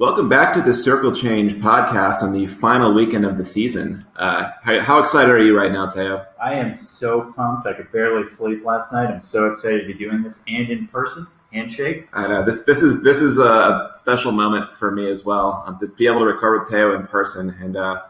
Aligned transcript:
Welcome 0.00 0.28
back 0.28 0.54
to 0.54 0.62
the 0.62 0.72
Circle 0.72 1.12
Change 1.12 1.54
podcast 1.54 2.22
on 2.22 2.32
the 2.32 2.46
final 2.46 2.94
weekend 2.94 3.26
of 3.26 3.36
the 3.36 3.42
season. 3.42 4.06
Uh, 4.14 4.52
how, 4.62 4.78
how 4.78 4.98
excited 5.00 5.28
are 5.28 5.42
you 5.42 5.58
right 5.58 5.72
now, 5.72 5.90
Theo? 5.90 6.24
I 6.40 6.54
am 6.54 6.72
so 6.72 7.32
pumped. 7.32 7.66
I 7.66 7.72
could 7.72 7.90
barely 7.90 8.22
sleep 8.22 8.64
last 8.64 8.92
night. 8.92 9.10
I'm 9.10 9.20
so 9.20 9.50
excited 9.50 9.80
to 9.80 9.86
be 9.88 9.94
doing 9.94 10.22
this 10.22 10.44
and 10.46 10.70
in 10.70 10.86
person. 10.86 11.26
Handshake. 11.52 12.06
I 12.12 12.28
know 12.28 12.44
this 12.44 12.64
this 12.64 12.82
is 12.82 13.02
this 13.02 13.20
is 13.22 13.38
a 13.38 13.88
special 13.92 14.30
moment 14.30 14.70
for 14.70 14.92
me 14.92 15.10
as 15.10 15.24
well 15.24 15.64
um, 15.66 15.80
to 15.80 15.88
be 15.88 16.06
able 16.06 16.20
to 16.20 16.26
record 16.26 16.60
with 16.60 16.68
Theo 16.68 16.94
in 16.94 17.06
person. 17.06 17.56
And 17.60 17.76
uh, 17.76 18.02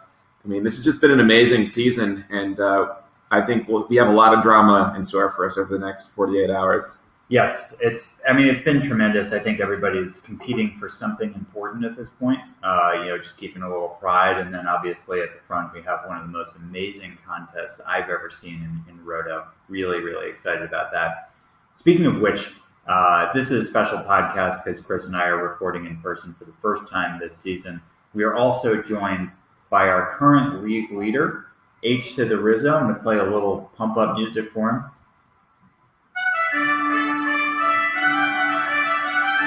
I 0.45 0.49
mean, 0.49 0.65
this 0.65 0.77
has 0.77 0.85
just 0.85 1.01
been 1.01 1.13
an 1.13 1.21
amazing 1.21 1.65
season, 1.65 2.25
and 2.29 2.61
uh, 2.61 2.97
I 3.31 3.41
think 3.41 3.67
we'll, 3.67 3.87
we 3.87 3.97
have 3.97 4.09
a 4.09 4.13
lot 4.13 4.37
of 4.37 4.43
drama 4.43 4.93
in 4.95 5.05
store 5.05 5.31
for 5.31 5.47
us 5.47 5.57
over 5.57 5.79
the 5.79 5.87
next 5.87 6.09
48 6.11 6.51
hours. 6.51 6.99
Yes, 7.31 7.75
it's. 7.81 8.21
I 8.27 8.33
mean, 8.33 8.49
it's 8.49 8.63
been 8.63 8.81
tremendous. 8.81 9.33
I 9.35 9.39
think 9.39 9.61
everybody's 9.61 10.21
competing 10.21 10.79
for 10.79 10.89
something 10.89 11.35
important 11.35 11.85
at 11.85 11.95
this 11.95 12.09
point. 12.09 12.41
Uh, 12.63 12.93
you 13.01 13.05
know, 13.07 13.19
just 13.19 13.37
keeping 13.37 13.63
a 13.63 13.69
little 13.69 13.89
pride, 14.01 14.39
and 14.39 14.53
then 14.53 14.67
obviously 14.67 15.21
at 15.21 15.35
the 15.35 15.41
front 15.47 15.75
we 15.75 15.83
have 15.83 16.01
one 16.07 16.17
of 16.17 16.23
the 16.23 16.33
most 16.33 16.57
amazing 16.57 17.19
contests 17.27 17.83
I've 17.87 18.09
ever 18.09 18.31
seen 18.31 18.55
in, 18.55 18.95
in 18.95 19.05
Roto. 19.05 19.47
Really, 19.69 20.01
really 20.01 20.31
excited 20.31 20.63
about 20.63 20.91
that. 20.93 21.33
Speaking 21.75 22.07
of 22.07 22.19
which, 22.21 22.51
uh, 22.89 23.31
this 23.35 23.51
is 23.51 23.67
a 23.67 23.69
special 23.69 23.99
podcast 23.99 24.65
because 24.65 24.81
Chris 24.81 25.05
and 25.05 25.15
I 25.15 25.27
are 25.27 25.37
recording 25.37 25.85
in 25.85 26.01
person 26.01 26.35
for 26.39 26.47
the 26.47 26.55
first 26.63 26.91
time 26.91 27.21
this 27.21 27.37
season. 27.37 27.83
We 28.15 28.25
are 28.25 28.35
also 28.35 28.83
joined 28.83 29.31
by 29.69 29.89
our 29.89 30.17
current 30.17 30.65
league 30.65 30.91
leader, 30.91 31.49
H 31.83 32.17
to 32.17 32.25
the 32.25 32.39
Rizzo. 32.39 32.75
I'm 32.75 32.85
going 32.85 32.95
to 32.95 33.03
play 33.03 33.19
a 33.19 33.23
little 33.23 33.71
pump 33.77 33.99
up 33.99 34.17
music 34.17 34.51
for 34.53 34.71
him. 34.71 34.85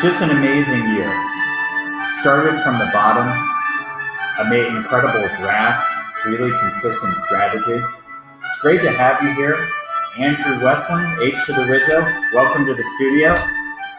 Just 0.02 0.20
an 0.24 0.32
amazing 0.32 0.84
year. 0.96 1.12
Started 2.22 2.60
from 2.64 2.80
the 2.80 2.90
bottom, 2.92 3.28
a 4.40 4.50
made 4.50 4.66
incredible 4.66 5.28
draft, 5.38 5.88
really 6.26 6.50
consistent 6.58 7.16
strategy. 7.20 7.80
It's 8.44 8.60
great 8.62 8.82
to 8.82 8.90
have 8.90 9.22
you 9.22 9.32
here. 9.36 9.70
Andrew 10.18 10.66
Westland, 10.66 11.22
H 11.22 11.36
to 11.46 11.54
the 11.54 11.68
Rizzo, 11.68 12.02
welcome 12.34 12.66
to 12.66 12.74
the 12.74 12.84
studio. 12.96 13.36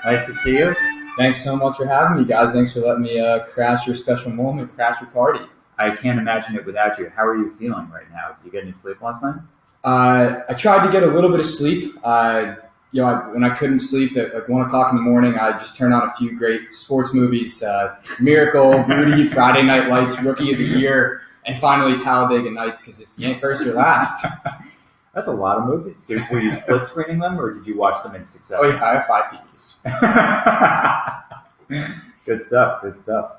Nice 0.05 0.27
to 0.27 0.35
see 0.35 0.59
you. 0.59 0.75
Thanks 1.17 1.45
so 1.45 1.55
much 1.55 1.77
for 1.77 1.87
having 1.87 2.19
me, 2.19 2.25
guys. 2.25 2.53
Thanks 2.53 2.73
for 2.73 2.81
letting 2.81 3.05
me 3.05 3.21
uh, 3.21 3.45
crash 3.45 3.87
your 3.87 3.95
special 3.95 4.33
moment, 4.33 4.75
crash 4.75 5.01
your 5.01 5.11
party. 5.11 5.45
I 5.79 5.95
can't 5.95 6.19
imagine 6.19 6.57
it 6.57 6.67
without 6.67 6.99
you. 6.99 7.13
How 7.15 7.25
are 7.25 7.37
you 7.37 7.49
feeling 7.49 7.89
right 7.91 8.11
now? 8.11 8.37
Did 8.43 8.47
you 8.47 8.51
get 8.51 8.65
any 8.65 8.73
sleep 8.73 9.01
last 9.01 9.23
night? 9.23 9.37
Uh, 9.85 10.41
I 10.49 10.55
tried 10.55 10.85
to 10.85 10.91
get 10.91 11.05
a 11.05 11.07
little 11.07 11.31
bit 11.31 11.39
of 11.39 11.47
sleep. 11.47 11.97
Uh, 12.03 12.57
you 12.93 13.01
know, 13.01 13.09
I, 13.09 13.29
when 13.29 13.43
I 13.43 13.51
couldn't 13.51 13.81
sleep 13.81 14.17
at 14.17 14.35
like 14.35 14.49
one 14.49 14.61
o'clock 14.63 14.91
in 14.91 14.97
the 14.97 15.03
morning, 15.03 15.35
I 15.35 15.53
just 15.53 15.77
turned 15.77 15.95
on 15.95 16.09
a 16.09 16.13
few 16.13 16.37
great 16.37 16.75
sports 16.75 17.15
movies: 17.15 17.63
uh, 17.63 17.97
Miracle, 18.21 18.85
Rudy, 18.85 19.27
Friday 19.35 19.63
Night 19.63 19.89
Lights, 19.89 20.21
Rookie 20.23 20.53
of 20.53 20.59
the 20.59 20.65
Year, 20.65 21.23
and 21.47 21.59
finally 21.59 21.99
Talladega 21.99 22.51
Nights. 22.51 22.83
Because 22.83 23.01
if 23.01 23.09
you 23.17 23.29
ain't 23.29 23.41
first, 23.41 23.65
you're 23.65 23.75
last. 23.75 24.27
That's 25.15 25.29
a 25.29 25.33
lot 25.33 25.59
of 25.59 25.67
movies. 25.67 26.05
Did, 26.05 26.23
were 26.31 26.41
you 26.41 26.51
split 26.53 26.85
screening 26.85 27.19
them, 27.19 27.39
or 27.41 27.55
did 27.55 27.67
you 27.67 27.77
watch 27.77 28.03
them 28.03 28.15
in 28.15 28.25
succession? 28.25 28.65
Oh 28.65 28.69
yeah, 28.69 28.85
I 28.85 28.95
have 28.95 29.07
five 29.07 29.25
TVs. 29.33 29.83
good 32.27 32.41
stuff. 32.41 32.83
Good 32.83 32.95
stuff. 32.95 33.33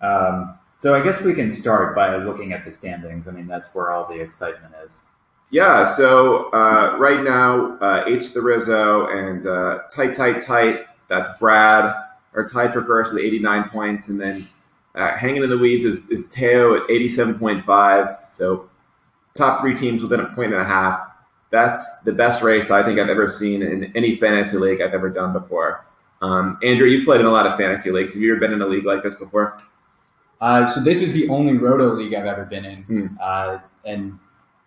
Um, 0.00 0.58
so 0.76 0.94
I 0.94 1.02
guess 1.02 1.20
we 1.20 1.34
can 1.34 1.50
start 1.50 1.94
by 1.94 2.16
looking 2.16 2.54
at 2.54 2.64
the 2.64 2.72
standings. 2.72 3.28
I 3.28 3.32
mean, 3.32 3.46
that's 3.46 3.74
where 3.74 3.90
all 3.90 4.06
the 4.08 4.18
excitement 4.20 4.74
is. 4.84 4.98
Yeah, 5.50 5.84
so 5.84 6.50
uh, 6.52 6.96
right 6.98 7.22
now, 7.24 7.76
uh, 7.78 8.04
H 8.06 8.32
the 8.32 8.40
Rizzo 8.40 9.08
and 9.08 9.46
uh, 9.46 9.80
tight, 9.90 10.14
tight, 10.14 10.40
tight. 10.40 10.86
That's 11.08 11.28
Brad 11.38 11.92
are 12.34 12.46
tied 12.46 12.72
for 12.72 12.82
first 12.84 13.12
with 13.12 13.24
89 13.24 13.68
points, 13.70 14.08
and 14.08 14.20
then 14.20 14.46
uh, 14.94 15.16
hanging 15.16 15.42
in 15.42 15.50
the 15.50 15.58
weeds 15.58 15.84
is, 15.84 16.08
is 16.08 16.30
Teo 16.30 16.76
at 16.76 16.88
87.5. 16.88 18.26
So 18.28 18.70
top 19.34 19.60
three 19.60 19.74
teams 19.74 20.02
within 20.02 20.20
a 20.20 20.26
point 20.26 20.52
and 20.52 20.60
a 20.62 20.64
half. 20.64 21.00
That's 21.50 22.00
the 22.02 22.12
best 22.12 22.42
race 22.42 22.70
I 22.70 22.84
think 22.84 23.00
I've 23.00 23.08
ever 23.08 23.28
seen 23.28 23.62
in 23.62 23.92
any 23.96 24.14
fantasy 24.14 24.56
league 24.56 24.80
I've 24.80 24.94
ever 24.94 25.10
done 25.10 25.32
before. 25.32 25.84
Um, 26.22 26.58
Andrew, 26.62 26.86
you've 26.86 27.04
played 27.04 27.20
in 27.20 27.26
a 27.26 27.30
lot 27.30 27.46
of 27.46 27.58
fantasy 27.58 27.90
leagues. 27.90 28.14
Have 28.14 28.22
you 28.22 28.30
ever 28.32 28.40
been 28.40 28.52
in 28.52 28.62
a 28.62 28.66
league 28.66 28.84
like 28.84 29.02
this 29.02 29.16
before? 29.16 29.58
Uh, 30.40 30.68
so 30.68 30.80
this 30.80 31.02
is 31.02 31.12
the 31.12 31.28
only 31.28 31.56
Roto 31.58 31.88
league 31.88 32.14
I've 32.14 32.26
ever 32.26 32.44
been 32.44 32.64
in, 32.64 32.82
Hmm. 32.84 33.06
uh, 33.20 33.58
and 33.84 34.18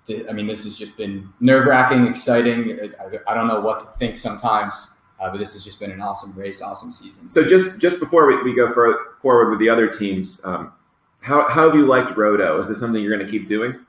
I 0.09 0.33
mean 0.33 0.47
this 0.47 0.63
has 0.65 0.77
just 0.77 0.97
been 0.97 1.29
nerve 1.39 1.65
wracking, 1.65 2.05
exciting. 2.07 2.79
I, 2.99 3.31
I 3.31 3.33
don't 3.33 3.47
know 3.47 3.61
what 3.61 3.79
to 3.79 3.97
think 3.97 4.17
sometimes, 4.17 4.99
uh, 5.19 5.29
but 5.29 5.37
this 5.37 5.53
has 5.53 5.63
just 5.63 5.79
been 5.79 5.91
an 5.91 6.01
awesome 6.01 6.33
race, 6.33 6.61
awesome 6.61 6.91
season. 6.91 7.29
So 7.29 7.43
just 7.43 7.79
just 7.79 7.99
before 7.99 8.27
we, 8.27 8.41
we 8.43 8.55
go 8.55 8.73
for, 8.73 9.15
forward 9.21 9.49
with 9.49 9.59
the 9.59 9.69
other 9.69 9.87
teams, 9.87 10.41
um, 10.43 10.73
how, 11.21 11.47
how 11.47 11.69
have 11.69 11.75
you 11.75 11.85
liked 11.85 12.17
Roto? 12.17 12.59
Is 12.59 12.67
this 12.67 12.79
something 12.79 13.01
you're 13.01 13.15
going 13.15 13.25
to 13.25 13.31
keep 13.31 13.47
doing? 13.47 13.79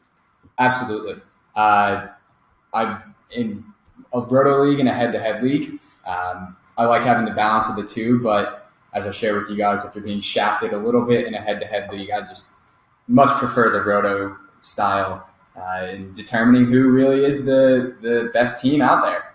Absolutely. 0.59 1.21
Uh, 1.57 2.07
I'm 2.73 3.15
in 3.33 3.65
a 4.13 4.21
roto 4.21 4.63
league 4.63 4.79
and 4.79 4.89
a 4.89 4.93
head-to-head 4.93 5.43
league. 5.43 5.81
Um, 6.07 6.57
I 6.79 6.85
like 6.85 7.03
having 7.03 7.25
the 7.25 7.33
balance 7.33 7.69
of 7.69 7.75
the 7.75 7.85
two, 7.85 8.21
but 8.21 8.71
as 8.93 9.07
I 9.07 9.11
share 9.11 9.39
with 9.39 9.51
you 9.51 9.57
guys, 9.57 9.85
after 9.85 10.01
being 10.01 10.21
shafted 10.21 10.73
a 10.73 10.79
little 10.79 11.05
bit 11.05 11.27
in 11.27 11.35
a 11.35 11.41
head-to-head 11.41 11.91
league, 11.91 12.11
I 12.13 12.21
just 12.21 12.53
much 13.09 13.37
prefer 13.39 13.71
the 13.71 13.83
roto 13.83 14.37
style 14.61 15.29
uh, 15.57 15.87
in 15.87 16.13
determining 16.15 16.67
who 16.67 16.91
really 16.91 17.25
is 17.25 17.45
the 17.45 17.97
the 18.01 18.31
best 18.33 18.63
team 18.63 18.83
out 18.83 19.05
there. 19.05 19.35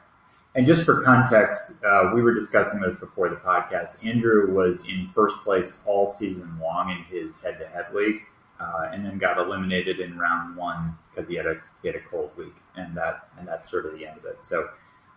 And 0.55 0.65
just 0.65 0.83
for 0.83 1.01
context, 1.03 1.73
uh, 1.87 2.11
we 2.13 2.21
were 2.21 2.33
discussing 2.33 2.81
this 2.81 2.95
before 2.95 3.29
the 3.29 3.35
podcast. 3.35 4.03
Andrew 4.05 4.51
was 4.53 4.87
in 4.89 5.07
first 5.13 5.37
place 5.37 5.79
all 5.85 6.07
season 6.07 6.57
long 6.59 6.89
in 6.89 6.97
his 7.03 7.41
head-to-head 7.41 7.93
league, 7.93 8.23
uh, 8.59 8.89
and 8.91 9.05
then 9.05 9.19
got 9.19 9.37
eliminated 9.37 9.99
in 9.99 10.17
round 10.17 10.57
one 10.57 10.97
because 11.09 11.29
he 11.29 11.35
had 11.35 11.45
a 11.45 11.61
he 11.81 11.87
had 11.87 11.95
a 11.95 12.01
cold 12.01 12.31
week, 12.35 12.55
and 12.75 12.95
that 12.97 13.29
and 13.37 13.47
that's 13.47 13.69
sort 13.69 13.85
of 13.85 13.97
the 13.97 14.05
end 14.05 14.17
of 14.17 14.25
it. 14.25 14.41
So, 14.41 14.69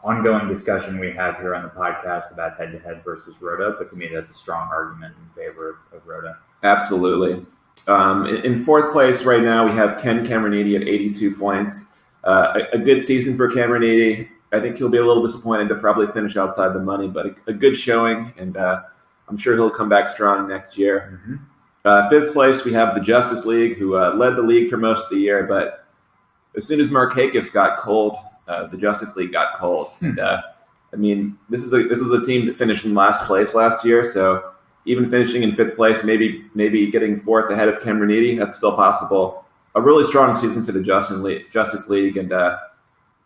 ongoing 0.05 0.49
discussion 0.49 1.01
we 1.01 1.11
have 1.13 1.37
here 1.39 1.55
on 1.55 1.63
the 1.63 1.71
podcast 1.71 2.33
about 2.33 2.59
head-to-head 2.59 3.03
versus 3.03 3.35
Roto, 3.41 3.77
but 3.79 3.91
to 3.91 3.97
me, 3.97 4.11
that's 4.13 4.31
a 4.31 4.35
strong 4.35 4.69
argument 4.69 5.15
in 5.17 5.43
favor 5.43 5.71
of, 5.71 5.99
of 5.99 6.07
Roto. 6.07 6.37
Absolutely. 6.63 7.45
Um, 7.89 8.27
in, 8.27 8.37
in 8.45 8.65
fourth 8.65 8.93
place 8.93 9.25
right 9.25 9.43
now, 9.43 9.67
we 9.67 9.73
have 9.73 10.01
Ken 10.01 10.25
Cameroniti 10.25 10.77
at 10.77 10.83
82 10.83 11.35
points. 11.35 11.93
Uh, 12.25 12.61
a, 12.73 12.77
a 12.77 12.79
good 12.79 13.05
season 13.05 13.37
for 13.37 13.51
Cameroniti. 13.51 14.29
I 14.53 14.61
think 14.61 14.77
he'll 14.77 14.89
be 14.89 14.99
a 14.99 15.05
little 15.05 15.25
disappointed 15.25 15.69
to 15.71 15.77
probably 15.77 16.07
finish 16.09 16.37
outside 16.37 16.75
the 16.75 16.81
money, 16.81 17.09
but 17.09 17.27
a, 17.27 17.35
a 17.49 17.53
good 17.53 17.77
showing, 17.77 18.33
and 18.37 18.57
uh, 18.57 18.83
I'm 19.29 19.37
sure 19.37 19.55
he'll 19.55 19.71
come 19.71 19.89
back 19.89 20.11
strong 20.11 20.47
next 20.49 20.77
year. 20.77 21.21
Uh, 21.85 22.09
fifth 22.09 22.33
place, 22.33 22.65
we 22.65 22.73
have 22.73 22.95
the 22.95 23.01
Justice 23.01 23.45
League, 23.45 23.77
who 23.77 23.97
uh, 23.97 24.15
led 24.15 24.37
the 24.37 24.43
league 24.43 24.71
for 24.71 24.77
most 24.77 25.05
of 25.05 25.11
the 25.11 25.17
year, 25.17 25.45
but 25.45 25.87
as 26.57 26.67
soon 26.67 26.81
as 26.81 26.89
Markakis 26.89 27.53
got 27.53 27.79
cold, 27.79 28.17
uh, 28.47 28.67
the 28.67 28.77
Justice 28.77 29.17
League 29.17 29.33
got 29.33 29.57
cold. 29.57 29.91
And 30.01 30.21
uh, 30.21 30.43
I 30.93 30.97
mean, 30.97 31.39
this 31.49 31.65
is 31.65 31.73
a 31.73 31.83
this 31.85 31.99
is 31.99 32.13
a 32.13 32.25
team 32.25 32.47
that 32.47 32.55
finished 32.55 32.85
in 32.85 32.95
last 32.95 33.25
place 33.25 33.55
last 33.55 33.85
year, 33.85 34.05
so 34.05 34.52
even 34.85 35.09
finishing 35.09 35.43
in 35.43 35.55
fifth 35.55 35.77
place, 35.77 36.03
maybe 36.05 36.45
maybe 36.55 36.91
getting 36.91 37.17
fourth 37.17 37.51
ahead 37.51 37.69
of 37.69 37.81
Cameron 37.83 38.11
Cameroniti, 38.11 38.39
that's 38.39 38.57
still 38.57 38.75
possible. 38.75 39.45
A 39.75 39.81
really 39.81 40.05
strong 40.05 40.37
season 40.37 40.67
for 40.67 40.73
the 40.73 40.83
Justice 40.83 41.19
League, 41.19 41.51
Justice 41.51 41.89
League, 41.89 42.17
and 42.17 42.33
uh, 42.33 42.59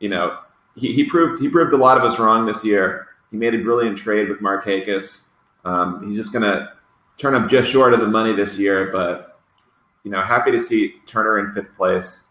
you 0.01 0.09
know 0.09 0.39
he, 0.77 0.93
he 0.93 1.05
proved 1.05 1.41
he 1.41 1.49
proved 1.49 1.73
a 1.73 1.77
lot 1.77 1.97
of 1.97 2.05
us 2.05 2.19
wrong 2.19 2.47
this 2.47 2.65
year. 2.65 3.09
He 3.31 3.37
made 3.37 3.55
a 3.55 3.59
brilliant 3.59 3.99
trade 3.99 4.29
with 4.29 4.41
Markakis. 4.41 5.25
Um, 5.65 6.07
he's 6.07 6.17
just 6.17 6.33
gonna 6.33 6.73
turn 7.17 7.35
up 7.35 7.49
just 7.49 7.71
short 7.71 7.95
of 7.95 8.01
the 8.01 8.07
money 8.07 8.33
this 8.33 8.59
year, 8.59 8.91
but 8.93 9.41
you 10.05 10.11
know, 10.11 10.21
happy 10.21 10.53
to 10.53 10.61
see 10.61 10.95
Turner 11.07 11.39
in 11.41 11.53
fifth 11.53 11.75
place. 11.75 12.23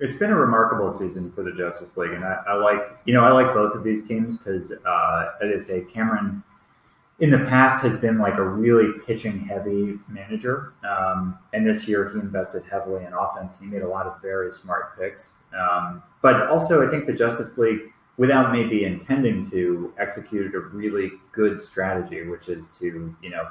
It's 0.00 0.14
been 0.14 0.30
a 0.30 0.36
remarkable 0.36 0.92
season 0.92 1.32
for 1.32 1.42
the 1.42 1.50
Justice 1.50 1.96
League, 1.96 2.12
and 2.12 2.24
I, 2.24 2.40
I 2.46 2.54
like 2.54 2.98
you 3.06 3.14
know 3.14 3.24
I 3.24 3.32
like 3.32 3.52
both 3.54 3.74
of 3.74 3.82
these 3.82 4.06
teams 4.06 4.38
because 4.38 4.72
uh, 4.86 5.30
as 5.42 5.64
I 5.64 5.66
say, 5.66 5.80
Cameron 5.92 6.44
in 7.20 7.30
the 7.30 7.38
past 7.38 7.82
has 7.82 7.98
been 7.98 8.18
like 8.18 8.36
a 8.36 8.48
really 8.48 8.92
pitching 9.04 9.40
heavy 9.40 9.98
manager, 10.08 10.72
um, 10.88 11.36
and 11.52 11.66
this 11.66 11.88
year 11.88 12.10
he 12.10 12.20
invested 12.20 12.62
heavily 12.70 13.04
in 13.04 13.12
offense. 13.12 13.58
He 13.58 13.66
made 13.66 13.82
a 13.82 13.88
lot 13.88 14.06
of 14.06 14.22
very 14.22 14.52
smart 14.52 14.96
picks, 14.98 15.34
um, 15.58 16.02
but 16.22 16.48
also 16.48 16.86
I 16.86 16.90
think 16.90 17.06
the 17.06 17.12
Justice 17.12 17.58
League, 17.58 17.92
without 18.18 18.52
maybe 18.52 18.84
intending 18.84 19.50
to, 19.50 19.92
executed 19.98 20.54
a 20.54 20.60
really 20.60 21.12
good 21.32 21.60
strategy, 21.60 22.22
which 22.28 22.48
is 22.48 22.68
to 22.78 23.14
you 23.20 23.30
know 23.30 23.48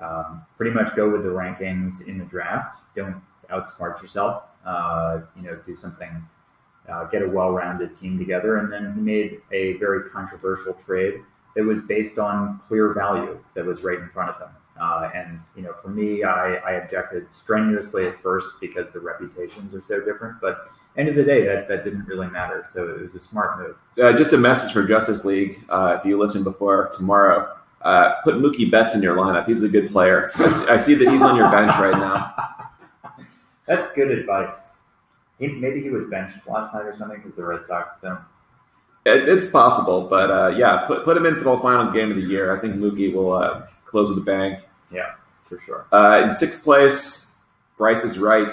um, 0.00 0.42
pretty 0.56 0.72
much 0.72 0.96
go 0.96 1.10
with 1.10 1.22
the 1.22 1.28
rankings 1.28 2.06
in 2.06 2.16
the 2.16 2.24
draft. 2.24 2.78
Don't 2.96 3.20
outsmart 3.50 4.00
yourself. 4.00 4.44
Uh, 4.64 5.20
you 5.34 5.42
know, 5.42 5.56
do 5.66 5.74
something, 5.74 6.22
uh, 6.86 7.04
get 7.04 7.22
a 7.22 7.28
well-rounded 7.28 7.94
team 7.94 8.18
together, 8.18 8.58
and 8.58 8.70
then 8.70 8.92
he 8.94 9.00
made 9.00 9.40
a 9.52 9.72
very 9.74 10.08
controversial 10.10 10.74
trade 10.74 11.22
that 11.56 11.64
was 11.64 11.80
based 11.82 12.18
on 12.18 12.58
clear 12.66 12.92
value 12.94 13.38
that 13.54 13.64
was 13.64 13.82
right 13.82 13.98
in 13.98 14.08
front 14.08 14.30
of 14.30 14.40
him. 14.40 14.54
Uh, 14.80 15.10
and 15.14 15.40
you 15.54 15.62
know, 15.62 15.74
for 15.74 15.88
me, 15.88 16.24
I, 16.24 16.54
I 16.54 16.72
objected 16.72 17.26
strenuously 17.32 18.06
at 18.06 18.20
first 18.22 18.48
because 18.60 18.92
the 18.92 19.00
reputations 19.00 19.74
are 19.74 19.82
so 19.82 20.00
different. 20.00 20.40
But 20.40 20.68
end 20.96 21.08
of 21.08 21.16
the 21.16 21.24
day, 21.24 21.44
that, 21.44 21.68
that 21.68 21.84
didn't 21.84 22.06
really 22.06 22.28
matter. 22.28 22.66
So 22.72 22.88
it 22.88 23.00
was 23.02 23.14
a 23.14 23.20
smart 23.20 23.58
move. 23.58 23.76
Uh, 24.02 24.16
just 24.16 24.32
a 24.32 24.38
message 24.38 24.72
for 24.72 24.86
Justice 24.86 25.24
League. 25.24 25.62
Uh, 25.68 25.98
if 25.98 26.06
you 26.06 26.18
listen 26.18 26.42
before 26.42 26.90
tomorrow, 26.96 27.56
uh, 27.82 28.14
put 28.24 28.36
Mookie 28.36 28.70
Betts 28.70 28.94
in 28.94 29.02
your 29.02 29.16
lineup. 29.16 29.46
He's 29.46 29.62
a 29.62 29.68
good 29.68 29.90
player. 29.90 30.30
I 30.36 30.48
see, 30.50 30.68
I 30.68 30.76
see 30.76 30.94
that 30.94 31.08
he's 31.10 31.22
on 31.22 31.36
your 31.36 31.50
bench 31.50 31.72
right 31.72 31.98
now. 31.98 32.34
That's 33.66 33.92
good 33.92 34.10
advice. 34.10 34.78
He, 35.38 35.48
maybe 35.48 35.82
he 35.82 35.90
was 35.90 36.06
benched 36.06 36.46
last 36.46 36.74
night 36.74 36.84
or 36.84 36.94
something 36.94 37.18
because 37.18 37.36
the 37.36 37.44
Red 37.44 37.64
Sox 37.64 37.98
don't. 38.00 38.20
It, 39.04 39.28
it's 39.28 39.48
possible, 39.48 40.02
but 40.02 40.30
uh, 40.30 40.48
yeah, 40.56 40.86
put 40.86 41.04
put 41.04 41.16
him 41.16 41.26
in 41.26 41.36
for 41.36 41.56
the 41.56 41.58
final 41.58 41.90
game 41.90 42.10
of 42.10 42.16
the 42.16 42.28
year. 42.28 42.54
I 42.54 42.60
think 42.60 42.74
Mookie 42.76 43.12
will 43.14 43.32
uh, 43.32 43.66
close 43.86 44.08
with 44.08 44.18
a 44.18 44.22
bang. 44.22 44.60
Yeah, 44.92 45.14
for 45.48 45.58
sure. 45.60 45.86
Uh, 45.92 46.22
in 46.24 46.34
sixth 46.34 46.62
place, 46.62 47.30
Bryce 47.78 48.04
is 48.04 48.18
right. 48.18 48.52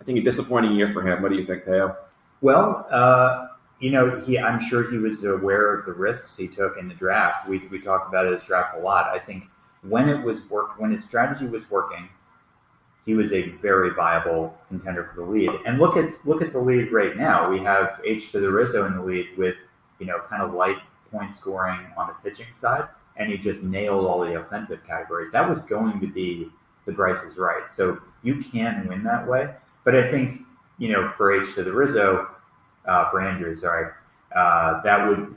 I 0.00 0.04
think 0.04 0.18
a 0.18 0.22
disappointing 0.22 0.72
year 0.72 0.92
for 0.92 1.02
him. 1.02 1.22
What 1.22 1.30
do 1.30 1.38
you 1.38 1.46
think, 1.46 1.64
Theo? 1.64 1.96
Well, 2.40 2.86
uh, 2.90 3.48
you 3.80 3.90
know, 3.90 4.20
he 4.20 4.38
I'm 4.38 4.60
sure 4.60 4.90
he 4.90 4.98
was 4.98 5.24
aware 5.24 5.74
of 5.74 5.86
the 5.86 5.92
risks 5.92 6.36
he 6.36 6.48
took 6.48 6.76
in 6.76 6.88
the 6.88 6.94
draft. 6.94 7.48
We 7.48 7.58
we 7.68 7.80
talked 7.80 8.08
about 8.08 8.30
his 8.30 8.42
draft 8.42 8.76
a 8.76 8.80
lot. 8.80 9.06
I 9.06 9.18
think 9.18 9.44
when 9.82 10.08
it 10.08 10.22
was 10.22 10.48
work 10.50 10.78
when 10.78 10.90
his 10.90 11.02
strategy 11.02 11.46
was 11.46 11.70
working, 11.70 12.08
he 13.06 13.14
was 13.14 13.32
a 13.32 13.48
very 13.62 13.94
viable 13.94 14.56
contender 14.68 15.04
for 15.04 15.22
the 15.22 15.30
lead. 15.30 15.50
And 15.64 15.78
look 15.78 15.96
at 15.96 16.12
look 16.26 16.42
at 16.42 16.52
the 16.52 16.58
lead 16.58 16.92
right 16.92 17.16
now. 17.16 17.50
We 17.50 17.60
have 17.60 18.00
H 18.04 18.32
to 18.32 18.40
the 18.40 18.50
Rizzo 18.50 18.86
in 18.86 18.94
the 18.94 19.02
lead 19.02 19.28
with 19.36 19.56
you 19.98 20.06
know 20.06 20.20
kind 20.28 20.42
of 20.42 20.54
light 20.54 20.78
point 21.10 21.32
scoring 21.32 21.80
on 21.96 22.08
the 22.08 22.30
pitching 22.30 22.52
side, 22.52 22.88
and 23.16 23.30
he 23.30 23.38
just 23.38 23.62
nailed 23.62 24.06
all 24.06 24.20
the 24.20 24.40
offensive 24.40 24.86
categories. 24.86 25.32
That 25.32 25.48
was 25.48 25.60
going 25.60 26.00
to 26.00 26.06
be 26.06 26.48
the 26.86 26.92
Bryce 26.92 27.22
is 27.22 27.36
right. 27.36 27.70
So 27.70 28.00
you 28.22 28.36
can 28.36 28.88
win 28.88 29.02
that 29.04 29.26
way. 29.26 29.50
But 29.84 29.94
I 29.94 30.10
think 30.10 30.40
you 30.78 30.92
know 30.92 31.10
for 31.10 31.32
H 31.32 31.54
to 31.54 31.64
the 31.64 31.72
Rizzo, 31.72 32.28
uh, 32.86 33.10
for 33.10 33.20
Andrew, 33.20 33.54
sorry, 33.54 33.92
uh, 34.34 34.82
that 34.82 35.08
would 35.08 35.34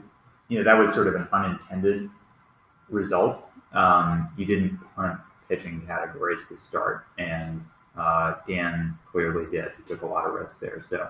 you 0.48 0.58
know 0.58 0.64
that 0.64 0.78
was 0.78 0.92
sort 0.92 1.06
of 1.06 1.14
an 1.14 1.28
unintended 1.32 2.10
result. 2.88 3.48
Um, 3.72 4.30
you 4.36 4.44
didn't 4.44 4.78
punt 4.94 5.18
pitching 5.48 5.82
categories 5.86 6.42
to 6.48 6.56
start, 6.56 7.06
and 7.18 7.62
uh, 7.96 8.34
Dan 8.46 8.98
clearly 9.10 9.50
did. 9.50 9.72
He 9.76 9.82
took 9.88 10.02
a 10.02 10.06
lot 10.06 10.26
of 10.26 10.34
risks 10.34 10.58
there. 10.58 10.82
So 10.86 11.08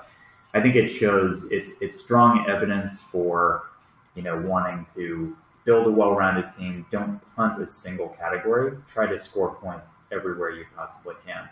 I 0.54 0.60
think 0.60 0.76
it 0.76 0.88
shows 0.88 1.50
it's 1.50 1.70
it's 1.81 1.99
strong 2.00 2.46
evidence 2.49 3.00
for 3.00 3.70
you 4.14 4.22
know 4.22 4.38
wanting 4.40 4.87
to 4.94 5.37
build 5.64 5.87
a 5.87 5.90
well-rounded 5.90 6.50
team. 6.56 6.84
Don't 6.90 7.20
punt 7.37 7.62
a 7.62 7.66
single 7.66 8.08
category. 8.10 8.76
Try 8.87 9.06
to 9.06 9.19
score 9.19 9.54
points 9.54 9.90
everywhere 10.10 10.50
you 10.50 10.64
possibly 10.76 11.14
can. 11.25 11.49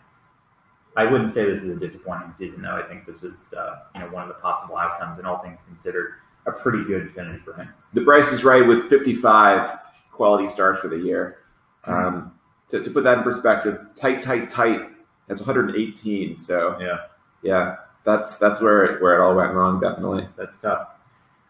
I 0.96 1.04
wouldn't 1.04 1.30
say 1.30 1.44
this 1.44 1.62
is 1.62 1.74
a 1.76 1.78
disappointing 1.78 2.32
season, 2.32 2.62
though. 2.62 2.74
I 2.76 2.82
think 2.82 3.06
this 3.06 3.22
was 3.22 3.52
uh, 3.56 3.76
you 3.94 4.00
know 4.00 4.08
one 4.08 4.22
of 4.22 4.28
the 4.28 4.34
possible 4.34 4.76
outcomes, 4.76 5.18
and 5.18 5.26
all 5.26 5.38
things 5.38 5.62
considered, 5.62 6.14
a 6.46 6.52
pretty 6.52 6.84
good 6.84 7.10
finish 7.12 7.40
for 7.42 7.54
him. 7.54 7.68
The 7.94 8.00
Bryce 8.00 8.32
is 8.32 8.44
right 8.44 8.66
with 8.66 8.88
55 8.88 9.78
quality 10.10 10.48
starts 10.48 10.80
for 10.80 10.88
the 10.88 10.98
year. 10.98 11.38
Um, 11.84 12.32
to, 12.68 12.82
to 12.82 12.90
put 12.90 13.04
that 13.04 13.18
in 13.18 13.24
perspective, 13.24 13.86
tight, 13.94 14.20
tight, 14.22 14.48
tight 14.48 14.90
has 15.28 15.40
118. 15.40 16.36
So 16.36 16.76
Yeah. 16.78 16.98
yeah, 17.42 17.76
that's 18.04 18.38
that's 18.38 18.60
where 18.60 18.84
it, 18.84 19.02
where 19.02 19.14
it 19.14 19.24
all 19.24 19.34
went 19.34 19.52
wrong. 19.52 19.80
Definitely. 19.80 20.28
That's 20.36 20.58
tough. 20.58 20.88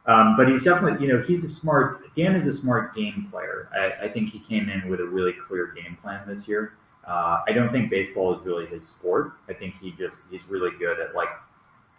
Um, 0.06 0.36
but 0.36 0.48
he's 0.48 0.62
definitely, 0.64 1.06
you 1.06 1.12
know, 1.12 1.22
he's 1.22 1.44
a 1.44 1.48
smart. 1.48 2.14
Dan 2.16 2.34
is 2.34 2.46
a 2.46 2.54
smart 2.54 2.94
game 2.94 3.28
player. 3.30 3.68
I, 3.72 4.06
I 4.06 4.08
think 4.08 4.30
he 4.30 4.40
came 4.40 4.68
in 4.68 4.88
with 4.88 5.00
a 5.00 5.04
really 5.04 5.32
clear 5.32 5.68
game 5.68 5.96
plan 6.02 6.26
this 6.26 6.48
year. 6.48 6.74
Uh, 7.06 7.42
I 7.46 7.52
don't 7.52 7.70
think 7.70 7.90
baseball 7.90 8.38
is 8.38 8.44
really 8.44 8.66
his 8.66 8.86
sport. 8.86 9.32
I 9.48 9.52
think 9.52 9.74
he 9.80 9.92
just 9.92 10.22
he's 10.30 10.48
really 10.48 10.70
good 10.78 10.98
at 10.98 11.14
like 11.14 11.28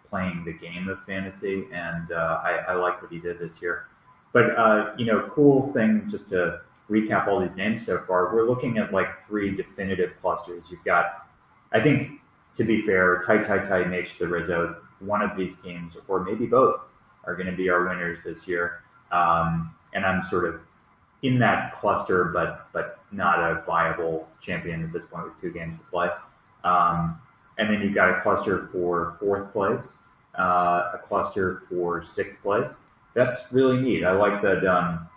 playing 0.08 0.44
the 0.44 0.52
game 0.52 0.88
of 0.88 1.02
fantasy, 1.04 1.66
and 1.72 2.12
uh, 2.12 2.40
I, 2.42 2.64
I 2.68 2.74
like 2.74 3.00
what 3.00 3.10
he 3.10 3.18
did 3.18 3.38
this 3.38 3.62
year. 3.62 3.86
But 4.32 4.58
uh, 4.58 4.92
you 4.98 5.06
know, 5.06 5.30
cool 5.32 5.72
thing 5.72 6.06
just 6.10 6.28
to 6.30 6.60
recap 6.90 7.28
all 7.28 7.40
these 7.40 7.56
names 7.56 7.84
so 7.86 7.98
far. 7.98 8.34
We're 8.34 8.46
looking 8.48 8.78
at 8.78 8.92
like 8.92 9.26
three 9.26 9.54
definitive 9.54 10.12
clusters. 10.20 10.70
You've 10.70 10.84
got, 10.84 11.26
I 11.72 11.80
think, 11.80 12.20
to 12.56 12.64
be 12.64 12.82
fair, 12.82 13.22
tight, 13.26 13.44
tight, 13.46 13.66
tight, 13.66 13.92
H 13.92 14.18
the 14.18 14.28
Rizzo. 14.28 14.76
One 15.00 15.22
of 15.22 15.36
these 15.36 15.56
teams, 15.56 15.96
or 16.08 16.22
maybe 16.22 16.46
both, 16.46 16.80
are 17.24 17.34
going 17.34 17.50
to 17.50 17.56
be 17.56 17.68
our 17.68 17.86
winners 17.88 18.18
this 18.24 18.46
year. 18.46 18.82
Um, 19.10 19.74
and 19.94 20.04
I'm 20.04 20.22
sort 20.24 20.44
of 20.44 20.60
in 21.22 21.38
that 21.38 21.72
cluster, 21.72 22.24
but 22.26 22.68
but 22.72 22.98
not 23.12 23.38
a 23.38 23.62
viable 23.66 24.28
champion 24.40 24.82
at 24.82 24.92
this 24.92 25.06
point 25.06 25.24
with 25.24 25.40
two 25.40 25.52
games 25.52 25.78
to 25.78 25.84
play. 25.84 26.08
Um, 26.64 27.20
and 27.58 27.68
then 27.68 27.82
you've 27.82 27.94
got 27.94 28.16
a 28.16 28.20
cluster 28.20 28.68
for 28.72 29.16
fourth 29.20 29.52
place, 29.52 29.98
uh, 30.38 30.92
a 30.94 31.00
cluster 31.02 31.64
for 31.68 32.02
sixth 32.02 32.42
place. 32.42 32.74
That's 33.14 33.52
really 33.52 33.80
neat. 33.80 34.04
I 34.04 34.12
like 34.12 34.40
that 34.42 34.64
um, 34.66 35.08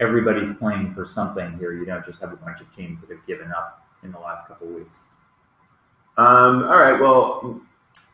everybody's 0.00 0.54
playing 0.54 0.94
for 0.94 1.06
something 1.06 1.58
here. 1.58 1.72
You 1.72 1.86
don't 1.86 2.04
just 2.04 2.20
have 2.20 2.32
a 2.32 2.36
bunch 2.36 2.60
of 2.60 2.74
teams 2.76 3.00
that 3.00 3.10
have 3.10 3.26
given 3.26 3.50
up 3.50 3.86
in 4.02 4.12
the 4.12 4.18
last 4.18 4.46
couple 4.46 4.68
of 4.68 4.74
weeks. 4.74 4.96
Um, 6.20 6.64
all 6.64 6.78
right. 6.78 7.00
Well, 7.00 7.62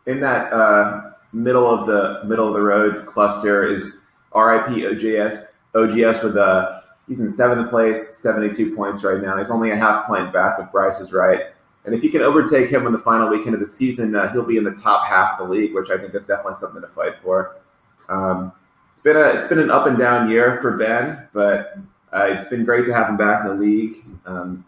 in 0.07 0.21
that 0.21 0.53
uh, 0.53 1.11
middle 1.33 1.69
of 1.69 1.89
the 1.89 2.23
middle 2.25 2.47
of 2.47 2.55
the 2.55 2.61
road 2.61 3.05
cluster 3.05 3.67
is 3.67 4.07
RIP 4.33 4.69
OGS. 4.69 5.39
OGS 5.75 6.23
with 6.23 6.37
uh, 6.37 6.83
he's 7.09 7.19
in 7.19 7.33
seventh 7.33 7.69
place, 7.69 8.17
seventy-two 8.19 8.77
points 8.77 9.03
right 9.03 9.21
now. 9.21 9.37
He's 9.37 9.51
only 9.51 9.73
a 9.73 9.77
half 9.77 10.07
point 10.07 10.33
back, 10.33 10.57
but 10.57 10.71
Bryce 10.71 11.01
is 11.01 11.13
right. 11.13 11.47
And 11.85 11.97
if 11.97 12.05
you 12.05 12.11
can 12.11 12.23
overtake 12.23 12.71
him 12.71 12.87
on 12.87 12.93
the 12.93 12.99
final 12.99 13.29
weekend 13.29 13.55
of 13.55 13.61
the 13.61 13.67
season, 13.67 14.15
uh, 14.15 14.33
he'll 14.33 14.47
be 14.47 14.57
in 14.57 14.63
the 14.63 14.71
top 14.71 15.09
half 15.09 15.41
of 15.41 15.49
the 15.49 15.53
league, 15.53 15.75
which 15.75 15.91
I 15.91 15.99
think 15.99 16.15
is 16.15 16.27
definitely 16.27 16.55
something 16.55 16.83
to 16.83 16.89
fight 16.89 17.19
for. 17.25 17.57
Um, 18.09 18.53
it's 18.93 19.03
been 19.03 19.17
a 19.17 19.31
it's 19.31 19.49
been 19.49 19.59
an 19.59 19.73
up 19.73 19.89
and 19.89 19.99
down 19.99 20.31
year 20.31 20.61
for 20.63 20.77
Ben, 20.77 21.27
but 21.33 21.77
uh, 22.13 22.27
it's 22.27 22.45
been 22.45 22.65
great 22.65 22.87
to 22.87 22.95
have 22.95 23.09
him 23.09 23.17
back 23.17 23.45
in 23.45 23.49
the 23.49 23.55
league. 23.61 23.97
Um, 24.27 24.65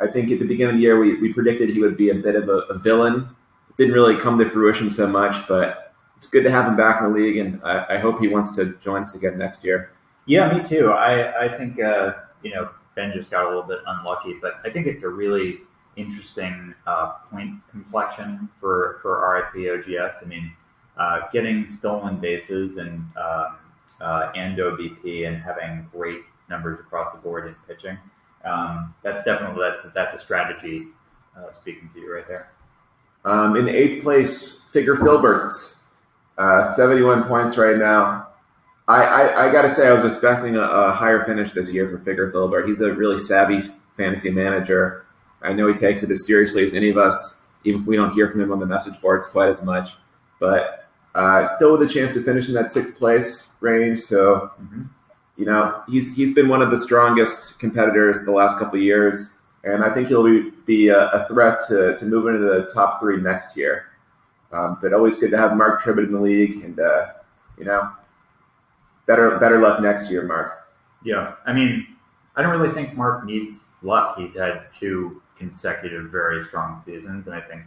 I, 0.00 0.06
think 0.06 0.30
at 0.30 0.38
the 0.38 0.46
beginning 0.46 0.74
of 0.74 0.76
the 0.76 0.82
year 0.82 0.98
we, 0.98 1.20
we 1.20 1.32
predicted 1.32 1.68
he 1.68 1.80
would 1.80 1.96
be 1.96 2.10
a 2.10 2.14
bit 2.14 2.36
of 2.36 2.48
a, 2.48 2.60
a 2.70 2.78
villain. 2.78 3.28
It 3.70 3.76
didn't 3.76 3.94
really 3.94 4.16
come 4.16 4.38
to 4.38 4.48
fruition 4.48 4.90
so 4.90 5.06
much, 5.06 5.46
but 5.46 5.94
it's 6.16 6.26
good 6.26 6.42
to 6.44 6.50
have 6.50 6.66
him 6.66 6.76
back 6.76 7.00
in 7.00 7.12
the 7.12 7.18
league, 7.18 7.36
and 7.36 7.60
I, 7.62 7.86
I 7.90 7.98
hope 7.98 8.20
he 8.20 8.28
wants 8.28 8.54
to 8.56 8.76
join 8.78 9.02
us 9.02 9.14
again 9.14 9.38
next 9.38 9.62
year. 9.64 9.92
Yeah, 10.26 10.52
me 10.52 10.66
too. 10.66 10.90
I, 10.90 11.44
I 11.44 11.56
think, 11.56 11.80
uh, 11.80 12.14
you 12.42 12.54
know, 12.54 12.70
Ben 12.96 13.12
just 13.14 13.30
got 13.30 13.44
a 13.44 13.48
little 13.48 13.62
bit 13.62 13.78
unlucky, 13.86 14.34
but 14.42 14.54
I 14.64 14.70
think 14.70 14.86
it's 14.86 15.02
a 15.04 15.08
really 15.08 15.60
interesting 15.96 16.74
uh, 16.86 17.12
point 17.30 17.54
complexion 17.70 18.48
for, 18.60 18.98
for 19.00 19.52
RIP 19.54 19.86
OGS. 19.86 20.16
I 20.24 20.26
mean, 20.26 20.52
uh, 20.96 21.20
getting 21.32 21.66
stolen 21.66 22.16
bases 22.16 22.78
and, 22.78 23.04
um, 23.16 23.56
uh, 24.00 24.32
and 24.34 24.58
OBP 24.58 25.26
and 25.26 25.36
having 25.40 25.88
great 25.92 26.22
numbers 26.50 26.80
across 26.80 27.12
the 27.12 27.18
board 27.20 27.46
in 27.46 27.54
pitching. 27.66 27.96
Um, 28.44 28.94
that's 29.02 29.24
definitely, 29.24 29.60
that, 29.60 29.94
that's 29.94 30.14
a 30.14 30.18
strategy 30.18 30.86
uh, 31.36 31.52
speaking 31.52 31.88
to 31.94 32.00
you 32.00 32.14
right 32.14 32.26
there. 32.26 32.50
Um, 33.24 33.56
in 33.56 33.68
eighth 33.68 34.02
place, 34.02 34.62
Figure 34.72 34.96
Filberts, 34.96 35.76
uh, 36.38 36.72
71 36.74 37.24
points 37.24 37.56
right 37.56 37.76
now. 37.76 38.28
I, 38.86 39.02
I, 39.02 39.48
I 39.48 39.52
got 39.52 39.62
to 39.62 39.70
say, 39.70 39.86
I 39.86 39.92
was 39.92 40.04
expecting 40.04 40.56
a, 40.56 40.62
a, 40.62 40.92
higher 40.92 41.20
finish 41.20 41.52
this 41.52 41.72
year 41.74 41.90
for 41.90 41.98
Figure 41.98 42.30
Filbert. 42.30 42.66
He's 42.66 42.80
a 42.80 42.94
really 42.94 43.18
savvy 43.18 43.60
fantasy 43.96 44.30
manager. 44.30 45.04
I 45.42 45.52
know 45.52 45.68
he 45.68 45.74
takes 45.74 46.02
it 46.02 46.10
as 46.10 46.26
seriously 46.26 46.64
as 46.64 46.72
any 46.72 46.88
of 46.88 46.96
us, 46.96 47.44
even 47.64 47.82
if 47.82 47.86
we 47.86 47.96
don't 47.96 48.12
hear 48.12 48.30
from 48.30 48.40
him 48.40 48.52
on 48.52 48.60
the 48.60 48.66
message 48.66 48.98
boards 49.02 49.26
quite 49.26 49.50
as 49.50 49.62
much. 49.62 49.90
But 50.40 50.88
uh, 51.14 51.46
still 51.48 51.76
with 51.76 51.88
a 51.88 51.92
chance 51.92 52.14
to 52.14 52.22
finish 52.22 52.48
in 52.48 52.54
that 52.54 52.70
sixth 52.70 52.96
place 52.96 53.56
range. 53.60 54.00
So, 54.00 54.52
mm-hmm. 54.60 54.84
You 55.38 55.44
know, 55.44 55.82
he's 55.88 56.14
he's 56.16 56.34
been 56.34 56.48
one 56.48 56.60
of 56.62 56.70
the 56.72 56.78
strongest 56.78 57.60
competitors 57.60 58.24
the 58.24 58.32
last 58.32 58.58
couple 58.58 58.74
of 58.74 58.82
years, 58.82 59.34
and 59.62 59.84
I 59.84 59.94
think 59.94 60.08
he'll 60.08 60.24
be, 60.24 60.50
be 60.66 60.88
a, 60.88 61.06
a 61.10 61.28
threat 61.28 61.60
to, 61.68 61.96
to 61.96 62.04
move 62.04 62.26
into 62.26 62.40
the 62.40 62.68
top 62.74 63.00
three 63.00 63.18
next 63.18 63.56
year. 63.56 63.86
Um, 64.50 64.78
but 64.82 64.92
always 64.92 65.16
good 65.18 65.30
to 65.30 65.38
have 65.38 65.56
Mark 65.56 65.80
Tribbett 65.80 66.06
in 66.06 66.12
the 66.12 66.20
league, 66.20 66.64
and 66.64 66.80
uh, 66.80 67.12
you 67.56 67.64
know, 67.64 67.88
better 69.06 69.38
better 69.38 69.60
luck 69.60 69.80
next 69.80 70.10
year, 70.10 70.24
Mark. 70.24 70.68
Yeah, 71.04 71.34
I 71.46 71.52
mean, 71.52 71.86
I 72.34 72.42
don't 72.42 72.58
really 72.58 72.74
think 72.74 72.96
Mark 72.96 73.24
needs 73.24 73.66
luck. 73.82 74.18
He's 74.18 74.34
had 74.34 74.72
two 74.72 75.22
consecutive 75.38 76.10
very 76.10 76.42
strong 76.42 76.76
seasons, 76.76 77.28
and 77.28 77.36
I 77.36 77.40
think 77.40 77.62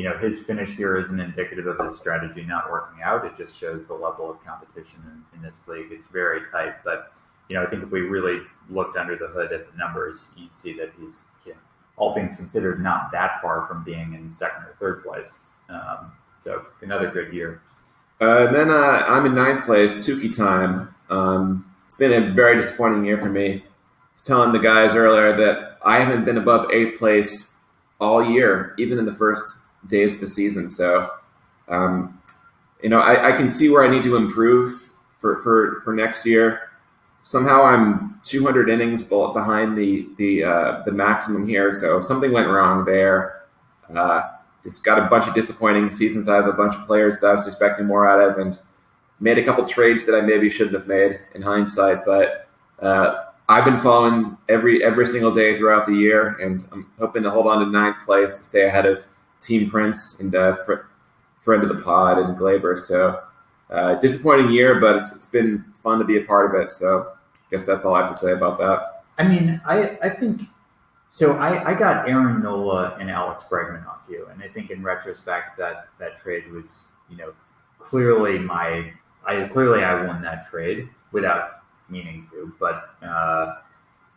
you 0.00 0.08
know 0.08 0.16
his 0.16 0.40
finish 0.40 0.70
here 0.70 0.96
isn't 0.96 1.20
indicative 1.20 1.66
of 1.66 1.78
his 1.84 1.98
strategy 1.98 2.42
not 2.42 2.70
working 2.70 3.02
out. 3.02 3.26
It 3.26 3.36
just 3.36 3.54
shows 3.54 3.86
the 3.86 3.92
level 3.92 4.30
of 4.30 4.42
competition 4.42 4.98
in, 5.04 5.36
in 5.36 5.42
this 5.42 5.60
league. 5.66 5.88
It's 5.90 6.06
very 6.06 6.40
tight, 6.50 6.82
but 6.82 7.12
you 7.50 7.56
know 7.56 7.64
I 7.64 7.66
think 7.68 7.82
if 7.82 7.90
we 7.90 8.00
really 8.00 8.40
looked 8.70 8.96
under 8.96 9.14
the 9.14 9.26
hood 9.26 9.52
at 9.52 9.70
the 9.70 9.76
numbers, 9.76 10.32
you'd 10.38 10.54
see 10.54 10.72
that 10.78 10.92
he's, 10.98 11.26
you 11.44 11.52
know, 11.52 11.58
all 11.98 12.14
things 12.14 12.34
considered, 12.34 12.82
not 12.82 13.12
that 13.12 13.42
far 13.42 13.66
from 13.66 13.84
being 13.84 14.14
in 14.14 14.30
second 14.30 14.62
or 14.62 14.74
third 14.80 15.04
place. 15.04 15.40
Um, 15.68 16.12
so 16.42 16.64
another 16.80 17.10
good 17.10 17.34
year. 17.34 17.60
Uh, 18.22 18.46
and 18.46 18.56
then 18.56 18.70
uh, 18.70 19.04
I'm 19.06 19.26
in 19.26 19.34
ninth 19.34 19.66
place, 19.66 19.96
Tukey 19.96 20.34
time. 20.34 20.94
Um, 21.10 21.70
it's 21.86 21.96
been 21.96 22.12
a 22.12 22.32
very 22.32 22.58
disappointing 22.58 23.04
year 23.04 23.18
for 23.18 23.28
me. 23.28 23.56
I 23.56 23.62
was 24.14 24.22
telling 24.22 24.52
the 24.52 24.60
guys 24.60 24.94
earlier 24.94 25.36
that 25.36 25.78
I 25.84 26.00
haven't 26.00 26.24
been 26.24 26.38
above 26.38 26.70
eighth 26.70 26.98
place 26.98 27.54
all 28.00 28.24
year, 28.24 28.74
even 28.78 28.98
in 28.98 29.04
the 29.04 29.12
first 29.12 29.58
days 29.86 30.14
of 30.14 30.20
the 30.20 30.26
season. 30.26 30.68
So, 30.68 31.10
um, 31.68 32.20
you 32.82 32.88
know, 32.88 33.00
I, 33.00 33.28
I 33.28 33.36
can 33.36 33.48
see 33.48 33.68
where 33.68 33.84
I 33.84 33.88
need 33.88 34.04
to 34.04 34.16
improve 34.16 34.90
for, 35.18 35.36
for, 35.38 35.80
for 35.84 35.94
next 35.94 36.24
year. 36.26 36.70
Somehow 37.22 37.62
I'm 37.62 38.18
200 38.24 38.70
innings 38.70 39.02
behind 39.02 39.76
the 39.76 40.08
the 40.16 40.42
uh, 40.42 40.82
the 40.86 40.92
maximum 40.92 41.46
here, 41.46 41.70
so 41.70 42.00
something 42.00 42.32
went 42.32 42.48
wrong 42.48 42.86
there. 42.86 43.42
Uh, 43.94 44.22
just 44.62 44.84
got 44.84 44.98
a 44.98 45.02
bunch 45.02 45.26
of 45.26 45.34
disappointing 45.34 45.90
seasons. 45.90 46.30
I 46.30 46.36
have 46.36 46.46
a 46.46 46.52
bunch 46.54 46.74
of 46.74 46.86
players 46.86 47.20
that 47.20 47.26
I 47.26 47.32
was 47.32 47.46
expecting 47.46 47.86
more 47.86 48.08
out 48.08 48.20
of, 48.20 48.38
and 48.38 48.58
made 49.20 49.36
a 49.36 49.44
couple 49.44 49.64
trades 49.66 50.06
that 50.06 50.14
I 50.14 50.22
maybe 50.22 50.48
shouldn't 50.48 50.74
have 50.74 50.86
made 50.86 51.20
in 51.34 51.42
hindsight. 51.42 52.06
But 52.06 52.48
uh, 52.80 53.24
I've 53.48 53.64
been 53.64 53.78
following 53.78 54.36
every 54.48 54.82
every 54.82 55.06
single 55.06 55.32
day 55.32 55.58
throughout 55.58 55.86
the 55.86 55.94
year, 55.94 56.38
and 56.40 56.66
I'm 56.72 56.90
hoping 56.98 57.22
to 57.24 57.30
hold 57.30 57.46
on 57.46 57.64
to 57.64 57.70
ninth 57.70 57.96
place 58.04 58.36
to 58.38 58.42
stay 58.42 58.66
ahead 58.66 58.86
of 58.86 59.04
Team 59.40 59.70
Prince 59.70 60.20
and 60.20 60.34
uh, 60.34 60.54
fr- 60.54 60.86
friend 61.38 61.62
of 61.62 61.68
the 61.68 61.82
pod 61.82 62.18
and 62.18 62.36
Gleyber. 62.36 62.78
So 62.78 63.22
uh, 63.70 63.94
disappointing 63.96 64.50
year, 64.50 64.80
but 64.80 64.96
it's, 64.96 65.12
it's 65.12 65.26
been 65.26 65.62
fun 65.82 65.98
to 65.98 66.04
be 66.04 66.18
a 66.18 66.24
part 66.24 66.54
of 66.54 66.60
it. 66.60 66.70
So 66.70 67.12
I 67.34 67.38
guess 67.50 67.64
that's 67.64 67.84
all 67.84 67.94
I 67.94 68.02
have 68.02 68.10
to 68.10 68.16
say 68.16 68.32
about 68.32 68.58
that. 68.58 69.04
I 69.18 69.24
mean, 69.28 69.60
I, 69.66 69.98
I 70.02 70.08
think 70.08 70.42
so. 71.10 71.32
I, 71.34 71.70
I 71.70 71.74
got 71.74 72.08
Aaron 72.08 72.42
Nola 72.42 72.96
and 72.98 73.10
Alex 73.10 73.44
Bregman 73.50 73.86
off 73.86 74.00
you, 74.08 74.26
and 74.32 74.42
I 74.42 74.48
think 74.48 74.70
in 74.70 74.82
retrospect 74.82 75.58
that 75.58 75.88
that 75.98 76.18
trade 76.18 76.50
was 76.50 76.84
you 77.10 77.16
know 77.16 77.32
clearly 77.78 78.38
my 78.38 78.92
I 79.26 79.42
clearly 79.48 79.84
I 79.84 80.06
won 80.06 80.22
that 80.22 80.48
trade 80.48 80.88
without 81.12 81.62
meaning 81.88 82.26
to, 82.30 82.52
but 82.58 82.94
uh, 83.02 83.56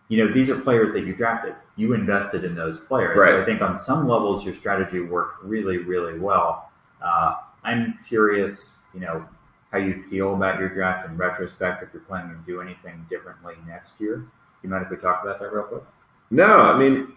you 0.09 0.23
know 0.23 0.33
these 0.33 0.49
are 0.49 0.59
players 0.59 0.93
that 0.93 1.05
you 1.05 1.15
drafted. 1.15 1.55
You 1.75 1.93
invested 1.93 2.43
in 2.43 2.55
those 2.55 2.79
players, 2.79 3.17
so 3.17 3.41
I 3.41 3.45
think 3.45 3.61
on 3.61 3.75
some 3.75 4.07
levels 4.07 4.45
your 4.45 4.53
strategy 4.53 4.99
worked 4.99 5.43
really 5.43 5.77
really 5.77 6.19
well. 6.19 6.71
Uh, 7.03 7.35
I'm 7.63 7.97
curious, 8.07 8.73
you 8.93 8.99
know, 8.99 9.25
how 9.71 9.77
you 9.79 10.03
feel 10.03 10.35
about 10.35 10.59
your 10.59 10.69
draft 10.69 11.07
in 11.09 11.17
retrospect. 11.17 11.83
If 11.83 11.89
you're 11.93 12.03
planning 12.03 12.37
to 12.37 12.45
do 12.45 12.61
anything 12.61 13.05
differently 13.09 13.55
next 13.67 13.99
year, 13.99 14.25
you 14.61 14.69
mind 14.69 14.85
if 14.85 14.91
we 14.91 14.97
talk 14.97 15.23
about 15.23 15.39
that 15.39 15.51
real 15.51 15.63
quick? 15.63 15.83
No, 16.29 16.45
I 16.45 16.77
mean, 16.77 17.13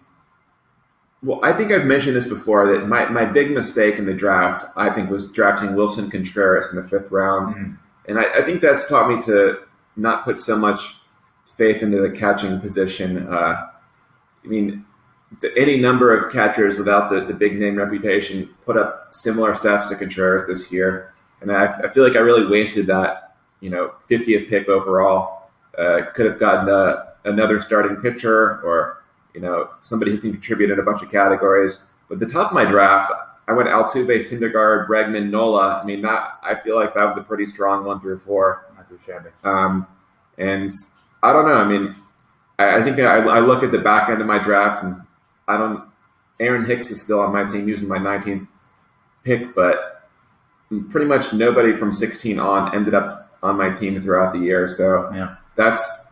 well, 1.23 1.41
I 1.43 1.53
think 1.53 1.73
I've 1.73 1.85
mentioned 1.87 2.15
this 2.15 2.29
before 2.29 2.67
that 2.73 2.87
my, 2.87 3.07
my 3.07 3.25
big 3.25 3.51
mistake 3.51 3.97
in 3.97 4.07
the 4.07 4.15
draft, 4.15 4.67
I 4.77 4.91
think, 4.91 5.11
was 5.11 5.31
drafting 5.31 5.71
Willson 5.71 6.11
Contreras 6.11 6.73
in 6.73 6.83
the 6.83 6.89
fifth 6.89 7.11
round. 7.11 7.49
Mhm. 7.49 7.79
And 8.09 8.19
I, 8.19 8.23
I 8.23 8.43
think 8.43 8.61
that's 8.61 8.89
taught 8.89 9.09
me 9.09 9.21
to 9.23 9.61
not 9.97 10.25
put 10.25 10.39
so 10.39 10.57
much 10.57 11.01
faith 11.57 11.83
into 11.83 12.01
the 12.01 12.11
catching 12.11 12.61
position. 12.61 13.27
Uh, 13.29 13.69
I 14.45 14.47
mean, 14.47 14.85
the, 15.41 15.57
any 15.59 15.77
number 15.77 16.17
of 16.17 16.33
catchers 16.33 16.79
without 16.79 17.11
the, 17.11 17.23
the 17.23 17.35
big 17.35 17.59
name 17.59 17.77
reputation 17.77 18.49
put 18.65 18.77
up 18.77 19.09
similar 19.11 19.55
stats 19.55 19.89
to 19.89 19.97
Contreras 19.97 20.47
this 20.47 20.71
year. 20.71 21.15
And 21.41 21.51
I, 21.51 21.65
I 21.65 21.89
feel 21.89 22.05
like 22.05 22.17
I 22.17 22.21
really 22.21 22.47
wasted 22.47 22.87
that, 22.87 23.37
you 23.61 23.71
know, 23.71 23.93
50th 24.09 24.49
pick 24.49 24.69
overall. 24.69 25.51
Uh, 25.77 26.07
could 26.15 26.25
have 26.25 26.39
gotten 26.39 26.69
a, 26.71 27.13
another 27.25 27.61
starting 27.61 27.97
pitcher 27.97 28.63
or, 28.63 29.03
you 29.35 29.41
know, 29.41 29.71
somebody 29.83 30.13
who 30.13 30.19
can 30.19 30.33
contribute 30.33 30.71
in 30.71 30.79
a 30.79 30.83
bunch 30.83 31.03
of 31.03 31.11
categories. 31.11 31.85
But 32.09 32.19
the 32.19 32.27
top 32.27 32.49
of 32.49 32.55
my 32.55 32.65
draft, 32.65 33.13
I 33.49 33.53
went 33.53 33.69
Altuve, 33.69 34.09
Syndergaard, 34.09 34.89
Bregman, 34.89 35.29
Nola. 35.31 35.81
I 35.83 35.85
mean, 35.85 36.01
that 36.03 36.39
I 36.43 36.55
feel 36.55 36.77
like 36.77 36.95
that 36.95 37.05
was 37.05 37.17
a 37.17 37.23
pretty 37.23 37.45
strong 37.45 37.85
one 37.85 38.01
through 38.01 38.19
four. 38.19 38.67
Not 38.75 38.89
too 38.89 38.99
shabby. 39.05 39.31
Um, 39.45 39.87
and 40.39 40.71
I 41.27 41.33
don't 41.33 41.47
know. 41.47 41.55
I 41.55 41.65
mean, 41.65 41.95
I, 42.59 42.79
I 42.79 42.83
think 42.85 42.99
I, 43.01 43.17
I 43.17 43.41
look 43.41 43.63
at 43.63 43.73
the 43.73 43.79
back 43.79 44.09
end 44.09 44.21
of 44.21 44.27
my 44.27 44.39
draft, 44.39 44.85
and 44.85 45.01
I 45.49 45.57
don't. 45.57 45.83
Aaron 46.39 46.65
Hicks 46.67 46.91
is 46.91 47.01
still 47.03 47.21
on 47.21 47.33
my 47.33 47.45
team 47.45 47.69
using 47.69 47.89
my 47.89 47.99
19th 47.99 48.49
pick, 49.25 49.55
but 49.55 50.09
pretty 50.91 51.07
much 51.07 51.33
nobody 51.33 51.73
from 51.73 51.93
16 51.93 52.39
on 52.39 52.75
ended 52.75 52.95
up 52.95 53.33
on 53.43 53.57
my 53.57 53.71
team 53.71 54.01
throughout 54.01 54.33
the 54.33 54.39
year. 54.41 54.69
So 54.69 55.11
Yeah. 55.15 55.37
that's 55.57 56.07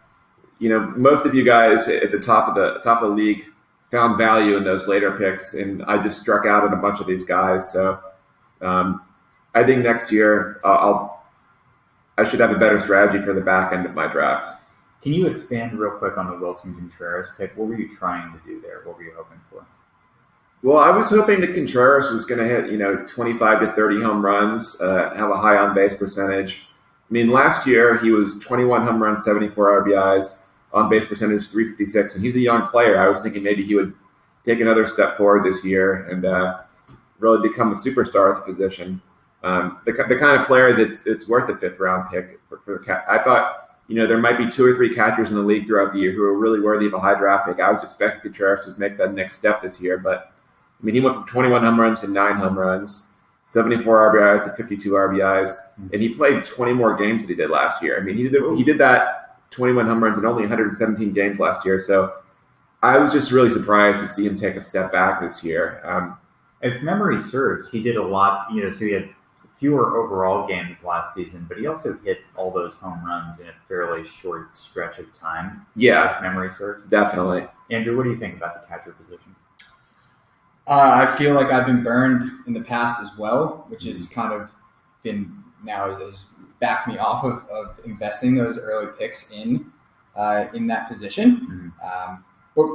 you 0.59 0.68
know 0.68 0.80
most 0.97 1.26
of 1.26 1.35
you 1.35 1.44
guys 1.44 1.88
at 1.88 2.11
the 2.11 2.18
top 2.21 2.49
of 2.49 2.54
the 2.54 2.80
top 2.83 3.02
of 3.02 3.11
the 3.11 3.14
league 3.14 3.44
found 3.90 4.16
value 4.18 4.56
in 4.56 4.64
those 4.64 4.88
later 4.88 5.12
picks, 5.12 5.54
and 5.54 5.85
I 5.85 6.02
just 6.02 6.18
struck 6.21 6.47
out 6.47 6.64
on 6.64 6.73
a 6.73 6.76
bunch 6.76 7.00
of 7.00 7.06
these 7.06 7.25
guys. 7.25 7.71
So 7.73 8.00
um, 8.62 9.02
I 9.54 9.62
think 9.64 9.85
next 9.85 10.11
year 10.11 10.61
uh, 10.64 10.68
I'll 10.75 11.23
I 12.16 12.25
should 12.25 12.40
have 12.40 12.50
a 12.52 12.59
better 12.59 12.78
strategy 12.78 13.23
for 13.23 13.35
the 13.35 13.40
back 13.40 13.73
end 13.73 13.87
of 13.87 13.94
my 13.94 14.06
draft. 14.06 14.49
Can 15.04 15.12
you 15.12 15.26
expand 15.26 15.78
real 15.78 15.90
quick 15.90 16.16
on 16.16 16.28
the 16.28 16.32
Willson 16.32 16.75
Contreras 16.75 17.28
pick? 17.37 17.54
What 17.58 17.68
were 17.68 17.76
you 17.76 17.90
trying 17.90 18.32
to 18.32 18.40
do 18.46 18.62
there? 18.62 18.80
What 18.84 18.96
were 18.96 19.02
you 19.02 19.12
hoping 19.14 19.38
for? 19.50 19.66
Well, 20.62 20.78
I 20.78 20.88
was 20.88 21.11
hoping 21.11 21.42
that 21.42 21.54
Contreras 21.54 22.11
was 22.11 22.25
going 22.25 22.40
to 22.40 22.46
hit, 22.46 22.73
you 22.73 22.78
know, 22.78 23.04
25 23.06 23.61
to 23.61 23.66
30 23.66 24.02
home 24.02 24.25
runs, 24.25 24.80
uh, 24.80 25.14
have 25.14 25.28
a 25.28 25.37
high 25.37 25.58
on 25.58 25.75
base 25.75 25.94
percentage. 25.94 26.66
I 27.11 27.12
mean, 27.12 27.30
last 27.30 27.66
year 27.66 27.99
he 27.99 28.12
was 28.12 28.40
21 28.40 28.87
home 28.87 29.02
runs, 29.02 29.23
74 29.23 29.84
RBIs, 29.84 30.40
on 30.73 30.88
base 30.88 31.04
percentage 31.04 31.49
356, 31.49 32.14
and 32.14 32.25
he's 32.25 32.37
a 32.37 32.40
young 32.40 32.66
player. 32.68 32.99
I 32.99 33.08
was 33.08 33.20
thinking 33.20 33.42
maybe 33.42 33.62
he 33.62 33.75
would 33.75 33.92
take 34.46 34.61
another 34.61 34.87
step 34.87 35.18
forward 35.18 35.44
this 35.44 35.62
year 35.66 36.06
and 36.08 36.25
uh, 36.25 36.61
really 37.18 37.46
become 37.46 37.73
a 37.73 37.75
superstar 37.75 38.34
at 38.34 38.38
the 38.38 38.50
position. 38.50 39.02
Um, 39.42 39.80
the, 39.84 39.92
the 39.92 40.16
kind 40.16 40.40
of 40.40 40.46
player 40.46 40.73
that's 40.73 41.06
it's 41.06 41.28
worth 41.28 41.50
a 41.50 41.58
fifth 41.58 41.78
round 41.78 42.11
pick 42.11 42.40
for, 42.46 42.61
for 42.61 42.78
the 42.78 42.84
cat. 42.87 43.04
I 43.06 43.23
thought, 43.23 43.63
you 43.88 43.97
know, 43.97 44.07
there 44.07 44.19
might 44.19 44.38
be 44.38 44.49
two 44.49 44.64
or 44.64 44.75
three 44.75 44.95
catchers 44.95 45.31
in 45.31 45.37
the 45.37 45.43
league 45.43 45.67
throughout 45.67 45.93
the 45.93 45.99
year 45.99 46.12
who 46.12 46.23
are 46.23 46.38
really 46.38 46.61
worthy 46.61 46.87
of 46.87 46.95
a 46.95 47.00
high 47.00 47.14
draft 47.14 47.47
pick. 47.47 47.61
I 47.61 47.71
was 47.71 47.83
expecting 47.83 48.23
Contreras 48.23 48.67
to 48.67 48.79
make 48.79 48.97
that 48.97 49.12
next 49.12 49.37
step 49.37 49.61
this 49.61 49.81
year, 49.81 49.99
but 49.99 50.33
I 50.81 50.85
mean, 50.85 50.95
he 50.95 51.00
went 51.00 51.17
from 51.17 51.26
21 51.26 51.62
home 51.62 51.81
runs 51.81 52.00
to 52.00 52.09
nine 52.11 52.37
home 52.37 52.59
runs, 52.59 53.09
74 53.43 54.14
RBIs 54.14 54.45
to 54.45 54.53
52 54.53 54.91
RBIs, 54.91 55.57
and 55.93 56.00
he 56.00 56.11
played 56.11 56.45
20 56.45 56.73
more 56.73 56.97
games 56.97 57.23
than 57.23 57.31
he 57.31 57.35
did 57.35 57.50
last 57.50 57.83
year. 57.83 57.99
I 57.99 58.03
mean, 58.03 58.17
he 58.17 58.29
did 58.29 58.43
he 58.57 58.64
did 58.64 58.79
that 58.79 59.25
21 59.50 59.87
home 59.87 60.03
runs 60.03 60.19
in 60.19 60.26
only 60.26 60.43
117 60.43 61.12
games 61.12 61.38
last 61.38 61.64
year. 61.64 61.79
So 61.79 62.14
I 62.83 62.99
was 62.99 63.12
just 63.12 63.33
really 63.33 63.50
surprised 63.50 64.00
to 64.00 64.09
see 64.09 64.26
him 64.26 64.37
take 64.37 64.57
a 64.57 64.61
step 64.61 64.93
back 64.93 65.21
this 65.21 65.45
year. 65.45 65.81
Um, 65.85 66.19
If 66.61 66.83
memory 66.83 67.19
serves, 67.19 67.71
he 67.71 67.83
did 67.83 67.97
a 67.97 68.03
lot. 68.03 68.53
You 68.53 68.64
know, 68.64 68.71
so 68.71 68.85
he 68.85 68.93
had 68.93 69.09
fewer 69.64 69.97
overall 69.97 70.47
games 70.47 70.76
last 70.85 71.14
season, 71.14 71.47
but 71.49 71.56
he 71.56 71.66
also 71.66 71.97
hit 72.04 72.18
all 72.37 72.50
those 72.50 72.75
home 72.75 73.02
runs 73.02 73.40
in 73.40 73.47
a 73.49 73.52
fairly 73.66 74.04
short 74.06 74.54
stretch 74.54 74.99
of 74.99 75.11
time. 75.14 75.64
yeah, 75.75 76.16
If 76.16 76.23
memory 76.23 76.52
serves. 76.52 76.87
definitely. 76.87 77.47
Andrew, 77.71 77.97
what 77.97 78.02
do 78.02 78.11
you 78.11 78.16
think 78.16 78.37
about 78.37 78.61
the 78.61 78.68
catcher 78.68 78.92
position? 78.92 79.35
Uh, 80.66 81.06
I 81.09 81.16
feel 81.16 81.33
like 81.35 81.50
I've 81.50 81.64
been 81.64 81.83
burned 81.83 82.25
in 82.47 82.52
the 82.52 82.61
past 82.61 83.00
as 83.02 83.16
well, 83.16 83.64
which 83.68 83.85
has 83.85 84.06
kind 84.06 84.35
of 84.35 84.50
been 85.02 85.33
now 85.62 85.97
has 85.97 86.26
backed 86.61 86.87
me 86.87 86.99
off 86.99 87.25
of, 87.25 87.47
of 87.49 87.80
investing 87.87 88.35
those 88.35 88.59
early 88.59 88.88
picks 88.99 89.30
in 89.30 89.73
uh, 90.14 90.44
in 90.52 90.66
that 90.66 90.88
position. 90.88 91.73
Um, 91.83 92.23
but 92.54 92.66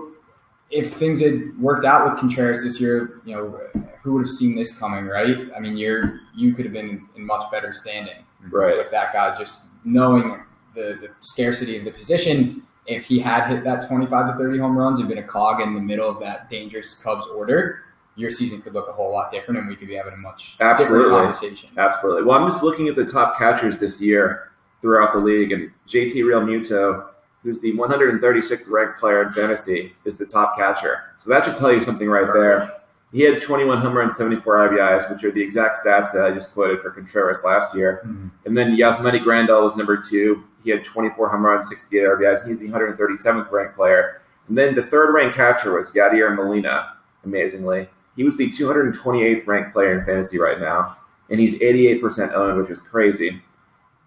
if 0.71 0.93
things 0.93 1.21
had 1.21 1.57
worked 1.59 1.85
out 1.85 2.09
with 2.09 2.19
Contreras 2.19 2.63
this 2.63 2.79
year, 2.79 3.21
you 3.25 3.35
know, 3.35 3.59
who 4.03 4.13
would 4.13 4.21
have 4.21 4.29
seen 4.29 4.55
this 4.55 4.77
coming, 4.77 5.05
right? 5.07 5.37
I 5.55 5.59
mean, 5.59 5.77
you're 5.77 6.19
you 6.35 6.53
could 6.53 6.65
have 6.65 6.73
been 6.73 7.07
in 7.15 7.25
much 7.25 7.49
better 7.51 7.73
standing 7.73 8.23
Right. 8.49 8.77
with 8.77 8.89
that 8.91 9.11
guy, 9.11 9.35
just 9.37 9.65
knowing 9.83 10.41
the, 10.75 10.97
the 11.01 11.09
scarcity 11.19 11.77
of 11.77 11.83
the 11.85 11.91
position. 11.91 12.63
If 12.85 13.05
he 13.05 13.19
had 13.19 13.47
hit 13.47 13.63
that 13.65 13.87
25 13.87 14.31
to 14.33 14.37
30 14.37 14.59
home 14.59 14.77
runs 14.77 14.99
and 14.99 15.09
been 15.09 15.17
a 15.17 15.23
cog 15.23 15.59
in 15.61 15.75
the 15.75 15.81
middle 15.81 16.09
of 16.09 16.19
that 16.21 16.49
dangerous 16.49 16.95
Cubs 17.03 17.25
order, 17.35 17.81
your 18.15 18.31
season 18.31 18.61
could 18.61 18.73
look 18.73 18.87
a 18.87 18.91
whole 18.93 19.11
lot 19.11 19.31
different, 19.31 19.59
and 19.59 19.67
we 19.67 19.75
could 19.75 19.87
be 19.89 19.95
having 19.95 20.13
a 20.13 20.17
much 20.17 20.55
Absolutely. 20.59 21.09
conversation. 21.11 21.69
Absolutely. 21.77 22.23
Well, 22.23 22.39
I'm 22.39 22.47
just 22.47 22.63
looking 22.63 22.87
at 22.87 22.95
the 22.95 23.05
top 23.05 23.37
catchers 23.37 23.77
this 23.79 23.99
year 24.01 24.51
throughout 24.81 25.13
the 25.13 25.19
league, 25.19 25.51
and 25.51 25.69
JT 25.87 26.15
Realmuto, 26.23 27.07
who's 27.43 27.61
the 27.61 27.73
136th 27.73 28.69
ranked 28.69 28.99
player 28.99 29.23
in 29.23 29.31
fantasy, 29.31 29.93
is 30.05 30.17
the 30.17 30.25
top 30.25 30.57
catcher. 30.57 31.03
So 31.17 31.29
that 31.29 31.45
should 31.45 31.55
tell 31.55 31.71
you 31.71 31.81
something 31.81 32.09
right 32.09 32.27
there. 32.33 32.71
He 33.11 33.21
had 33.21 33.41
21 33.41 33.79
home 33.81 33.97
runs, 33.97 34.15
74 34.17 34.69
RBIs, 34.69 35.09
which 35.11 35.23
are 35.23 35.31
the 35.31 35.41
exact 35.41 35.77
stats 35.83 36.11
that 36.13 36.23
I 36.25 36.31
just 36.31 36.53
quoted 36.53 36.79
for 36.79 36.91
Contreras 36.91 37.43
last 37.43 37.75
year. 37.75 38.01
Mhm. 38.05 38.29
And 38.45 38.55
then 38.57 38.75
Yasmani 38.75 39.23
Grandal 39.23 39.63
was 39.63 39.75
number 39.75 39.97
two. 39.97 40.43
He 40.63 40.69
had 40.69 40.83
24 40.83 41.29
home 41.29 41.45
runs, 41.45 41.67
68 41.69 42.05
RBIs. 42.05 42.45
He's 42.45 42.59
the 42.59 42.67
137th 42.67 43.51
ranked 43.51 43.75
player. 43.75 44.21
And 44.47 44.57
then 44.57 44.75
the 44.75 44.83
third 44.83 45.13
ranked 45.13 45.35
catcher 45.35 45.73
was 45.75 45.89
Yadier 45.91 46.35
Molina, 46.35 46.93
amazingly. 47.23 47.89
He 48.15 48.23
was 48.23 48.37
the 48.37 48.49
228th 48.49 49.47
ranked 49.47 49.73
player 49.73 49.97
in 49.97 50.05
fantasy 50.05 50.37
right 50.39 50.59
now. 50.59 50.97
And 51.29 51.39
he's 51.39 51.55
88% 51.61 52.33
owned, 52.33 52.57
which 52.59 52.69
is 52.69 52.81
crazy. 52.81 53.41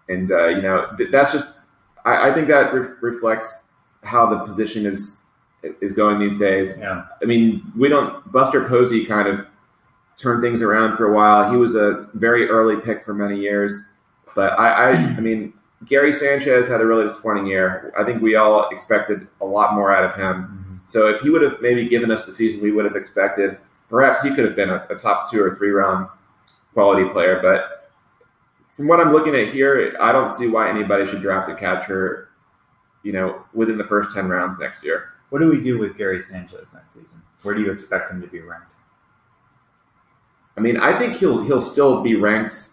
And, 0.07 0.31
uh, 0.31 0.47
you 0.47 0.61
know, 0.61 0.87
th- 0.97 1.11
that's 1.11 1.31
just, 1.31 1.52
I, 2.05 2.29
I 2.29 2.33
think 2.33 2.47
that 2.47 2.73
ref 2.73 2.87
reflects 3.01 3.67
how 4.03 4.25
the 4.25 4.39
position 4.39 4.85
is 4.85 5.17
is 5.81 5.93
going 5.93 6.19
these 6.19 6.37
days. 6.37 6.77
Yeah. 6.77 7.05
I 7.21 7.25
mean, 7.25 7.63
we 7.77 7.87
don't. 7.89 8.29
Buster 8.31 8.67
Posey 8.67 9.05
kind 9.05 9.27
of 9.27 9.47
turned 10.17 10.43
things 10.43 10.61
around 10.61 10.97
for 10.97 11.11
a 11.11 11.15
while. 11.15 11.49
He 11.49 11.57
was 11.57 11.75
a 11.75 12.07
very 12.13 12.49
early 12.49 12.79
pick 12.79 13.03
for 13.03 13.13
many 13.13 13.39
years, 13.39 13.87
but 14.35 14.51
I, 14.59 14.67
I, 14.67 14.91
I 14.91 15.19
mean, 15.19 15.53
Gary 15.85 16.13
Sanchez 16.13 16.67
had 16.67 16.81
a 16.81 16.85
really 16.85 17.05
disappointing 17.05 17.47
year. 17.47 17.93
I 17.97 18.03
think 18.03 18.21
we 18.21 18.35
all 18.35 18.69
expected 18.69 19.27
a 19.41 19.45
lot 19.45 19.73
more 19.73 19.95
out 19.95 20.03
of 20.03 20.15
him. 20.15 20.43
Mm-hmm. 20.43 20.75
So 20.85 21.07
if 21.07 21.21
he 21.21 21.29
would 21.29 21.41
have 21.41 21.61
maybe 21.61 21.87
given 21.87 22.11
us 22.11 22.25
the 22.25 22.33
season 22.33 22.61
we 22.61 22.71
would 22.71 22.85
have 22.85 22.95
expected, 22.95 23.57
perhaps 23.89 24.21
he 24.21 24.29
could 24.29 24.45
have 24.45 24.55
been 24.55 24.69
a, 24.69 24.85
a 24.89 24.95
top 24.95 25.29
two 25.31 25.41
or 25.41 25.55
three 25.55 25.71
round 25.71 26.07
quality 26.73 27.09
player. 27.09 27.39
But 27.41 27.82
from 28.75 28.87
what 28.87 28.99
I'm 28.99 29.11
looking 29.11 29.35
at 29.35 29.49
here, 29.49 29.95
I 29.99 30.11
don't 30.11 30.29
see 30.29 30.47
why 30.47 30.69
anybody 30.69 31.05
should 31.05 31.21
draft 31.21 31.49
a 31.49 31.55
catcher, 31.55 32.29
you 33.03 33.11
know, 33.11 33.43
within 33.53 33.77
the 33.77 33.83
first 33.83 34.15
ten 34.15 34.27
rounds 34.27 34.59
next 34.59 34.83
year. 34.83 35.09
What 35.29 35.39
do 35.39 35.49
we 35.49 35.61
do 35.61 35.77
with 35.77 35.97
Gary 35.97 36.21
Sanchez 36.21 36.73
next 36.73 36.93
season? 36.93 37.21
Where 37.43 37.55
do 37.55 37.61
you 37.61 37.71
expect 37.71 38.11
him 38.11 38.21
to 38.21 38.27
be 38.27 38.39
ranked? 38.39 38.67
I 40.57 40.61
mean, 40.61 40.77
I 40.77 40.97
think 40.97 41.15
he'll 41.15 41.43
he'll 41.43 41.61
still 41.61 42.01
be 42.01 42.15
ranked, 42.15 42.69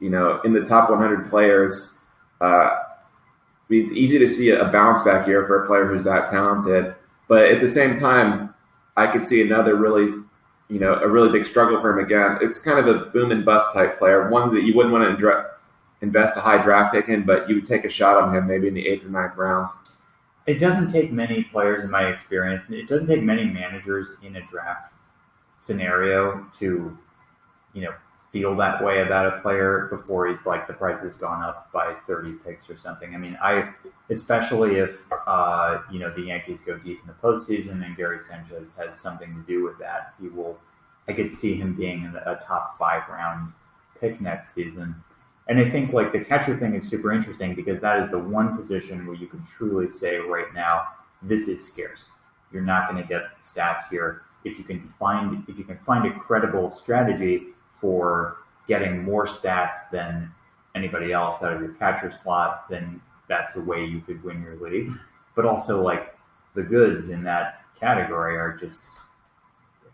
you 0.00 0.10
know, 0.10 0.40
in 0.42 0.52
the 0.52 0.62
top 0.62 0.90
100 0.90 1.28
players. 1.28 1.98
Uh, 2.40 2.44
I 2.44 3.66
mean, 3.68 3.82
it's 3.82 3.92
easy 3.92 4.18
to 4.18 4.28
see 4.28 4.50
a 4.50 4.64
bounce 4.66 5.02
back 5.02 5.26
year 5.26 5.46
for 5.46 5.62
a 5.62 5.66
player 5.66 5.86
who's 5.86 6.04
that 6.04 6.26
talented, 6.28 6.94
but 7.28 7.46
at 7.46 7.60
the 7.60 7.68
same 7.68 7.94
time, 7.94 8.54
I 8.96 9.06
could 9.06 9.24
see 9.24 9.42
another 9.42 9.76
really, 9.76 10.12
you 10.74 10.80
know, 10.80 10.94
a 10.94 11.08
really 11.08 11.30
big 11.30 11.46
struggle 11.46 11.80
for 11.80 11.96
him 11.96 12.04
again. 12.04 12.36
It's 12.40 12.58
kind 12.58 12.80
of 12.80 12.88
a 12.88 13.06
boom 13.10 13.30
and 13.30 13.44
bust 13.44 13.72
type 13.72 13.96
player, 13.96 14.28
one 14.28 14.52
that 14.52 14.64
you 14.64 14.74
wouldn't 14.74 14.92
want 14.92 15.16
to 15.16 15.46
invest 16.00 16.36
a 16.36 16.40
high 16.40 16.60
draft 16.60 16.92
pick 16.92 17.08
in, 17.08 17.24
but 17.24 17.48
you 17.48 17.54
would 17.54 17.64
take 17.64 17.84
a 17.84 17.88
shot 17.88 18.20
on 18.20 18.34
him 18.34 18.48
maybe 18.48 18.66
in 18.66 18.74
the 18.74 18.84
eighth 18.84 19.04
or 19.04 19.08
ninth 19.08 19.36
rounds. 19.36 19.72
It 20.48 20.58
doesn't 20.58 20.90
take 20.90 21.12
many 21.12 21.44
players, 21.44 21.84
in 21.84 21.92
my 21.92 22.08
experience. 22.08 22.64
It 22.68 22.88
doesn't 22.88 23.06
take 23.06 23.22
many 23.22 23.44
managers 23.44 24.16
in 24.24 24.34
a 24.34 24.44
draft 24.46 24.92
scenario 25.56 26.44
to, 26.58 26.98
you 27.72 27.82
know, 27.82 27.94
feel 28.34 28.56
that 28.56 28.82
way 28.82 29.00
about 29.02 29.26
a 29.32 29.40
player 29.40 29.86
before 29.90 30.26
he's 30.26 30.44
like 30.44 30.66
the 30.66 30.72
price 30.72 31.00
has 31.00 31.14
gone 31.14 31.40
up 31.40 31.70
by 31.72 31.94
30 32.08 32.32
picks 32.44 32.68
or 32.68 32.76
something. 32.76 33.14
I 33.14 33.16
mean, 33.16 33.38
I 33.40 33.72
especially 34.10 34.78
if 34.78 35.02
uh, 35.28 35.78
you 35.88 36.00
know 36.00 36.12
the 36.12 36.22
Yankees 36.22 36.60
go 36.60 36.76
deep 36.76 36.98
in 37.00 37.06
the 37.06 37.12
postseason 37.12 37.86
and 37.86 37.96
Gary 37.96 38.18
Sanchez 38.18 38.74
has 38.76 39.00
something 39.00 39.32
to 39.32 39.40
do 39.46 39.62
with 39.62 39.78
that, 39.78 40.14
he 40.20 40.26
will. 40.26 40.58
I 41.06 41.12
could 41.12 41.30
see 41.30 41.54
him 41.54 41.76
being 41.76 42.12
a 42.26 42.40
top 42.44 42.76
five 42.76 43.08
round 43.08 43.52
pick 44.00 44.20
next 44.20 44.52
season. 44.52 44.96
And 45.46 45.60
I 45.60 45.70
think 45.70 45.92
like 45.92 46.10
the 46.10 46.24
catcher 46.24 46.56
thing 46.56 46.74
is 46.74 46.88
super 46.88 47.12
interesting 47.12 47.54
because 47.54 47.80
that 47.82 48.02
is 48.02 48.10
the 48.10 48.18
one 48.18 48.56
position 48.56 49.06
where 49.06 49.14
you 49.14 49.28
can 49.28 49.44
truly 49.44 49.88
say 49.88 50.16
right 50.16 50.52
now 50.52 50.88
this 51.22 51.46
is 51.46 51.64
scarce. 51.64 52.10
You're 52.52 52.62
not 52.62 52.90
going 52.90 53.00
to 53.00 53.08
get 53.08 53.22
stats 53.44 53.88
here 53.90 54.22
if 54.42 54.58
you 54.58 54.64
can 54.64 54.80
find 54.80 55.44
if 55.46 55.56
you 55.56 55.62
can 55.62 55.78
find 55.86 56.04
a 56.04 56.18
credible 56.18 56.72
strategy 56.72 57.53
for 57.84 58.38
getting 58.66 59.04
more 59.04 59.26
stats 59.26 59.90
than 59.92 60.32
anybody 60.74 61.12
else 61.12 61.42
out 61.42 61.52
of 61.52 61.60
your 61.60 61.74
catcher 61.74 62.10
slot, 62.10 62.66
then 62.70 62.98
that's 63.28 63.52
the 63.52 63.60
way 63.60 63.84
you 63.84 64.00
could 64.00 64.24
win 64.24 64.40
your 64.40 64.56
league. 64.56 64.90
But 65.36 65.44
also 65.44 65.82
like 65.82 66.16
the 66.54 66.62
goods 66.62 67.10
in 67.10 67.22
that 67.24 67.60
category 67.78 68.38
are 68.38 68.56
just 68.56 68.88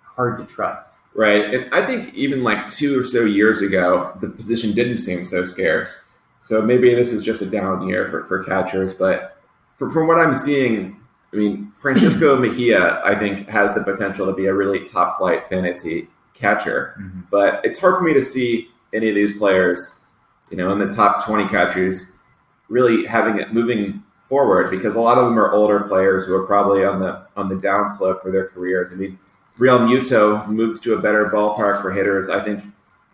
hard 0.01 0.39
to 0.39 0.55
trust. 0.55 0.89
Right. 1.17 1.53
And 1.53 1.75
I 1.75 1.85
think 1.85 2.15
even 2.15 2.45
like 2.45 2.69
two 2.69 3.01
or 3.01 3.03
so 3.03 3.25
years 3.25 3.61
ago, 3.61 4.17
the 4.21 4.29
position 4.29 4.73
didn't 4.73 4.99
seem 4.99 5.25
so 5.25 5.45
scarce. 5.45 6.05
So 6.39 6.63
maybe 6.63 6.95
this 6.95 7.13
is 7.13 7.25
just 7.25 7.43
a 7.43 7.47
down 7.47 7.89
year 7.89 8.09
for, 8.09 8.25
for 8.25 8.45
catchers. 8.45 8.95
But 8.95 9.37
from, 9.75 9.91
from 9.91 10.07
what 10.07 10.21
I'm 10.21 10.37
seeing, 10.37 10.97
I 11.33 11.37
mean, 11.37 11.73
Francisco 11.75 12.37
Mejia, 12.37 13.03
I 13.05 13.19
think, 13.19 13.49
has 13.49 13.75
the 13.75 13.83
potential 13.83 14.27
to 14.27 14.33
be 14.33 14.47
a 14.47 14.55
really 14.55 14.85
top 14.85 15.19
flight 15.19 15.49
fantasy 15.49 16.07
catcher. 16.41 16.95
Mhm. 16.99 17.25
But 17.31 17.61
it's 17.65 17.79
hard 17.79 17.97
for 17.97 18.03
me 18.03 18.13
to 18.15 18.23
see 18.23 18.71
any 18.95 19.09
of 19.09 19.15
these 19.15 19.37
players, 19.39 20.01
you 20.51 20.57
know, 20.57 20.73
in 20.73 20.79
the 20.79 20.89
top 20.95 21.25
20 21.25 21.49
catchers 21.49 22.13
really 22.69 23.05
having 23.05 23.39
it 23.39 23.53
moving 23.53 24.03
forward 24.21 24.71
because 24.71 24.95
a 24.95 25.01
lot 25.01 25.19
of 25.19 25.25
them 25.27 25.39
are 25.39 25.53
older 25.53 25.81
players 25.81 26.25
who 26.25 26.35
are 26.35 26.47
probably 26.47 26.85
on 26.85 27.01
the 27.01 27.21
on 27.37 27.49
the 27.49 27.57
downslope 27.57 28.23
for 28.23 28.31
their 28.31 28.47
careers. 28.49 28.91
I 28.93 28.95
mean, 28.97 29.19
Realmuto 29.59 30.47
moves 30.49 30.81
to 30.81 30.95
a 30.95 30.99
better 31.01 31.25
ballpark 31.27 31.83
for 31.83 31.91
hitters. 31.91 32.29
I 32.29 32.43
think 32.43 32.65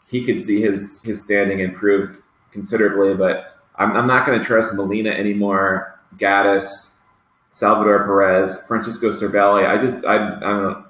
he 0.08 0.24
could 0.24 0.42
see 0.42 0.60
his 0.60 1.02
his 1.02 1.22
standing 1.22 1.58
improve 1.60 2.22
considerably, 2.52 3.14
but 3.14 3.52
I'm, 3.76 3.96
I'm 3.96 4.06
not 4.06 4.26
going 4.26 4.38
to 4.38 4.44
trust 4.44 4.74
Molina 4.74 5.10
anymore. 5.10 5.98
Gattis, 6.18 6.94
Salvador 7.50 8.04
Perez, 8.04 8.62
Francisco 8.62 9.10
Cervelli. 9.10 9.68
I 9.68 9.76
just 9.78 10.04
I, 10.04 10.14
I 10.14 10.40
don't 10.40 10.62
know. 10.62 10.84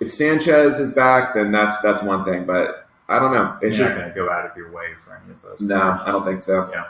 If 0.00 0.10
Sanchez 0.10 0.80
is 0.80 0.92
back, 0.92 1.34
then 1.34 1.52
that's 1.52 1.80
that's 1.80 2.02
one 2.02 2.24
thing, 2.24 2.44
but 2.46 2.88
I 3.08 3.18
don't 3.18 3.34
know. 3.34 3.58
It's 3.60 3.76
You're 3.76 3.86
just 3.86 3.98
going 3.98 4.08
to 4.08 4.14
go 4.14 4.30
out 4.30 4.48
of 4.48 4.56
your 4.56 4.70
way 4.70 4.94
for 5.04 5.16
any 5.16 5.32
of 5.32 5.42
those. 5.42 5.60
no, 5.60 5.78
players. 5.80 6.00
I 6.06 6.10
don't 6.12 6.24
think 6.24 6.40
so. 6.40 6.70
Yeah. 6.72 6.84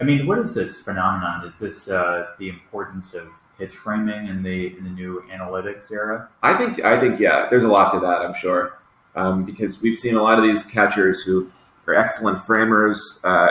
I 0.00 0.04
mean, 0.04 0.26
what 0.26 0.38
is 0.38 0.54
this 0.54 0.80
phenomenon? 0.80 1.46
Is 1.46 1.56
this 1.58 1.88
uh, 1.88 2.28
the 2.38 2.48
importance 2.48 3.14
of 3.14 3.28
pitch 3.58 3.74
framing 3.74 4.26
in 4.26 4.42
the 4.42 4.76
in 4.76 4.84
the 4.84 4.90
new 4.90 5.22
analytics 5.30 5.92
era? 5.92 6.28
I 6.42 6.54
think 6.54 6.84
I 6.84 6.98
think 6.98 7.20
yeah, 7.20 7.46
there's 7.48 7.62
a 7.62 7.68
lot 7.68 7.92
to 7.92 8.00
that. 8.00 8.22
I'm 8.22 8.34
sure 8.34 8.78
um, 9.14 9.44
because 9.44 9.80
we've 9.82 9.96
seen 9.96 10.16
a 10.16 10.22
lot 10.22 10.38
of 10.38 10.44
these 10.44 10.64
catchers 10.64 11.22
who 11.22 11.50
are 11.86 11.94
excellent 11.94 12.38
framers, 12.42 13.20
uh, 13.24 13.48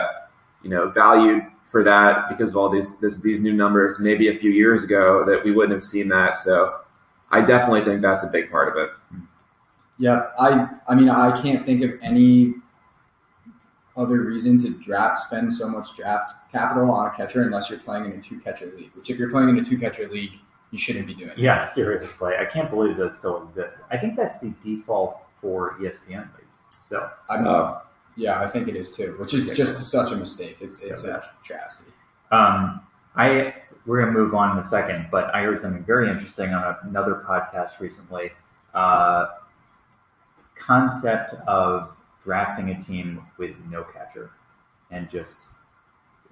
you 0.63 0.69
know, 0.69 0.89
valued 0.89 1.43
for 1.63 1.84
that 1.84 2.30
because 2.30 2.49
of 2.49 2.58
all 2.58 2.69
these 2.69 2.97
this, 2.99 3.21
these 3.21 3.41
new 3.41 3.54
numbers. 3.54 3.99
Maybe 3.99 4.30
a 4.30 4.38
few 4.38 4.51
years 4.51 4.84
ago 4.84 5.23
that 5.25 5.43
we 5.43 5.51
wouldn't 5.51 5.73
have 5.73 5.84
seen 5.84 6.08
that. 6.10 6.38
So 6.38 6.80
I 7.31 7.41
definitely 7.41 7.81
think 7.85 8.01
that's 8.01 8.23
a 8.23 8.27
big 8.27 8.51
part 8.51 8.67
of 8.69 8.75
it. 8.83 8.89
Yeah, 9.97 10.27
I 10.39 10.67
I 10.87 10.95
mean 10.95 11.09
I 11.09 11.39
can't 11.41 11.63
think 11.65 11.83
of 11.83 11.91
any 12.01 12.55
other 13.97 14.21
reason 14.21 14.57
to 14.59 14.69
draft 14.69 15.19
spend 15.19 15.53
so 15.53 15.67
much 15.67 15.95
draft 15.97 16.33
capital 16.51 16.89
on 16.91 17.07
a 17.07 17.11
catcher 17.11 17.43
unless 17.43 17.69
you're 17.69 17.79
playing 17.79 18.05
in 18.05 18.13
a 18.13 18.21
two 18.21 18.39
catcher 18.39 18.71
league. 18.77 18.91
Which 18.95 19.09
if 19.09 19.17
you're 19.17 19.29
playing 19.29 19.49
in 19.49 19.59
a 19.59 19.63
two 19.65 19.77
catcher 19.77 20.07
league, 20.07 20.33
you 20.71 20.77
shouldn't 20.79 21.07
be 21.07 21.13
doing. 21.13 21.31
Yeah, 21.37 21.63
seriously, 21.65 22.33
I 22.39 22.45
can't 22.45 22.69
believe 22.69 22.97
those 22.97 23.17
still 23.17 23.43
exist. 23.43 23.77
I 23.91 23.97
think 23.97 24.15
that's 24.15 24.39
the 24.39 24.53
default 24.63 25.21
for 25.41 25.75
ESPN 25.79 26.27
leagues. 26.37 26.57
Still, 26.79 27.09
I'm, 27.29 27.45
Uh, 27.47 27.79
yeah, 28.15 28.39
I 28.39 28.47
think 28.49 28.67
it 28.69 28.75
is 28.75 28.95
too, 28.95 29.15
which 29.19 29.33
is 29.33 29.49
just 29.55 29.89
such 29.91 30.11
a 30.11 30.15
mistake. 30.15 30.57
It's 30.61 30.83
it's 30.83 31.03
So 31.03 31.11
a 31.15 31.23
travesty. 31.43 31.91
um, 32.31 32.81
I 33.15 33.53
we're 33.85 33.99
gonna 33.99 34.11
move 34.11 34.33
on 34.33 34.51
in 34.51 34.57
a 34.57 34.63
second, 34.63 35.07
but 35.11 35.33
I 35.33 35.41
heard 35.43 35.59
something 35.59 35.83
very 35.83 36.09
interesting 36.09 36.53
on 36.53 36.75
another 36.83 37.23
podcast 37.27 37.79
recently. 37.79 38.31
Uh, 38.73 39.27
concept 40.61 41.33
of 41.47 41.95
drafting 42.23 42.69
a 42.69 42.79
team 42.79 43.25
with 43.37 43.55
no 43.69 43.83
catcher 43.83 44.31
and 44.91 45.09
just 45.09 45.47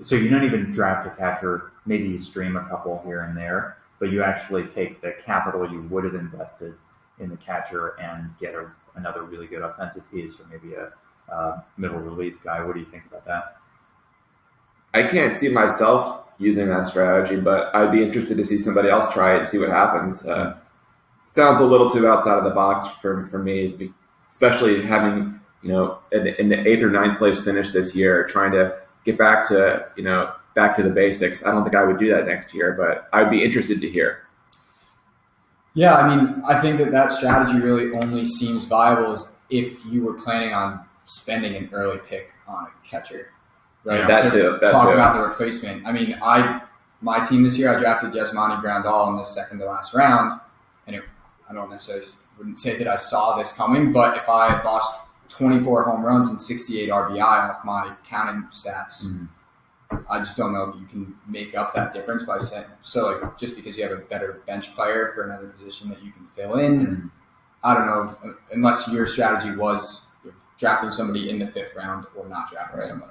so 0.01 0.15
you 0.15 0.29
don't 0.29 0.43
even 0.43 0.71
draft 0.71 1.07
a 1.07 1.09
catcher 1.17 1.71
maybe 1.85 2.07
you 2.07 2.19
stream 2.19 2.55
a 2.55 2.63
couple 2.69 3.01
here 3.05 3.21
and 3.21 3.35
there 3.35 3.77
but 3.99 4.11
you 4.11 4.21
actually 4.21 4.67
take 4.67 5.01
the 5.01 5.13
capital 5.25 5.69
you 5.69 5.81
would 5.89 6.03
have 6.03 6.13
invested 6.13 6.75
in 7.19 7.29
the 7.29 7.37
catcher 7.37 7.99
and 7.99 8.29
get 8.39 8.53
a, 8.53 8.69
another 8.95 9.23
really 9.23 9.47
good 9.47 9.63
offensive 9.63 10.09
piece 10.11 10.39
or 10.39 10.45
maybe 10.51 10.75
a 10.75 10.91
uh, 11.33 11.61
middle 11.77 11.97
relief 11.97 12.35
guy 12.43 12.63
what 12.63 12.73
do 12.73 12.79
you 12.79 12.85
think 12.85 13.03
about 13.07 13.25
that 13.25 13.57
I 14.93 15.03
can't 15.03 15.35
see 15.35 15.49
myself 15.49 16.18
using 16.39 16.67
that 16.69 16.85
strategy, 16.85 17.35
but 17.35 17.75
I'd 17.75 17.91
be 17.91 18.01
interested 18.01 18.37
to 18.37 18.45
see 18.45 18.57
somebody 18.57 18.89
else 18.89 19.13
try 19.13 19.35
it 19.35 19.39
and 19.39 19.47
see 19.47 19.57
what 19.57 19.69
happens. 19.69 20.25
Uh, 20.25 20.55
sounds 21.25 21.59
a 21.59 21.65
little 21.65 21.89
too 21.89 22.07
outside 22.07 22.37
of 22.37 22.43
the 22.43 22.49
box 22.49 22.87
for 23.01 23.27
for 23.27 23.37
me, 23.37 23.91
especially 24.27 24.81
having 24.81 25.39
you 25.61 25.69
know 25.69 25.99
in, 26.11 26.27
in 26.27 26.49
the 26.49 26.67
eighth 26.67 26.83
or 26.83 26.89
ninth 26.89 27.17
place 27.17 27.43
finish 27.43 27.71
this 27.71 27.95
year, 27.95 28.25
trying 28.25 28.51
to 28.53 28.77
get 29.05 29.17
back 29.17 29.47
to 29.49 29.85
you 29.95 30.03
know 30.03 30.33
back 30.55 30.75
to 30.77 30.83
the 30.83 30.89
basics. 30.89 31.45
I 31.45 31.51
don't 31.51 31.63
think 31.63 31.75
I 31.75 31.83
would 31.83 31.99
do 31.99 32.09
that 32.09 32.25
next 32.25 32.53
year, 32.53 32.73
but 32.73 33.07
I'd 33.13 33.29
be 33.29 33.43
interested 33.43 33.81
to 33.81 33.89
hear. 33.89 34.23
Yeah, 35.75 35.95
I 35.95 36.15
mean, 36.15 36.41
I 36.47 36.59
think 36.59 36.79
that 36.79 36.91
that 36.91 37.11
strategy 37.11 37.59
really 37.59 37.93
only 37.93 38.25
seems 38.25 38.65
viable 38.65 39.17
if 39.49 39.85
you 39.85 40.03
were 40.03 40.15
planning 40.15 40.53
on 40.53 40.83
spending 41.05 41.55
an 41.55 41.69
early 41.71 41.99
pick 41.99 42.31
on 42.47 42.65
a 42.65 42.87
catcher, 42.87 43.31
right? 43.89 44.07
That 44.07 44.31
too, 44.31 44.57
that 44.61 44.71
talk 44.71 44.83
too. 44.87 44.93
about 44.93 45.13
the 45.15 45.21
replacement. 45.21 45.85
I 45.85 45.91
mean, 45.91 46.17
I 46.21 46.61
my 47.01 47.19
team 47.19 47.43
this 47.43 47.57
year, 47.57 47.75
I 47.75 47.79
drafted 47.79 48.11
Yasmani 48.11 48.61
Grandal 48.61 49.09
in 49.09 49.15
the 49.17 49.23
second 49.23 49.59
to 49.59 49.65
last 49.65 49.93
round, 49.93 50.33
and 50.87 50.95
it, 50.97 51.03
I 51.49 51.53
don't 51.53 51.69
necessarily 51.69 52.05
wouldn't 52.37 52.57
say 52.57 52.77
that 52.77 52.87
I 52.87 52.95
saw 52.95 53.37
this 53.37 53.53
coming, 53.53 53.91
but 53.91 54.17
if 54.17 54.27
I 54.29 54.49
had 54.51 54.63
lost 54.65 55.01
24 55.29 55.83
home 55.83 56.03
runs 56.03 56.27
and 56.29 56.39
68 56.41 56.89
RBI 56.89 57.21
off 57.49 57.63
my 57.63 57.93
counting 58.05 58.43
stats. 58.51 59.05
Mhm. 59.07 59.29
I 60.09 60.19
just 60.19 60.37
don't 60.37 60.53
know 60.53 60.69
if 60.69 60.79
you 60.79 60.85
can 60.85 61.15
make 61.27 61.55
up 61.57 61.73
that 61.73 61.93
difference 61.93 62.23
by 62.23 62.37
saying 62.37 62.65
so. 62.81 63.07
Like 63.21 63.37
just 63.37 63.55
because 63.55 63.75
you 63.77 63.83
have 63.83 63.91
a 63.91 63.97
better 64.01 64.41
bench 64.45 64.75
player 64.75 65.07
for 65.15 65.23
another 65.23 65.47
position 65.47 65.89
that 65.89 66.03
you 66.03 66.11
can 66.11 66.27
fill 66.35 66.55
in, 66.59 67.09
I 67.63 67.73
don't 67.73 67.85
know. 67.87 68.07
Unless 68.51 68.87
your 68.89 69.07
strategy 69.07 69.55
was 69.55 70.05
drafting 70.59 70.91
somebody 70.91 71.29
in 71.29 71.39
the 71.39 71.47
fifth 71.47 71.75
round 71.75 72.05
or 72.15 72.27
not 72.27 72.51
drafting 72.51 72.79
Right. 72.79 72.91
all. 73.01 73.07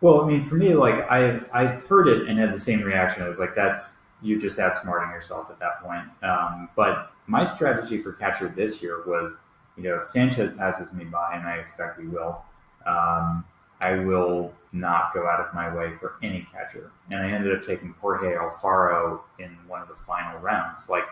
Well, 0.00 0.20
I 0.20 0.28
mean, 0.28 0.44
for 0.44 0.54
me, 0.54 0.74
like 0.74 1.10
I 1.10 1.40
I've 1.52 1.84
heard 1.86 2.08
it 2.08 2.28
and 2.28 2.38
had 2.38 2.52
the 2.52 2.58
same 2.58 2.82
reaction. 2.82 3.22
I 3.22 3.28
was 3.28 3.38
like, 3.38 3.54
that's 3.54 3.96
you 4.22 4.40
just 4.40 4.58
outsmarting 4.58 5.12
yourself 5.12 5.50
at 5.50 5.58
that 5.60 5.82
point. 5.82 6.04
Um, 6.22 6.68
but 6.76 7.12
my 7.26 7.44
strategy 7.44 7.98
for 7.98 8.12
catcher 8.12 8.48
this 8.48 8.82
year 8.82 9.02
was, 9.06 9.36
you 9.76 9.84
know, 9.84 9.96
if 9.96 10.06
Sanchez 10.06 10.56
passes 10.56 10.92
me 10.92 11.04
by, 11.04 11.36
and 11.36 11.46
I 11.46 11.56
expect 11.56 12.00
he 12.00 12.06
will, 12.06 12.42
um, 12.86 13.44
I 13.80 13.96
will 13.96 14.52
not 14.72 15.14
go 15.14 15.26
out 15.26 15.40
of 15.40 15.54
my 15.54 15.72
way 15.74 15.92
for 15.92 16.14
any 16.22 16.46
catcher. 16.52 16.90
And 17.10 17.20
I 17.20 17.30
ended 17.30 17.56
up 17.56 17.64
taking 17.64 17.94
Jorge 18.00 18.34
Alfaro 18.34 19.20
in 19.38 19.56
one 19.66 19.82
of 19.82 19.88
the 19.88 19.94
final 19.94 20.38
rounds. 20.40 20.88
Like 20.88 21.04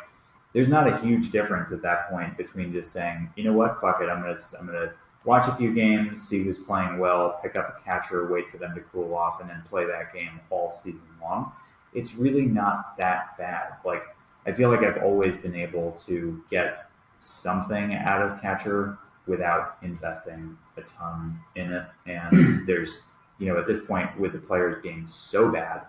there's 0.53 0.69
not 0.69 0.89
a 0.89 0.99
huge 0.99 1.31
difference 1.31 1.73
at 1.73 1.83
that 1.83 2.11
point 2.11 2.37
between 2.37 2.73
just 2.73 2.93
saying, 2.93 3.31
you 3.37 3.45
know 3.45 3.53
what, 3.53 3.81
fuck 3.81 4.01
it, 4.01 4.09
I'm 4.09 4.23
gonna 4.23 4.39
I'm 4.59 4.67
gonna 4.67 4.93
watch 5.27 5.49
a 5.49 5.55
few 5.55 5.75
games, 5.75 6.27
see 6.27 6.43
who's 6.43 6.59
playing 6.59 6.99
well, 6.99 7.39
pick 7.43 7.57
up 7.57 7.77
a 7.77 7.83
catcher, 7.83 8.33
wait 8.33 8.49
for 8.49 8.57
them 8.57 8.75
to 8.75 8.81
cool 8.81 9.15
off, 9.15 9.41
and 9.41 9.51
then 9.51 9.63
play 9.69 9.85
that 9.85 10.15
game 10.15 10.41
all 10.51 10.73
season 10.73 11.03
long. 11.21 11.53
It's 11.93 12.15
really 12.15 12.47
not 12.47 12.97
that 12.97 13.37
bad. 13.37 13.75
Like 13.85 14.03
I 14.47 14.53
feel 14.53 14.71
like 14.71 14.81
I've 14.81 15.03
always 15.03 15.37
been 15.37 15.57
able 15.57 15.93
to 16.07 16.43
get 16.49 16.89
something 17.19 17.95
out 17.95 18.23
of 18.23 18.41
catcher 18.41 18.97
without 19.27 19.77
investing 19.83 20.57
a 20.77 20.83
ton 20.83 21.39
in 21.57 21.73
it. 21.73 21.87
And 22.07 22.67
there's, 22.67 23.03
you 23.39 23.47
know, 23.47 23.59
at 23.59 23.67
this 23.67 23.85
point 23.85 24.19
with 24.19 24.33
the 24.33 24.39
players 24.39 24.81
being 24.83 25.07
so 25.07 25.51
bad, 25.51 25.83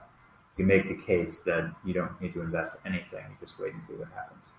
you 0.58 0.66
make 0.66 0.88
the 0.88 0.96
case 0.96 1.42
that 1.42 1.72
you 1.86 1.94
don't 1.94 2.20
need 2.20 2.34
to 2.34 2.42
invest 2.42 2.76
anything. 2.86 3.24
You 3.30 3.36
just 3.40 3.60
wait 3.60 3.74
and 3.74 3.82
see 3.82 3.94
what 3.94 4.08
happens. 4.16 4.52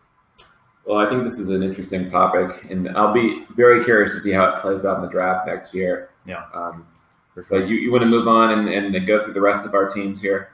Well, 0.88 0.96
I 0.96 1.06
think 1.10 1.22
this 1.22 1.38
is 1.38 1.50
an 1.50 1.62
interesting 1.62 2.06
topic, 2.06 2.64
and 2.70 2.88
I'll 2.96 3.12
be 3.12 3.44
very 3.54 3.84
curious 3.84 4.14
to 4.14 4.20
see 4.20 4.30
how 4.32 4.48
it 4.48 4.62
plays 4.62 4.86
out 4.86 4.96
in 4.96 5.02
the 5.02 5.10
draft 5.10 5.46
next 5.46 5.74
year. 5.74 6.08
Yeah. 6.24 6.46
Um, 6.54 6.86
For 7.34 7.44
sure. 7.44 7.60
but 7.60 7.68
you, 7.68 7.76
you 7.76 7.92
want 7.92 8.04
to 8.04 8.08
move 8.08 8.26
on 8.26 8.58
and, 8.58 8.70
and 8.70 9.06
go 9.06 9.22
through 9.22 9.34
the 9.34 9.40
rest 9.42 9.66
of 9.66 9.74
our 9.74 9.86
teams 9.86 10.22
here. 10.22 10.48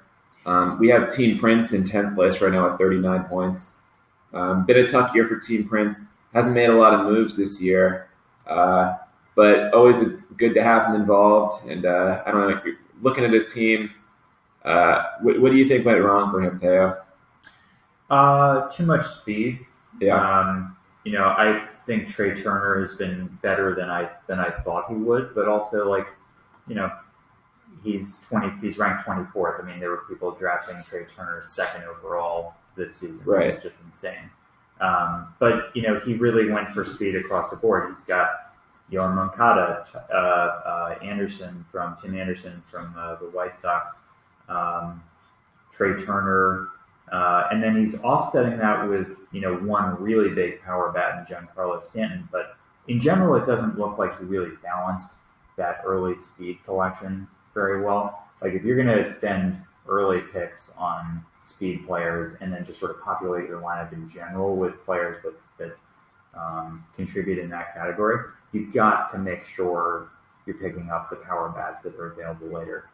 Um, 0.44 0.80
we 0.80 0.88
have 0.88 1.08
Team 1.08 1.38
Prince 1.38 1.72
in 1.72 1.84
10th 1.84 2.16
place 2.16 2.40
right 2.40 2.50
now 2.50 2.68
at 2.68 2.78
39 2.78 3.22
points. 3.26 3.74
Um, 4.32 4.66
been 4.66 4.78
a 4.78 4.88
tough 4.88 5.14
year 5.14 5.24
for 5.24 5.38
Team 5.38 5.68
Prince. 5.68 6.06
Hasn't 6.32 6.52
made 6.52 6.68
a 6.68 6.74
lot 6.74 6.94
of 6.94 7.06
moves 7.06 7.36
this 7.36 7.62
year, 7.62 8.08
uh, 8.48 8.96
but 9.36 9.72
always 9.72 10.02
good 10.36 10.52
to 10.54 10.64
have 10.64 10.88
him 10.88 10.96
involved. 10.96 11.64
And 11.70 11.86
uh, 11.86 12.24
I 12.26 12.32
don't 12.32 12.50
know, 12.50 12.72
looking 13.02 13.22
at 13.22 13.32
his 13.32 13.52
team, 13.54 13.88
uh, 14.64 15.04
what, 15.20 15.40
what 15.40 15.52
do 15.52 15.58
you 15.58 15.64
think 15.68 15.86
went 15.86 16.02
wrong 16.02 16.28
for 16.32 16.42
him, 16.42 16.58
Theo? 16.58 17.00
Uh, 18.10 18.68
too 18.68 18.84
much 18.84 19.06
speed. 19.06 19.64
Yeah. 20.00 20.16
Um, 20.40 20.76
you 21.04 21.12
know, 21.12 21.26
I 21.26 21.66
think 21.86 22.08
Trey 22.08 22.40
Turner 22.42 22.80
has 22.80 22.96
been 22.96 23.26
better 23.42 23.74
than 23.74 23.90
I 23.90 24.08
than 24.26 24.38
I 24.40 24.50
thought 24.50 24.88
he 24.88 24.94
would, 24.94 25.34
but 25.34 25.48
also 25.48 25.88
like, 25.90 26.06
you 26.66 26.74
know, 26.74 26.90
he's 27.82 28.20
twenty. 28.20 28.50
He's 28.60 28.78
ranked 28.78 29.04
twenty 29.04 29.24
fourth. 29.32 29.62
I 29.62 29.66
mean, 29.66 29.80
there 29.80 29.90
were 29.90 30.04
people 30.08 30.30
drafting 30.32 30.76
Trey 30.82 31.04
Turner 31.14 31.42
second 31.44 31.84
overall 31.84 32.54
this 32.76 32.96
season, 32.96 33.20
Right. 33.24 33.48
which 33.54 33.56
is 33.58 33.62
just 33.72 33.76
insane. 33.84 34.30
Um, 34.80 35.34
but 35.38 35.74
you 35.76 35.82
know, 35.82 36.00
he 36.00 36.14
really 36.14 36.50
went 36.50 36.70
for 36.70 36.84
speed 36.84 37.16
across 37.16 37.50
the 37.50 37.56
board. 37.56 37.94
He's 37.94 38.04
got 38.04 38.52
Yoan 38.90 39.14
Moncada, 39.14 39.86
uh, 40.12 40.16
uh, 40.16 40.98
Anderson 41.02 41.64
from 41.70 41.96
Tim 42.00 42.18
Anderson 42.18 42.62
from 42.70 42.94
uh, 42.98 43.14
the 43.16 43.26
White 43.26 43.54
Sox, 43.56 43.94
um, 44.48 45.02
Trey 45.72 46.02
Turner, 46.02 46.68
uh, 47.14 47.46
and 47.52 47.62
then 47.62 47.76
he's 47.76 47.94
offsetting 48.00 48.58
that 48.58 48.88
with 48.88 49.16
you 49.30 49.40
know 49.40 49.54
one 49.54 50.02
really 50.02 50.30
big 50.30 50.60
power 50.62 50.90
bat 50.90 51.16
in 51.30 51.32
Giancarlo 51.32 51.80
Stanton. 51.80 52.28
But 52.32 52.56
in 52.88 52.98
general, 52.98 53.40
it 53.40 53.46
doesn't 53.46 53.78
look 53.78 53.98
like 53.98 54.18
he 54.18 54.24
really 54.24 54.50
balanced 54.64 55.10
that 55.56 55.82
early 55.86 56.18
speed 56.18 56.58
collection 56.64 57.28
very 57.54 57.82
well. 57.82 58.26
Like 58.42 58.54
if 58.54 58.64
you're 58.64 58.82
going 58.82 58.98
to 58.98 59.08
spend 59.08 59.62
early 59.88 60.22
picks 60.32 60.72
on 60.76 61.24
speed 61.44 61.86
players 61.86 62.36
and 62.40 62.52
then 62.52 62.66
just 62.66 62.80
sort 62.80 62.90
of 62.90 63.00
populate 63.00 63.48
your 63.48 63.60
lineup 63.60 63.92
in 63.92 64.10
general 64.10 64.56
with 64.56 64.84
players 64.84 65.18
that 65.22 65.34
that 65.58 65.76
um, 66.36 66.84
contribute 66.96 67.38
in 67.38 67.48
that 67.50 67.74
category, 67.74 68.28
you've 68.50 68.74
got 68.74 69.12
to 69.12 69.18
make 69.18 69.46
sure 69.46 70.08
you're 70.46 70.56
picking 70.56 70.90
up 70.90 71.10
the 71.10 71.16
power 71.16 71.48
bats 71.50 71.82
that 71.82 71.94
are 71.94 72.10
available 72.10 72.48
later. 72.48 72.88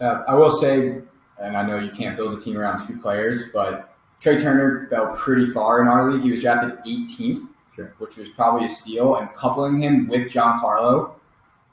Uh, 0.00 0.22
I 0.28 0.34
will 0.34 0.50
say, 0.50 1.02
and 1.40 1.56
I 1.56 1.66
know 1.66 1.78
you 1.78 1.90
can't 1.90 2.16
build 2.16 2.36
a 2.36 2.40
team 2.40 2.56
around 2.56 2.86
two 2.86 2.98
players, 2.98 3.50
but 3.52 3.94
Trey 4.20 4.40
Turner 4.40 4.86
fell 4.90 5.14
pretty 5.16 5.46
far 5.46 5.80
in 5.80 5.88
our 5.88 6.10
league. 6.10 6.22
He 6.22 6.30
was 6.30 6.42
drafted 6.42 6.78
18th, 6.86 7.42
Sure. 7.74 7.94
which 7.98 8.16
was 8.16 8.28
probably 8.30 8.66
a 8.66 8.68
steal. 8.68 9.16
And 9.16 9.32
coupling 9.32 9.78
him 9.82 10.06
with 10.08 10.28
Giancarlo, 10.30 11.12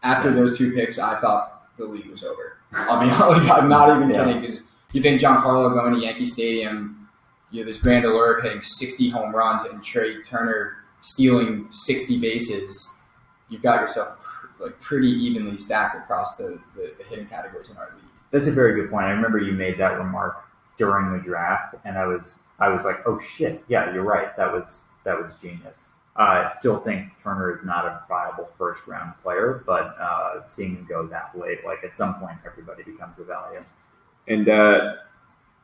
after 0.03 0.32
those 0.32 0.58
two 0.58 0.71
picks, 0.73 0.97
I 0.99 1.19
thought 1.19 1.67
the 1.77 1.86
league 1.86 2.08
was 2.10 2.23
over. 2.23 2.58
I 2.73 3.03
mean, 3.03 3.12
I'm 3.51 3.67
not 3.67 3.95
even 3.95 4.10
Yeah. 4.10 4.23
kidding 4.25 4.41
because 4.41 4.63
you 4.93 5.01
think 5.01 5.19
Giancarlo 5.21 5.73
going 5.73 5.93
to 5.93 5.99
Yankee 5.99 6.25
Stadium, 6.25 7.10
you 7.51 7.62
know, 7.62 7.65
this 7.67 7.82
Grand 7.82 8.06
Alert 8.06 8.43
hitting 8.43 8.62
60 8.62 9.10
home 9.10 9.36
runs 9.36 9.65
and 9.65 9.84
Trey 9.84 10.21
Turner 10.23 10.75
stealing 11.01 11.67
60 11.71 12.19
bases, 12.19 12.99
you've 13.49 13.62
got 13.62 13.82
yourself 13.82 14.19
pr- 14.21 14.27
like 14.60 14.80
pretty 14.82 15.10
evenly 15.10 15.58
stacked 15.58 15.96
across 15.96 16.38
the, 16.38 16.60
the, 16.76 16.93
the 16.98 17.04
hitting 17.06 17.28
categories 17.28 17.70
in 17.70 17.78
our 17.78 17.89
league. 17.96 18.04
That's 18.32 18.48
a 18.48 18.52
very 18.52 18.80
good 18.80 18.89
point. 18.89 19.06
I 19.06 19.12
remember 19.12 19.39
you 19.39 19.54
made 19.54 19.78
that 19.78 19.98
remark 19.98 20.43
during 20.78 21.12
the 21.13 21.20
draft, 21.20 21.76
and 21.86 21.98
I 21.98 22.06
was 22.06 22.39
I 22.60 22.70
was 22.70 22.84
like, 22.84 23.02
oh 23.06 23.20
shit, 23.20 23.63
yeah, 23.67 23.93
you're 23.93 24.04
right. 24.04 24.36
That 24.38 24.52
was 24.52 24.84
that 25.04 25.17
was 25.22 25.32
genius. 25.41 25.89
Uh, 26.17 26.43
I 26.46 26.50
still 26.50 26.80
think 26.80 27.12
Turner 27.22 27.54
is 27.54 27.63
not 27.63 27.86
a 27.86 28.02
viable 28.10 28.50
first 28.58 28.88
round 28.88 29.13
player, 29.22 29.63
but 29.67 29.96
uh, 30.00 30.43
seeing 30.46 30.76
him 30.76 30.86
go 30.89 31.06
that 31.08 31.38
late, 31.38 31.63
like 31.63 31.84
at 31.84 31.93
some 31.93 32.15
point, 32.15 32.38
everybody 32.46 32.82
becomes 32.84 33.20
a 33.20 33.24
value. 33.24 33.60
And 34.28 34.50
uh, 34.50 34.96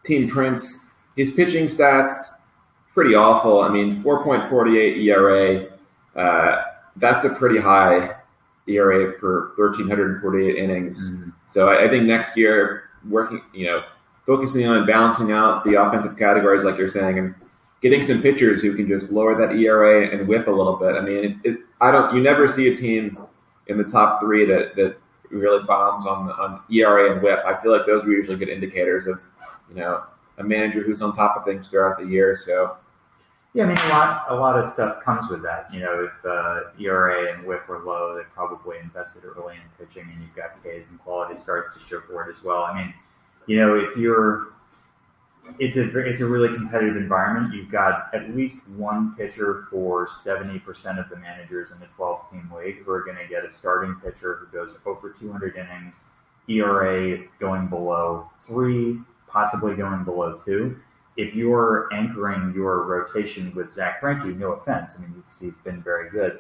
Team 0.06 0.30
Prince, 0.30 0.86
his 1.18 1.32
pitching 1.32 1.66
stats 1.66 2.12
pretty 2.88 3.16
awful. 3.16 3.62
I 3.62 3.70
mean, 3.70 3.96
4.48 3.96 5.04
ERA. 5.04 5.68
Uh, 6.16 6.62
that's 6.98 7.24
a 7.24 7.30
pretty 7.32 7.60
high 7.60 8.13
ERA 8.68 9.12
for 9.20 9.54
1,348 9.58 10.56
innings. 10.56 11.18
Mm-hmm. 11.18 11.30
So 11.46 11.70
I, 11.70 11.86
I 11.86 11.90
think 11.90 12.06
next 12.06 12.38
year, 12.38 12.90
working, 13.10 13.42
you 13.54 13.68
know, 13.68 13.84
focusing 14.26 14.68
on 14.68 14.86
balancing 14.86 15.32
out 15.32 15.64
the 15.64 15.82
offensive 15.82 16.18
categories, 16.18 16.64
like 16.64 16.78
you're 16.78 16.88
saying, 16.88 17.20
and 17.20 17.36
getting 17.82 18.02
some 18.02 18.22
pitchers 18.22 18.62
who 18.62 18.76
can 18.76 18.88
just 18.88 19.12
lower 19.12 19.36
that 19.36 19.56
ERA 19.56 20.08
and 20.08 20.28
whip 20.28 20.48
a 20.48 20.52
little 20.52 20.78
bit. 20.78 20.96
I 20.96 21.02
mean, 21.02 21.42
it, 21.44 21.50
it, 21.50 21.60
I 21.82 21.92
don't. 21.92 22.16
You 22.16 22.22
never 22.22 22.48
see 22.48 22.70
a 22.70 22.74
team 22.74 23.18
in 23.68 23.78
the 23.78 23.84
top 23.84 24.20
three 24.22 24.46
that 24.46 24.76
that 24.76 24.98
really 25.30 25.64
bombs 25.64 26.06
on 26.06 26.30
on 26.32 26.62
ERA 26.72 27.12
and 27.12 27.22
WHIP. 27.22 27.40
I 27.46 27.62
feel 27.62 27.76
like 27.76 27.86
those 27.86 28.06
are 28.06 28.12
usually 28.12 28.38
good 28.38 28.50
indicators 28.50 29.08
of 29.08 29.22
you 29.70 29.76
know 29.76 30.04
a 30.38 30.44
manager 30.44 30.82
who's 30.82 31.02
on 31.02 31.12
top 31.12 31.38
of 31.38 31.46
things 31.46 31.70
throughout 31.70 32.00
the 32.00 32.06
year. 32.06 32.36
So 32.36 32.78
Yeah, 33.54 33.66
I 33.66 33.68
mean 33.68 33.78
a 33.78 33.90
lot 33.90 34.26
a 34.30 34.36
lot 34.36 34.58
of 34.58 34.66
stuff 34.66 35.04
comes 35.04 35.30
with 35.30 35.44
that. 35.44 35.72
You 35.72 35.82
know, 35.82 36.06
if 36.06 36.26
uh, 36.26 36.72
ERA 36.80 37.34
and 37.34 37.46
WHIP 37.46 37.68
were 37.68 37.84
low, 37.84 38.16
they 38.18 38.24
probably 38.34 38.78
invested 38.80 39.24
early 39.26 39.56
in 39.56 39.86
pitching, 39.86 40.10
and 40.12 40.22
you've 40.22 40.36
got 40.36 40.58
Ks 40.64 40.90
and 40.90 41.00
quality 41.00 41.40
starts 41.40 41.76
to 41.76 41.80
show 41.80 42.02
for 42.02 42.28
it 42.28 42.36
as 42.36 42.44
well. 42.44 42.64
I 42.64 42.76
mean, 42.76 42.94
you 43.46 43.58
know, 43.58 43.76
if 43.76 43.96
you're 43.96 44.48
it's 45.60 45.78
a 45.78 46.00
it's 46.00 46.22
a 46.22 46.26
really 46.26 46.54
competitive 46.56 46.96
environment. 46.96 47.54
You've 47.54 47.70
got 47.70 48.10
at 48.14 48.36
least 48.36 48.68
one 48.70 49.14
pitcher 49.16 49.68
for 49.70 50.08
seventy 50.08 50.58
percent 50.58 50.98
of 50.98 51.10
the 51.10 51.18
managers 51.18 51.72
in 51.72 51.80
the 51.80 51.88
twelve 51.96 52.28
team 52.32 52.52
league 52.56 52.78
who 52.84 52.92
are 52.92 53.04
going 53.04 53.18
to 53.18 53.28
get 53.28 53.46
a 53.46 53.52
starting 53.52 53.96
pitcher 54.04 54.36
who 54.36 54.58
goes 54.58 54.76
over 54.88 55.12
two 55.12 55.32
hundred 55.32 55.56
innings, 55.58 56.00
ERA 56.50 57.24
going 57.40 57.68
below 57.68 58.32
three, 58.44 59.00
possibly 59.28 59.76
going 59.76 60.04
below 60.04 60.40
two 60.44 60.76
if 61.18 61.36
you're 61.36 61.90
anchoring 61.94 62.54
your 62.56 62.84
rotation 62.86 63.54
with 63.56 63.72
Zack 63.72 64.02
Greinke, 64.02 64.38
no 64.38 64.54
offense, 64.54 64.96
I 64.98 65.02
mean 65.02 65.14
he's, 65.16 65.40
he's 65.40 65.58
been 65.64 65.82
very 65.82 66.10
good. 66.10 66.40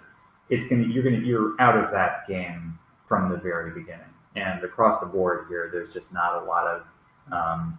It's 0.50 0.68
gonna 0.68 0.84
you're 0.84 1.04
gonna 1.04 1.20
you're 1.20 1.54
out 1.60 1.78
of 1.78 1.92
that 1.92 2.28
game 2.28 2.78
from 3.06 3.30
the 3.30 3.38
very 3.38 3.72
beginning. 3.72 4.06
And 4.36 4.64
across 4.64 5.00
the 5.00 5.06
board 5.06 5.46
here, 5.48 5.70
there's 5.72 5.94
just 5.94 6.14
not 6.14 6.42
a 6.42 6.46
lot 6.46 6.66
of 6.66 6.88
um, 7.32 7.78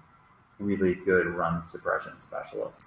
really 0.59 0.95
good 0.95 1.27
run 1.27 1.61
suppression 1.61 2.17
specialists. 2.19 2.87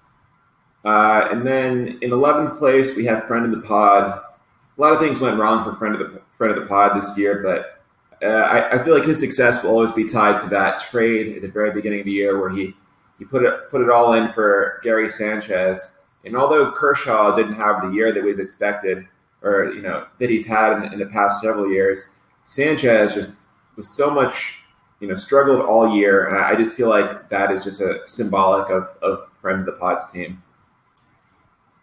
Uh, 0.86 1.28
and 1.32 1.46
then 1.46 2.00
in 2.02 2.12
11th 2.12 2.58
place, 2.58 2.96
we 2.96 3.04
have 3.06 3.26
friend 3.26 3.43
of 3.43 3.52
the 3.52 3.67
pod. 3.67 4.06
A 4.06 4.82
lot 4.82 4.93
of 4.93 5.00
things 5.00 5.20
went 5.20 5.38
wrong 5.38 5.65
for 5.65 5.74
friend 5.74 5.96
of 5.96 6.00
the 6.00 6.22
friend 6.30 6.56
of 6.56 6.62
the 6.62 6.67
pod 6.67 6.96
this 6.96 7.17
year, 7.17 7.41
but 7.43 8.26
uh, 8.26 8.30
I, 8.30 8.76
I 8.76 8.84
feel 8.84 8.93
like 8.93 9.06
his 9.06 9.20
success 9.20 9.63
will 9.63 9.72
always 9.72 9.91
be 9.91 10.06
tied 10.06 10.39
to 10.39 10.50
that 10.50 10.80
trade 10.80 11.36
at 11.36 11.41
the 11.41 11.50
very 11.50 11.72
beginning 11.72 12.00
of 12.00 12.06
the 12.06 12.12
year 12.12 12.39
where 12.39 12.50
he 12.50 12.74
he 13.19 13.25
put 13.25 13.43
it 13.43 13.69
put 13.69 13.82
it 13.82 13.89
all 13.89 14.13
in 14.13 14.30
for 14.30 14.80
Gary 14.84 15.10
Sanchez. 15.10 15.97
And 16.25 16.36
although 16.36 16.71
Kershaw 16.71 17.36
didn't 17.36 17.56
have 17.56 17.82
the 17.82 17.89
year 17.89 18.12
that 18.12 18.23
we've 18.23 18.39
expected, 18.39 19.08
or 19.41 19.71
you 19.73 19.82
know 19.82 20.06
that 20.19 20.30
he's 20.30 20.45
had 20.45 20.73
in, 20.73 20.93
in 20.93 20.99
the 20.99 21.06
past 21.06 21.41
several 21.41 21.69
years, 21.71 22.12
Sanchez 22.45 23.13
just 23.13 23.41
was 23.75 23.89
so 23.89 24.10
much 24.10 24.60
you 24.99 25.08
know 25.08 25.15
struggled 25.15 25.62
all 25.62 25.95
year, 25.95 26.27
and 26.27 26.38
I, 26.38 26.51
I 26.51 26.56
just 26.56 26.75
feel 26.75 26.89
like 26.89 27.30
that 27.30 27.51
is 27.51 27.63
just 27.63 27.82
a 27.82 27.99
symbolic 28.06 28.69
of 28.69 28.86
of 29.01 29.32
friend 29.34 29.60
of 29.60 29.65
the 29.65 29.73
pod's 29.73 30.12
team. 30.12 30.41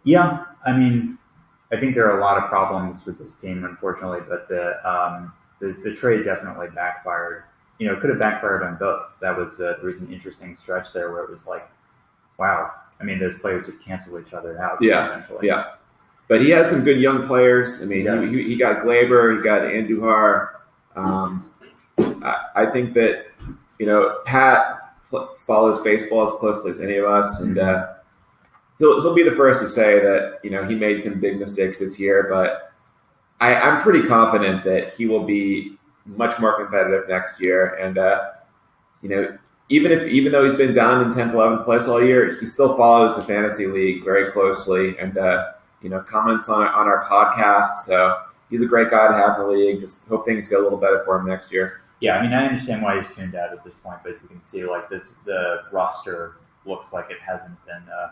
Yeah, 0.04 0.44
I 0.66 0.72
mean, 0.72 1.18
I 1.72 1.80
think 1.80 1.94
there 1.94 2.10
are 2.10 2.18
a 2.18 2.20
lot 2.20 2.36
of 2.36 2.48
problems 2.48 3.06
with 3.06 3.18
this 3.18 3.34
team, 3.36 3.64
unfortunately, 3.64 4.20
but 4.28 4.48
the 4.48 4.86
um, 4.88 5.32
the, 5.60 5.76
the 5.82 5.94
trade 5.94 6.24
definitely 6.24 6.68
backfired. 6.74 7.44
You 7.78 7.88
know, 7.88 7.94
it 7.94 8.00
could 8.00 8.10
have 8.10 8.18
backfired 8.18 8.62
on 8.62 8.76
both. 8.76 9.06
That 9.20 9.36
was 9.36 9.60
uh, 9.60 9.74
there 9.80 9.86
was 9.86 9.98
an 9.98 10.12
interesting 10.12 10.54
stretch 10.54 10.92
there 10.92 11.10
where 11.12 11.24
it 11.24 11.30
was 11.30 11.46
like, 11.46 11.68
wow. 12.38 12.70
I 13.00 13.04
mean, 13.04 13.18
those 13.18 13.36
players 13.38 13.66
just 13.66 13.82
cancel 13.82 14.18
each 14.20 14.32
other 14.32 14.62
out. 14.62 14.78
Yeah, 14.80 15.04
essentially. 15.04 15.46
yeah. 15.46 15.72
But 16.28 16.40
he 16.40 16.50
has 16.50 16.70
some 16.70 16.84
good 16.84 17.00
young 17.00 17.26
players. 17.26 17.82
I 17.82 17.86
mean, 17.86 18.06
He 18.24 18.28
he, 18.30 18.42
he, 18.50 18.56
got 18.56 18.84
Gleyber, 18.84 19.36
he 19.36 19.42
got 19.42 19.62
Andujar. 19.62 20.50
Um, 20.96 21.50
I, 21.98 22.36
I 22.56 22.66
think 22.66 22.94
that 22.94 23.26
you 23.78 23.86
know 23.86 24.20
Pat 24.24 24.94
f- 25.12 25.28
follows 25.38 25.80
baseball 25.80 26.26
as 26.26 26.38
closely 26.38 26.70
as 26.70 26.80
any 26.80 26.96
of 26.96 27.04
us, 27.06 27.40
and 27.40 27.58
uh, 27.58 27.94
he'll 28.78 29.02
he'll 29.02 29.14
be 29.14 29.24
the 29.24 29.32
first 29.32 29.60
to 29.60 29.68
say 29.68 29.98
that 30.00 30.38
you 30.42 30.50
know 30.50 30.64
he 30.64 30.74
made 30.74 31.02
some 31.02 31.20
big 31.20 31.38
mistakes 31.38 31.80
this 31.80 31.98
year, 31.98 32.26
but 32.30 32.72
I, 33.40 33.54
I'm 33.56 33.82
pretty 33.82 34.06
confident 34.06 34.64
that 34.64 34.94
he 34.94 35.06
will 35.06 35.24
be 35.24 35.76
much 36.06 36.38
more 36.38 36.56
competitive 36.56 37.08
next 37.08 37.40
year. 37.40 37.74
And 37.74 37.98
uh, 37.98 38.32
you 39.02 39.08
know, 39.08 39.38
even 39.68 39.92
if 39.92 40.06
even 40.08 40.32
though 40.32 40.44
he's 40.44 40.54
been 40.54 40.74
down 40.74 41.02
in 41.02 41.08
10th, 41.08 41.32
11th 41.32 41.64
place 41.64 41.88
all 41.88 42.02
year, 42.02 42.38
he 42.38 42.46
still 42.46 42.76
follows 42.76 43.16
the 43.16 43.22
fantasy 43.22 43.66
league 43.66 44.04
very 44.04 44.30
closely 44.30 44.98
and 44.98 45.16
uh, 45.16 45.52
you 45.82 45.88
know 45.88 46.00
comments 46.00 46.48
on 46.48 46.66
on 46.66 46.86
our 46.86 47.04
podcast. 47.04 47.76
So 47.84 48.20
he's 48.50 48.62
a 48.62 48.66
great 48.66 48.90
guy 48.90 49.08
to 49.08 49.14
have 49.14 49.38
in 49.38 49.46
the 49.46 49.52
league. 49.52 49.80
Just 49.80 50.06
hope 50.08 50.26
things 50.26 50.48
get 50.48 50.60
a 50.60 50.62
little 50.62 50.78
better 50.78 51.02
for 51.04 51.18
him 51.18 51.26
next 51.26 51.52
year. 51.52 51.80
Yeah, 52.00 52.16
I 52.16 52.22
mean, 52.22 52.32
I 52.34 52.44
understand 52.44 52.82
why 52.82 53.00
he's 53.00 53.16
tuned 53.16 53.34
out 53.34 53.52
at 53.52 53.64
this 53.64 53.74
point, 53.74 53.98
but 54.02 54.12
you 54.22 54.28
can 54.28 54.42
see 54.42 54.64
like 54.64 54.90
this, 54.90 55.14
the 55.24 55.62
roster 55.72 56.36
looks 56.66 56.92
like 56.92 57.10
it 57.10 57.18
hasn't 57.20 57.56
been 57.64 57.82
uh, 57.88 58.10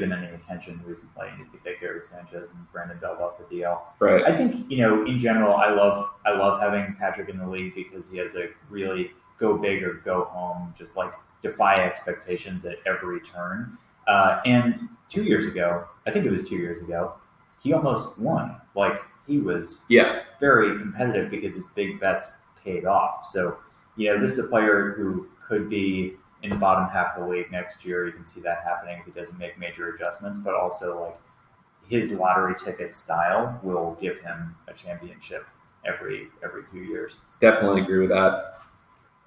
given 0.00 0.12
any 0.12 0.26
attention 0.34 0.78
recently. 0.84 1.26
You 1.38 1.46
see 1.46 1.56
that 1.64 1.80
Gary 1.80 2.02
Sanchez 2.02 2.50
and 2.50 2.70
Brandon 2.70 2.98
Bell 2.98 3.16
off 3.22 3.38
the 3.38 3.56
DL. 3.56 3.78
Right. 3.98 4.22
I 4.24 4.36
think 4.36 4.70
you 4.70 4.78
know, 4.78 5.06
in 5.06 5.18
general, 5.18 5.56
I 5.56 5.70
love 5.70 6.10
I 6.26 6.32
love 6.36 6.60
having 6.60 6.94
Patrick 7.00 7.30
in 7.30 7.38
the 7.38 7.48
league 7.48 7.74
because 7.74 8.10
he 8.10 8.18
has 8.18 8.34
a 8.36 8.48
really 8.68 9.12
go 9.38 9.56
big 9.56 9.82
or 9.82 9.94
go 10.04 10.24
home, 10.24 10.74
just 10.78 10.96
like 10.96 11.12
defy 11.42 11.76
expectations 11.76 12.66
at 12.66 12.76
every 12.86 13.20
turn. 13.20 13.78
Uh, 14.06 14.40
and 14.44 14.78
two 15.08 15.24
years 15.24 15.46
ago, 15.46 15.86
I 16.06 16.10
think 16.10 16.26
it 16.26 16.30
was 16.30 16.46
two 16.46 16.56
years 16.56 16.82
ago, 16.82 17.14
he 17.62 17.72
almost 17.72 18.18
won. 18.18 18.56
Like 18.74 19.00
he 19.26 19.38
was 19.38 19.84
Yeah. 19.88 20.20
very 20.40 20.78
competitive 20.78 21.30
because 21.30 21.54
his 21.54 21.66
big 21.68 21.98
bets 22.00 22.32
paid 22.62 22.84
off. 22.84 23.26
So, 23.32 23.56
you 23.96 24.12
know, 24.12 24.20
this 24.20 24.32
is 24.36 24.44
a 24.44 24.48
player 24.48 24.92
who 24.96 25.26
could 25.48 25.68
be 25.70 26.16
in 26.46 26.50
the 26.50 26.56
bottom 26.56 26.88
half 26.88 27.16
of 27.16 27.24
the 27.24 27.28
league 27.28 27.50
next 27.50 27.84
year. 27.84 28.06
You 28.06 28.12
can 28.12 28.24
see 28.24 28.40
that 28.40 28.62
happening 28.64 28.98
if 29.00 29.04
he 29.04 29.10
doesn't 29.18 29.38
make 29.38 29.58
major 29.58 29.92
adjustments, 29.92 30.38
but 30.38 30.54
also 30.54 31.02
like 31.02 31.18
his 31.88 32.12
lottery 32.12 32.54
ticket 32.58 32.94
style 32.94 33.58
will 33.62 33.96
give 34.00 34.20
him 34.20 34.54
a 34.68 34.72
championship 34.72 35.44
every 35.84 36.28
every 36.44 36.62
few 36.70 36.82
years. 36.82 37.16
Definitely 37.40 37.82
agree 37.82 38.00
with 38.00 38.10
that. 38.10 38.58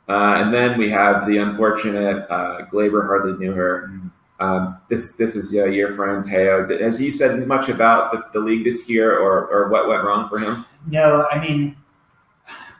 Uh, 0.08 0.42
and 0.42 0.54
then 0.54 0.78
we 0.78 0.90
have 0.90 1.28
the 1.28 1.38
unfortunate 1.38 2.26
uh, 2.32 2.66
Gleyber 2.72 3.06
hardly 3.06 3.34
knew 3.38 3.54
her. 3.54 3.92
Um, 4.40 4.78
this 4.90 5.12
this 5.14 5.36
is 5.36 5.54
uh, 5.54 5.66
your 5.66 5.92
friend 5.92 6.26
Theo. 6.26 6.68
Has 6.80 6.98
he 6.98 7.12
said 7.12 7.46
much 7.46 7.68
about 7.68 8.12
the, 8.12 8.24
the 8.34 8.40
league 8.40 8.64
this 8.64 8.88
year, 8.88 9.20
or, 9.20 9.48
or 9.48 9.70
what 9.70 9.90
went 9.90 10.04
wrong 10.04 10.30
for 10.30 10.40
him? 10.40 10.66
No, 10.88 11.28
I 11.30 11.40
mean, 11.40 11.76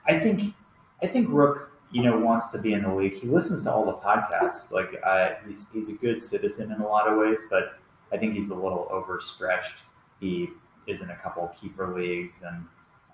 I 0.08 0.18
think 0.18 0.54
I 1.04 1.08
think 1.08 1.28
Rook, 1.30 1.69
you 1.92 2.04
know, 2.04 2.18
wants 2.18 2.50
to 2.50 2.60
be 2.60 2.74
in 2.74 2.84
the 2.84 2.94
league. 2.94 3.14
He 3.14 3.28
listens 3.28 3.64
to 3.64 3.72
all 3.74 3.86
the 3.86 3.94
podcasts. 3.94 4.72
Like, 4.72 5.04
I, 5.04 5.38
he's 5.48 5.68
he's 5.74 5.90
a 5.90 5.94
good 5.94 6.22
citizen 6.22 6.72
in 6.72 6.82
a 6.82 6.88
lot 6.88 7.08
of 7.08 7.18
ways, 7.18 7.42
but 7.50 7.80
I 8.12 8.18
think 8.18 8.36
he's 8.36 8.50
a 8.50 8.56
little 8.56 8.88
overstretched. 8.92 9.78
He 10.20 10.50
is 10.88 11.02
in 11.02 11.10
a 11.10 11.16
couple 11.16 11.48
keeper 11.60 11.96
leagues, 11.96 12.44
and 12.44 12.66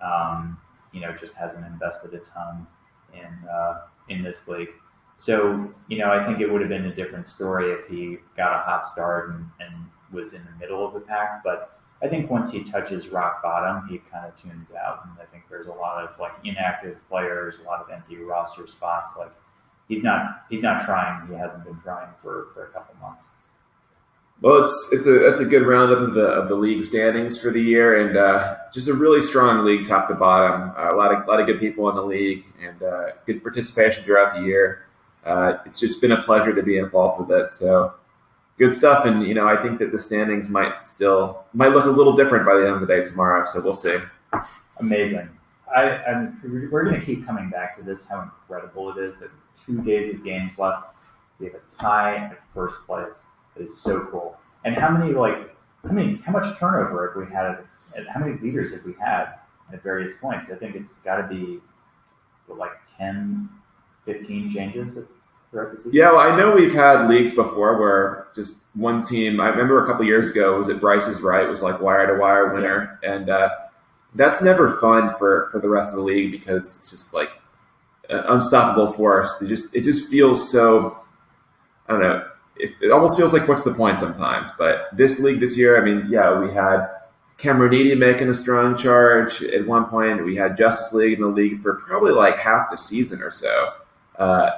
um, 0.01 0.57
you 0.91 1.01
know, 1.01 1.13
just 1.13 1.35
hasn't 1.35 1.65
invested 1.65 2.13
a 2.13 2.19
ton 2.19 2.67
in 3.13 3.49
uh, 3.49 3.81
in 4.09 4.23
this 4.23 4.47
league. 4.47 4.69
So, 5.15 5.73
you 5.87 5.97
know, 5.97 6.11
I 6.11 6.25
think 6.25 6.41
it 6.41 6.51
would 6.51 6.61
have 6.61 6.69
been 6.69 6.85
a 6.85 6.95
different 6.95 7.25
story 7.25 7.71
if 7.71 7.87
he 7.87 8.17
got 8.35 8.53
a 8.53 8.59
hot 8.59 8.85
start 8.85 9.29
and, 9.29 9.45
and 9.61 9.73
was 10.11 10.33
in 10.33 10.43
the 10.43 10.51
middle 10.59 10.85
of 10.85 10.93
the 10.93 10.99
pack. 10.99 11.41
But 11.43 11.74
I 12.03 12.07
think 12.07 12.29
once 12.29 12.51
he 12.51 12.63
touches 12.63 13.09
rock 13.09 13.41
bottom, 13.41 13.87
he 13.87 13.99
kind 14.11 14.25
of 14.25 14.35
tunes 14.35 14.69
out. 14.71 15.05
And 15.05 15.13
I 15.21 15.25
think 15.25 15.45
there's 15.49 15.67
a 15.67 15.71
lot 15.71 16.03
of 16.03 16.17
like 16.19 16.33
inactive 16.43 16.97
players, 17.09 17.59
a 17.59 17.63
lot 17.63 17.81
of 17.81 17.89
empty 17.89 18.17
roster 18.17 18.67
spots. 18.67 19.11
Like 19.17 19.31
he's 19.87 20.03
not 20.03 20.45
he's 20.49 20.61
not 20.61 20.85
trying. 20.85 21.27
He 21.27 21.33
hasn't 21.33 21.63
been 21.63 21.79
trying 21.81 22.09
for, 22.21 22.47
for 22.53 22.65
a 22.65 22.69
couple 22.69 22.95
months. 23.01 23.25
Well, 24.41 24.63
it's 24.63 24.89
it's 24.91 25.07
a 25.07 25.19
that's 25.19 25.39
a 25.39 25.45
good 25.45 25.65
roundup 25.65 25.99
of 25.99 26.13
the 26.13 26.25
of 26.25 26.49
the 26.49 26.55
league 26.55 26.83
standings 26.83 27.41
for 27.41 27.51
the 27.51 27.61
year, 27.61 28.05
and 28.05 28.17
uh, 28.17 28.57
just 28.73 28.89
a 28.89 28.93
really 28.93 29.21
strong 29.21 29.63
league 29.63 29.87
top 29.87 30.09
to 30.09 30.15
bottom. 30.15 30.73
Uh, 30.77 30.93
a 30.93 30.95
lot 30.95 31.13
of 31.13 31.25
a 31.25 31.31
lot 31.31 31.39
of 31.39 31.47
good 31.47 31.59
people 31.59 31.89
in 31.89 31.95
the 31.95 32.03
league, 32.03 32.43
and 32.61 32.83
uh, 32.83 33.11
good 33.25 33.41
participation 33.41 34.03
throughout 34.03 34.35
the 34.35 34.41
year. 34.41 34.87
Uh, 35.23 35.57
it's 35.65 35.79
just 35.79 36.01
been 36.01 36.11
a 36.11 36.21
pleasure 36.21 36.53
to 36.53 36.61
be 36.61 36.77
involved 36.77 37.19
with 37.19 37.31
it. 37.31 37.49
So 37.49 37.93
good 38.57 38.73
stuff, 38.73 39.05
and 39.05 39.23
you 39.23 39.33
know 39.33 39.47
I 39.47 39.61
think 39.61 39.79
that 39.79 39.91
the 39.91 39.99
standings 39.99 40.49
might 40.49 40.79
still 40.79 41.43
might 41.53 41.71
look 41.71 41.85
a 41.85 41.89
little 41.89 42.15
different 42.15 42.45
by 42.45 42.55
the 42.55 42.65
end 42.65 42.75
of 42.75 42.81
the 42.81 42.87
day 42.87 43.03
tomorrow. 43.03 43.45
So 43.45 43.61
we'll 43.61 43.73
see. 43.73 43.97
Amazing. 44.79 45.29
I, 45.73 45.97
I'm, 46.03 46.69
we're 46.71 46.83
going 46.83 46.99
to 46.99 47.05
keep 47.05 47.25
coming 47.25 47.49
back 47.49 47.77
to 47.77 47.83
this. 47.83 48.07
How 48.07 48.21
incredible 48.21 48.91
it 48.91 48.97
is 48.97 49.19
that 49.19 49.31
two 49.65 49.81
days 49.81 50.13
of 50.13 50.23
games 50.23 50.57
left. 50.57 50.93
We 51.39 51.47
have 51.47 51.55
a 51.55 51.81
tie 51.81 52.15
at 52.15 52.47
first 52.53 52.85
place. 52.85 53.25
It 53.57 53.63
is 53.63 53.77
so 53.77 54.05
cool. 54.11 54.37
And 54.63 54.75
how 54.75 54.89
many 54.89 55.13
like 55.13 55.55
how 55.83 55.91
many 55.91 56.21
how 56.25 56.31
much 56.31 56.57
turnover 56.57 57.07
have 57.09 57.27
we 57.27 57.33
had? 57.33 58.07
How 58.07 58.19
many 58.19 58.37
leaders 58.39 58.73
have 58.73 58.83
we 58.83 58.93
had 58.93 59.35
at 59.71 59.83
various 59.83 60.13
points? 60.19 60.51
I 60.51 60.55
think 60.55 60.75
it's 60.75 60.93
got 60.93 61.17
to 61.17 61.27
be 61.27 61.59
like 62.47 62.73
10, 62.97 63.49
15 64.05 64.49
changes 64.49 64.89
season. 64.91 65.07
Yeah, 65.91 66.11
well, 66.11 66.19
I 66.19 66.35
know 66.35 66.51
we've 66.51 66.73
had 66.73 67.07
leagues 67.09 67.33
before 67.33 67.79
where 67.79 68.27
just 68.35 68.63
one 68.73 69.01
team. 69.01 69.39
I 69.39 69.47
remember 69.47 69.83
a 69.83 69.87
couple 69.87 70.05
years 70.05 70.31
ago 70.31 70.57
was 70.57 70.69
it 70.69 70.79
Bryce's 70.79 71.21
right 71.21 71.47
was 71.47 71.63
like 71.63 71.81
wire 71.81 72.07
to 72.13 72.19
wire 72.19 72.53
winner, 72.53 72.99
and 73.03 73.29
uh, 73.29 73.49
that's 74.15 74.41
never 74.41 74.69
fun 74.77 75.09
for 75.15 75.49
for 75.51 75.59
the 75.59 75.69
rest 75.69 75.93
of 75.93 75.97
the 75.97 76.03
league 76.03 76.31
because 76.31 76.75
it's 76.75 76.89
just 76.91 77.13
like 77.13 77.29
an 78.09 78.19
unstoppable 78.27 78.91
force. 78.91 79.41
It 79.41 79.47
just 79.47 79.75
it 79.75 79.83
just 79.83 80.09
feels 80.09 80.51
so. 80.51 80.99
I 81.87 81.93
don't 81.93 82.01
know. 82.01 82.27
It, 82.57 82.71
it 82.81 82.91
almost 82.91 83.17
feels 83.17 83.33
like 83.33 83.47
what's 83.47 83.63
the 83.63 83.73
point 83.73 83.99
sometimes. 83.99 84.53
But 84.57 84.87
this 84.93 85.19
league 85.19 85.39
this 85.39 85.57
year, 85.57 85.79
I 85.79 85.85
mean, 85.85 86.07
yeah, 86.09 86.39
we 86.39 86.51
had 86.51 86.87
Cameronini 87.37 87.97
making 87.97 88.29
a 88.29 88.33
strong 88.33 88.77
charge 88.77 89.43
at 89.43 89.67
one 89.67 89.85
point. 89.85 90.25
We 90.25 90.35
had 90.35 90.57
Justice 90.57 90.93
League 90.93 91.13
in 91.13 91.21
the 91.21 91.27
league 91.27 91.61
for 91.61 91.75
probably 91.75 92.11
like 92.11 92.39
half 92.39 92.71
the 92.71 92.77
season 92.77 93.21
or 93.21 93.31
so. 93.31 93.73
Uh, 94.17 94.51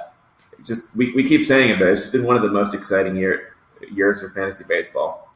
just 0.64 0.94
we, 0.96 1.12
we 1.12 1.26
keep 1.26 1.44
saying 1.44 1.70
it, 1.70 1.78
but 1.78 1.88
it's 1.88 2.08
been 2.08 2.24
one 2.24 2.36
of 2.36 2.42
the 2.42 2.50
most 2.50 2.74
exciting 2.74 3.16
year, 3.16 3.54
years 3.92 4.20
for 4.20 4.30
fantasy 4.30 4.64
baseball. 4.68 5.28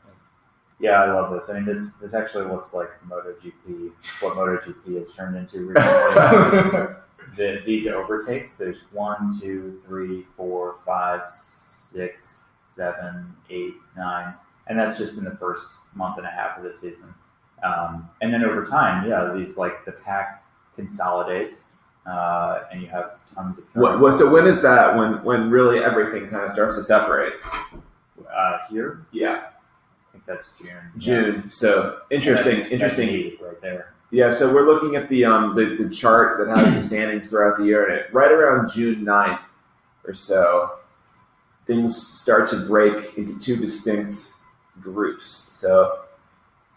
Yeah, 0.81 1.03
I 1.03 1.13
love 1.13 1.33
this. 1.33 1.49
I 1.49 1.55
mean, 1.55 1.65
this 1.65 1.93
this 1.95 2.15
actually 2.15 2.51
looks 2.51 2.75
like 2.75 2.89
MotoGP, 3.09 3.93
what 4.21 4.37
MotoGP 4.37 4.99
has 4.99 5.13
turned 5.13 5.37
into 5.37 5.67
recently. 5.67 6.95
the, 7.37 7.63
these 7.65 7.87
overtakes. 7.87 8.57
There's 8.57 8.81
one, 8.91 9.39
two, 9.41 9.81
three, 9.87 10.27
four, 10.37 10.77
five, 10.85 11.23
six, 11.31 12.51
seven, 12.65 13.33
eight, 13.49 13.75
nine, 13.97 14.35
and 14.67 14.79
that's 14.79 14.99
just 14.99 15.19
in 15.19 15.25
the 15.25 15.37
first 15.37 15.67
month 15.95 16.19
and 16.19 16.27
a 16.27 16.31
half 16.31 16.59
of 16.59 16.65
the 16.65 16.75
season. 16.75 17.15
Um, 17.63 18.11
and 18.21 18.35
then 18.35 18.45
over 18.45 18.67
time, 18.67 19.09
yeah, 19.09 19.33
these 19.35 19.57
like 19.57 19.85
the 19.85 19.93
pack 19.93 20.45
consolidates, 20.75 21.65
uh, 22.07 22.65
and 22.73 22.83
you 22.83 22.89
have 22.89 23.13
tons 23.35 23.59
of. 23.59 23.65
What, 23.75 24.01
what, 24.01 24.15
so 24.19 24.31
when 24.33 24.47
is 24.47 24.61
that? 24.63 24.97
When 24.97 25.23
when 25.25 25.51
really 25.51 25.79
everything 25.79 26.29
kind 26.29 26.45
of 26.45 26.53
starts 26.53 26.77
to 26.77 26.85
separate? 26.85 27.35
uh, 28.35 28.59
here? 28.71 29.05
Yeah, 29.13 29.43
I 30.09 30.13
think 30.13 30.25
that's 30.27 30.53
June. 30.61 30.71
June. 30.99 31.51
So 31.51 32.01
interesting, 32.11 32.57
That's- 32.59 32.73
interesting. 32.73 33.31
that's 33.31 33.43
right 33.43 33.61
there. 33.61 33.95
Yeah, 34.11 34.31
so 34.31 34.53
we're 34.53 34.67
looking 34.67 34.95
at 34.97 35.09
the 35.09 35.25
um 35.25 35.55
the, 35.55 35.77
the 35.83 35.89
chart 35.95 36.39
that 36.47 36.57
has 36.57 36.75
the 36.75 36.83
standings 36.83 37.31
throughout 37.31 37.59
the 37.59 37.65
year, 37.65 37.87
and 37.89 37.95
it, 38.01 38.13
right 38.13 38.31
around 38.31 38.71
June 38.71 39.05
9th 39.05 39.41
or 40.07 40.13
so, 40.15 40.73
things 41.67 41.97
start 41.97 42.51
to 42.51 42.57
break 42.67 43.17
into 43.17 43.39
two 43.39 43.57
distinct 43.57 44.33
groups. 44.83 45.47
So 45.51 46.01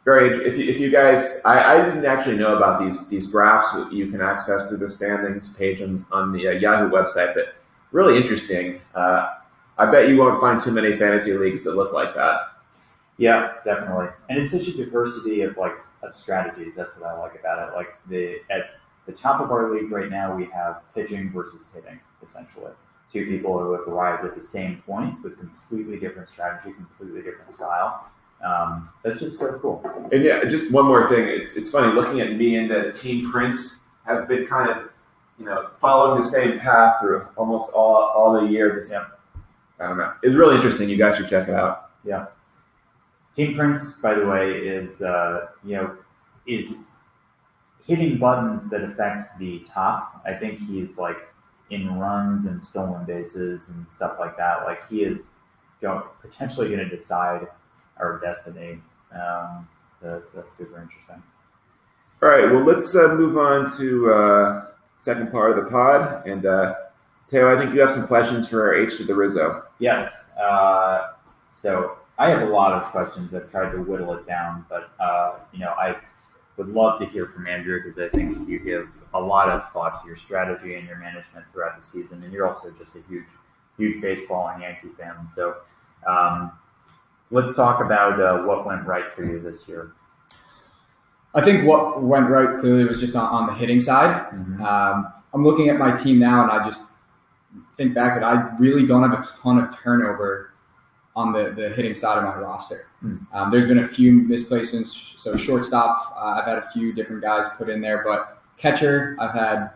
very 0.05 0.47
if 0.47 0.57
you, 0.57 0.69
if 0.69 0.79
you 0.79 0.89
guys 0.89 1.41
I, 1.43 1.73
I 1.73 1.85
didn't 1.85 2.05
actually 2.05 2.37
know 2.37 2.55
about 2.55 2.79
these 2.79 3.07
these 3.09 3.29
graphs 3.29 3.73
that 3.73 3.91
you 3.91 4.09
can 4.09 4.21
access 4.21 4.69
through 4.69 4.77
the 4.77 4.89
standings 4.89 5.53
page 5.55 5.81
on, 5.81 6.05
on 6.11 6.31
the 6.31 6.47
uh, 6.47 6.51
Yahoo 6.51 6.89
website, 6.89 7.33
but 7.33 7.55
really 7.91 8.15
interesting. 8.15 8.79
Uh, 8.93 9.33
I 9.77 9.91
bet 9.91 10.07
you 10.07 10.17
won't 10.17 10.39
find 10.39 10.61
too 10.61 10.71
many 10.71 10.95
fantasy 10.95 11.33
leagues 11.33 11.63
that 11.65 11.75
look 11.75 11.91
like 11.91 12.15
that. 12.15 12.39
Yeah, 13.17 13.53
definitely. 13.65 14.07
And 14.29 14.37
it's 14.37 14.51
such 14.51 14.67
a 14.67 14.77
diversity 14.77 15.41
of 15.41 15.57
like 15.57 15.75
of 16.03 16.15
strategies. 16.15 16.75
That's 16.75 16.95
what 16.97 17.09
I 17.09 17.17
like 17.17 17.37
about 17.39 17.67
it. 17.67 17.75
Like 17.75 17.95
the 18.07 18.37
at 18.49 18.75
the 19.05 19.11
top 19.11 19.41
of 19.41 19.51
our 19.51 19.73
league 19.73 19.91
right 19.91 20.09
now, 20.09 20.35
we 20.35 20.45
have 20.45 20.81
pitching 20.93 21.31
versus 21.31 21.69
hitting, 21.73 21.99
essentially. 22.23 22.71
Two 23.11 23.25
people 23.25 23.57
who 23.57 23.71
have 23.73 23.87
arrived 23.87 24.25
at 24.25 24.35
the 24.35 24.41
same 24.41 24.83
point 24.85 25.23
with 25.23 25.37
completely 25.37 25.99
different 25.99 26.27
strategy, 26.27 26.73
completely 26.73 27.21
different 27.21 27.51
style. 27.53 28.05
Um, 28.43 28.89
that's 29.03 29.19
just 29.19 29.39
so 29.39 29.57
cool. 29.59 29.83
And 30.11 30.23
yeah, 30.23 30.43
just 30.45 30.71
one 30.71 30.85
more 30.85 31.09
thing. 31.09 31.27
It's 31.27 31.55
it's 31.55 31.71
funny 31.71 31.93
looking 31.93 32.21
at 32.21 32.35
me 32.35 32.57
and 32.57 32.71
uh, 32.71 32.91
Team 32.91 33.29
Prince 33.31 33.87
have 34.05 34.27
been 34.27 34.45
kind 34.45 34.69
of 34.69 34.89
you 35.39 35.45
know 35.45 35.69
following 35.79 36.21
the 36.21 36.27
same 36.27 36.59
path 36.59 36.97
through 37.01 37.27
almost 37.37 37.71
all 37.73 37.95
all 37.95 38.33
the 38.33 38.47
year. 38.47 38.75
Just, 38.75 38.91
Yeah. 38.91 39.05
I 39.79 39.87
don't 39.87 39.97
know. 39.97 40.13
It's 40.23 40.35
really 40.35 40.55
interesting. 40.55 40.87
You 40.89 40.97
guys 40.97 41.17
should 41.17 41.27
check 41.27 41.49
it 41.49 41.53
out. 41.53 41.91
Yeah. 42.05 42.27
Team 43.35 43.55
Prince, 43.55 43.93
by 43.95 44.13
the 44.13 44.25
way, 44.25 44.51
is 44.51 45.01
uh, 45.01 45.47
you 45.63 45.75
know 45.75 45.97
is 46.47 46.75
hitting 47.85 48.17
buttons 48.17 48.69
that 48.69 48.83
affect 48.83 49.37
the 49.39 49.65
top. 49.69 50.21
I 50.25 50.33
think 50.33 50.59
he's 50.59 50.97
like 50.97 51.17
in 51.71 51.97
runs 51.97 52.45
and 52.45 52.63
stolen 52.63 53.05
bases 53.05 53.69
and 53.69 53.89
stuff 53.89 54.17
like 54.19 54.37
that. 54.37 54.65
Like 54.65 54.87
he 54.87 55.03
is 55.03 55.31
going 55.81 56.03
potentially 56.21 56.67
going 56.67 56.79
to 56.79 56.89
decide 56.89 57.47
our 57.99 58.19
destiny. 58.19 58.79
Um, 59.13 59.67
that's, 60.01 60.33
that's 60.33 60.55
super 60.55 60.81
interesting. 60.81 61.21
All 62.21 62.29
right, 62.29 62.51
well, 62.51 62.63
let's 62.63 62.95
uh, 62.95 63.15
move 63.15 63.37
on 63.37 63.69
to 63.77 64.13
uh, 64.13 64.65
second 64.97 65.31
part 65.31 65.57
of 65.57 65.63
the 65.63 65.69
pod. 65.69 66.27
And 66.27 66.45
uh, 66.45 66.75
Theo, 67.27 67.55
I 67.55 67.59
think 67.59 67.73
you 67.73 67.81
have 67.81 67.91
some 67.91 68.07
questions 68.07 68.47
for 68.47 68.67
our 68.67 68.75
H 68.75 68.97
to 68.97 69.03
the 69.03 69.13
Rizzo. 69.13 69.63
Yes. 69.79 70.23
Uh, 70.41 71.11
so 71.51 71.97
I 72.17 72.29
have 72.29 72.41
a 72.41 72.51
lot 72.51 72.73
of 72.73 72.91
questions. 72.91 73.33
I've 73.33 73.49
tried 73.51 73.71
to 73.71 73.81
whittle 73.81 74.13
it 74.13 74.25
down, 74.25 74.65
but 74.69 74.91
uh, 74.99 75.35
you 75.51 75.59
know, 75.59 75.71
I 75.71 75.97
would 76.57 76.69
love 76.69 76.99
to 76.99 77.05
hear 77.05 77.25
from 77.25 77.47
Andrew 77.47 77.81
because 77.83 77.99
I 77.99 78.09
think 78.09 78.47
you 78.47 78.59
give 78.59 78.87
a 79.13 79.19
lot 79.19 79.49
of 79.49 79.69
thought 79.71 80.01
to 80.01 80.07
your 80.07 80.17
strategy 80.17 80.75
and 80.75 80.87
your 80.87 80.97
management 80.97 81.45
throughout 81.51 81.77
the 81.77 81.83
season, 81.83 82.23
and 82.23 82.31
you're 82.31 82.47
also 82.47 82.71
just 82.79 82.95
a 82.95 83.01
huge, 83.09 83.27
huge 83.77 84.01
baseball 84.01 84.47
and 84.47 84.61
Yankee 84.61 84.89
fan. 84.97 85.27
So 85.27 85.57
um, 86.07 86.51
let's 87.35 87.53
talk 87.53 87.81
about 87.81 88.19
uh, 88.19 88.43
what 88.43 88.65
went 88.65 88.87
right 88.87 89.11
for 89.11 89.25
you 89.25 89.41
this 89.41 89.67
year. 89.67 89.91
I 91.33 91.41
think 91.41 91.67
what 91.67 92.01
went 92.01 92.29
right 92.29 92.49
clearly 92.61 92.85
was 92.85 93.01
just 93.01 93.13
on, 93.13 93.25
on 93.25 93.47
the 93.47 93.53
hitting 93.53 93.81
side. 93.81 94.25
Um, 94.61 95.11
I'm 95.33 95.43
looking 95.43 95.67
at 95.67 95.77
my 95.77 95.91
team 95.91 96.17
now, 96.17 96.43
and 96.43 96.49
I 96.49 96.65
just 96.65 96.93
think 97.75 97.93
back 97.93 98.17
that 98.17 98.23
I 98.23 98.55
really 98.57 98.87
don't 98.87 99.03
have 99.03 99.19
a 99.19 99.21
ton 99.41 99.57
of 99.57 99.77
turnover 99.77 100.53
on 101.13 101.33
the, 101.33 101.51
the 101.51 101.69
hitting 101.69 101.93
side 101.93 102.17
of 102.17 102.23
my 102.23 102.35
roster. 102.35 102.87
Hmm. 103.01 103.17
Um, 103.33 103.51
there's 103.51 103.67
been 103.67 103.79
a 103.79 103.87
few 103.87 104.13
misplacements. 104.13 105.15
So 105.17 105.35
shortstop, 105.35 106.15
uh, 106.17 106.39
I've 106.39 106.45
had 106.45 106.57
a 106.57 106.69
few 106.69 106.93
different 106.93 107.21
guys 107.21 107.47
put 107.57 107.69
in 107.69 107.81
there, 107.81 108.01
but 108.05 108.41
catcher, 108.57 109.17
I've 109.19 109.33
had 109.33 109.71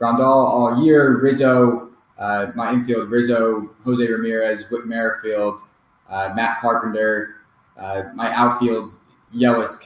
Grandal 0.00 0.20
all 0.20 0.84
year, 0.84 1.18
Rizzo, 1.18 1.90
uh, 2.18 2.50
my 2.56 2.72
infield, 2.72 3.08
Rizzo, 3.08 3.70
Jose 3.84 4.04
Ramirez, 4.04 4.68
Whit 4.68 4.86
Merrifield, 4.86 5.60
uh, 6.08 6.32
Matt 6.34 6.60
Carpenter, 6.60 7.36
uh, 7.78 8.04
my 8.14 8.32
outfield, 8.32 8.92
Yelich, 9.34 9.84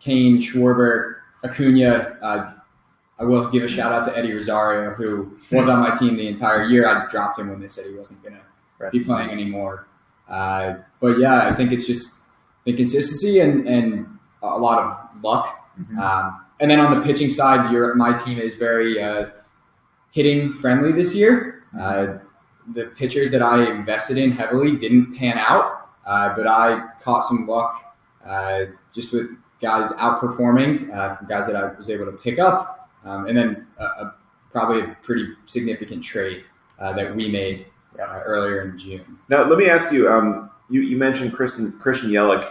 Cain, 0.00 0.38
Schwarber, 0.38 1.16
Acuna. 1.44 2.16
Uh, 2.22 2.52
I 3.18 3.24
will 3.24 3.48
give 3.50 3.62
a 3.62 3.68
shout 3.68 3.92
out 3.92 4.06
to 4.06 4.16
Eddie 4.16 4.32
Rosario, 4.32 4.92
who 4.94 5.38
was 5.52 5.68
on 5.68 5.80
my 5.80 5.94
team 5.94 6.16
the 6.16 6.26
entire 6.26 6.64
year. 6.64 6.88
I 6.88 7.06
dropped 7.10 7.38
him 7.38 7.50
when 7.50 7.60
they 7.60 7.68
said 7.68 7.86
he 7.86 7.94
wasn't 7.94 8.22
going 8.22 8.34
to 8.34 8.90
be 8.90 9.00
playing 9.04 9.30
anymore. 9.30 9.86
Uh, 10.28 10.74
but 11.00 11.18
yeah, 11.18 11.46
I 11.48 11.54
think 11.54 11.70
it's 11.72 11.86
just 11.86 12.20
inconsistency 12.66 13.40
and, 13.40 13.68
and 13.68 14.06
a 14.42 14.58
lot 14.58 14.78
of 14.78 15.22
luck. 15.22 15.70
Mhm. 15.78 15.98
Um, 15.98 16.44
and 16.60 16.70
then 16.70 16.80
on 16.80 16.98
the 16.98 17.04
pitching 17.04 17.28
side, 17.30 17.70
your 17.72 17.94
my 17.94 18.12
team 18.16 18.38
is 18.38 18.54
very 18.54 19.02
uh, 19.02 19.26
hitting 20.12 20.52
friendly 20.52 20.92
this 20.92 21.14
year. 21.14 21.64
Uh, 21.78 22.18
the 22.74 22.86
pitchers 22.86 23.30
that 23.30 23.42
I 23.42 23.70
invested 23.70 24.18
in 24.18 24.30
heavily 24.30 24.76
didn't 24.76 25.14
pan 25.14 25.38
out, 25.38 25.90
uh, 26.06 26.34
but 26.36 26.46
I 26.46 26.88
caught 27.02 27.24
some 27.24 27.46
luck 27.46 27.96
uh, 28.26 28.66
just 28.92 29.12
with 29.12 29.30
guys 29.60 29.92
outperforming 29.92 30.94
uh, 30.94 31.16
from 31.16 31.26
guys 31.26 31.46
that 31.46 31.56
I 31.56 31.72
was 31.74 31.90
able 31.90 32.06
to 32.06 32.12
pick 32.12 32.38
up, 32.38 32.88
um, 33.04 33.26
and 33.26 33.36
then 33.36 33.66
a, 33.78 33.84
a, 33.84 34.14
probably 34.50 34.80
a 34.80 34.96
pretty 35.02 35.28
significant 35.46 36.02
trade 36.02 36.44
uh, 36.78 36.92
that 36.94 37.14
we 37.14 37.28
made 37.28 37.66
uh, 38.00 38.20
earlier 38.24 38.62
in 38.62 38.78
June. 38.78 39.18
Now, 39.28 39.44
let 39.44 39.58
me 39.58 39.68
ask 39.68 39.92
you. 39.92 40.08
Um, 40.08 40.50
you, 40.70 40.82
you 40.82 40.96
mentioned 40.96 41.32
Christian 41.32 41.72
Christian 41.72 42.10
Yelich. 42.10 42.48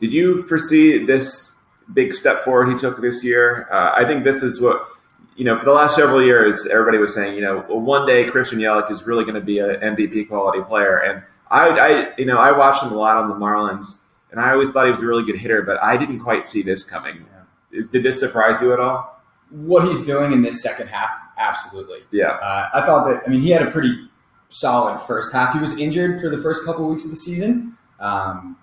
Did 0.00 0.12
you 0.12 0.42
foresee 0.42 1.04
this 1.04 1.56
big 1.94 2.14
step 2.14 2.40
forward 2.40 2.70
he 2.70 2.74
took 2.76 3.00
this 3.00 3.22
year? 3.24 3.68
Uh, 3.70 3.92
I 3.96 4.04
think 4.04 4.24
this 4.24 4.42
is 4.42 4.60
what 4.60 4.88
you 5.36 5.44
know. 5.44 5.56
For 5.56 5.64
the 5.64 5.72
last 5.72 5.96
several 5.96 6.22
years, 6.22 6.66
everybody 6.66 6.98
was 6.98 7.14
saying, 7.14 7.34
you 7.34 7.42
know, 7.42 7.64
well, 7.68 7.80
one 7.80 8.06
day 8.06 8.24
Christian 8.24 8.58
Yelich 8.58 8.90
is 8.90 9.06
really 9.06 9.24
going 9.24 9.34
to 9.34 9.40
be 9.40 9.58
an 9.58 9.76
MVP 9.76 10.28
quality 10.28 10.62
player. 10.62 10.98
And 10.98 11.22
I, 11.50 11.68
I, 11.68 12.12
you 12.16 12.26
know, 12.26 12.38
I 12.38 12.56
watched 12.56 12.82
him 12.82 12.92
a 12.92 12.96
lot 12.96 13.16
on 13.16 13.28
the 13.28 13.34
Marlins, 13.34 14.04
and 14.30 14.40
I 14.40 14.52
always 14.52 14.70
thought 14.70 14.84
he 14.84 14.90
was 14.90 15.00
a 15.00 15.06
really 15.06 15.24
good 15.24 15.36
hitter, 15.36 15.62
but 15.62 15.82
I 15.82 15.96
didn't 15.96 16.20
quite 16.20 16.48
see 16.48 16.62
this 16.62 16.84
coming. 16.84 17.26
Did 17.72 18.02
this 18.02 18.18
surprise 18.18 18.60
you 18.60 18.72
at 18.72 18.80
all? 18.80 19.20
What 19.50 19.86
he's 19.86 20.04
doing 20.04 20.32
in 20.32 20.42
this 20.42 20.62
second 20.62 20.88
half, 20.88 21.10
absolutely. 21.38 22.00
Yeah. 22.10 22.30
Uh, 22.30 22.68
I 22.74 22.80
thought 22.82 23.08
that. 23.08 23.22
I 23.26 23.30
mean, 23.30 23.40
he 23.40 23.50
had 23.50 23.62
a 23.62 23.70
pretty 23.70 24.08
solid 24.48 24.98
first 25.00 25.32
half. 25.32 25.52
He 25.52 25.60
was 25.60 25.76
injured 25.76 26.20
for 26.20 26.28
the 26.28 26.38
first 26.38 26.64
couple 26.64 26.84
of 26.84 26.90
weeks 26.90 27.04
of 27.04 27.10
the 27.10 27.16
season, 27.16 27.76
um, 27.98 28.56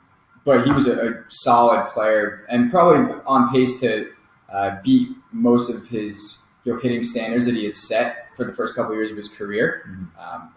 but 0.45 0.65
he 0.65 0.71
was 0.71 0.88
a, 0.88 1.10
a 1.10 1.23
solid 1.30 1.88
player 1.88 2.45
and 2.49 2.69
probably 2.69 3.15
on 3.25 3.51
pace 3.51 3.80
to 3.82 4.12
uh, 4.51 4.77
beat 4.84 5.10
most 5.32 5.69
of 5.69 5.88
his 5.88 6.39
you 6.67 6.73
know, 6.73 6.80
hitting 6.80 7.01
standards 7.01 7.45
that 7.45 7.56
he 7.56 7.63
had 7.63 7.75
set 7.75 8.36
for 8.36 8.43
the 8.43 8.53
first 8.53 8.75
couple 8.75 8.91
of 8.91 8.97
years 8.97 9.10
of 9.10 9.15
his 9.15 9.30
career. 9.30 9.89
Um, 10.19 10.53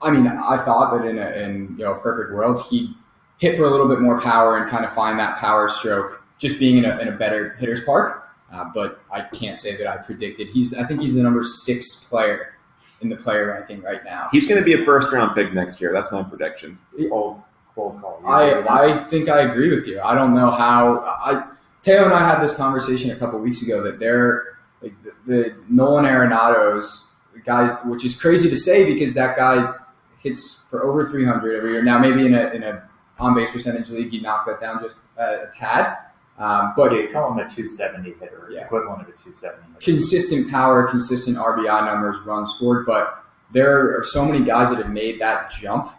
I 0.00 0.10
mean, 0.10 0.26
I 0.26 0.56
thought 0.56 0.96
that 0.96 1.06
in 1.06 1.18
a 1.18 1.30
in 1.32 1.76
you 1.78 1.84
know 1.84 1.92
a 1.92 1.98
perfect 1.98 2.34
world, 2.34 2.64
he'd 2.70 2.94
hit 3.36 3.56
for 3.58 3.64
a 3.64 3.70
little 3.70 3.86
bit 3.86 4.00
more 4.00 4.18
power 4.18 4.56
and 4.56 4.70
kind 4.70 4.86
of 4.86 4.92
find 4.94 5.18
that 5.18 5.36
power 5.36 5.68
stroke, 5.68 6.22
just 6.38 6.58
being 6.58 6.78
in 6.78 6.86
a, 6.86 6.98
in 6.98 7.08
a 7.08 7.12
better 7.12 7.56
hitter's 7.60 7.84
park. 7.84 8.26
Uh, 8.50 8.64
but 8.74 9.02
I 9.12 9.20
can't 9.20 9.58
say 9.58 9.76
that 9.76 9.86
I 9.86 9.98
predicted. 9.98 10.48
He's 10.48 10.72
I 10.72 10.84
think 10.84 11.02
he's 11.02 11.14
the 11.14 11.22
number 11.22 11.44
six 11.44 12.04
player 12.08 12.54
in 13.02 13.10
the 13.10 13.16
player 13.16 13.48
ranking 13.48 13.82
right 13.82 14.02
now. 14.02 14.28
He's 14.32 14.46
going 14.46 14.58
to 14.58 14.64
be 14.64 14.72
a 14.72 14.84
first 14.84 15.12
round 15.12 15.34
pick 15.34 15.52
next 15.52 15.78
year. 15.78 15.92
That's 15.92 16.10
my 16.10 16.22
prediction. 16.22 16.78
Cold, 17.10 17.42
cold 17.74 18.00
call. 18.00 18.22
I, 18.24 18.44
agree 18.44 18.56
with 18.56 18.64
that? 18.66 18.72
I 18.72 19.04
think 19.04 19.28
I 19.28 19.40
agree 19.42 19.70
with 19.70 19.86
you. 19.86 20.00
I 20.00 20.14
don't 20.14 20.34
know 20.34 20.50
how. 20.50 21.00
I 21.00 21.46
Theo 21.82 22.04
and 22.04 22.14
I 22.14 22.26
had 22.26 22.40
this 22.40 22.56
conversation 22.56 23.10
a 23.10 23.16
couple 23.16 23.38
weeks 23.38 23.62
ago 23.62 23.82
that 23.82 23.98
they're 23.98 24.50
like 24.82 24.94
the, 25.02 25.12
the 25.26 25.54
Nolan 25.68 26.04
Arenado's 26.06 27.12
guys, 27.44 27.70
which 27.84 28.04
is 28.04 28.20
crazy 28.20 28.48
to 28.50 28.56
say 28.56 28.84
because 28.92 29.14
that 29.14 29.36
guy 29.36 29.74
hits 30.18 30.64
for 30.68 30.84
over 30.84 31.06
300 31.06 31.56
every 31.56 31.72
year. 31.72 31.82
Now 31.82 31.98
maybe 31.98 32.26
in 32.26 32.34
a 32.34 32.48
in 32.50 32.62
a 32.62 32.88
on 33.18 33.34
base 33.34 33.50
percentage 33.50 33.90
league, 33.90 34.12
you 34.12 34.20
knock 34.22 34.46
that 34.46 34.60
down 34.60 34.80
just 34.82 35.02
a, 35.18 35.22
a 35.22 35.50
tad. 35.54 35.96
Um, 36.38 36.72
but 36.74 36.90
you 36.92 37.06
call 37.12 37.30
him 37.32 37.38
a 37.38 37.42
270 37.42 38.14
hitter, 38.18 38.48
Yeah. 38.50 38.64
equivalent 38.64 39.02
of 39.02 39.08
a 39.08 39.12
270 39.12 39.62
hitter. 39.74 39.78
consistent 39.84 40.50
power, 40.50 40.86
consistent 40.88 41.36
RBI 41.36 41.84
numbers, 41.84 42.20
runs 42.22 42.54
scored. 42.54 42.86
But 42.86 43.22
there 43.52 43.98
are 43.98 44.02
so 44.04 44.24
many 44.24 44.42
guys 44.42 44.70
that 44.70 44.78
have 44.78 44.88
made 44.90 45.20
that 45.20 45.50
jump 45.50 45.92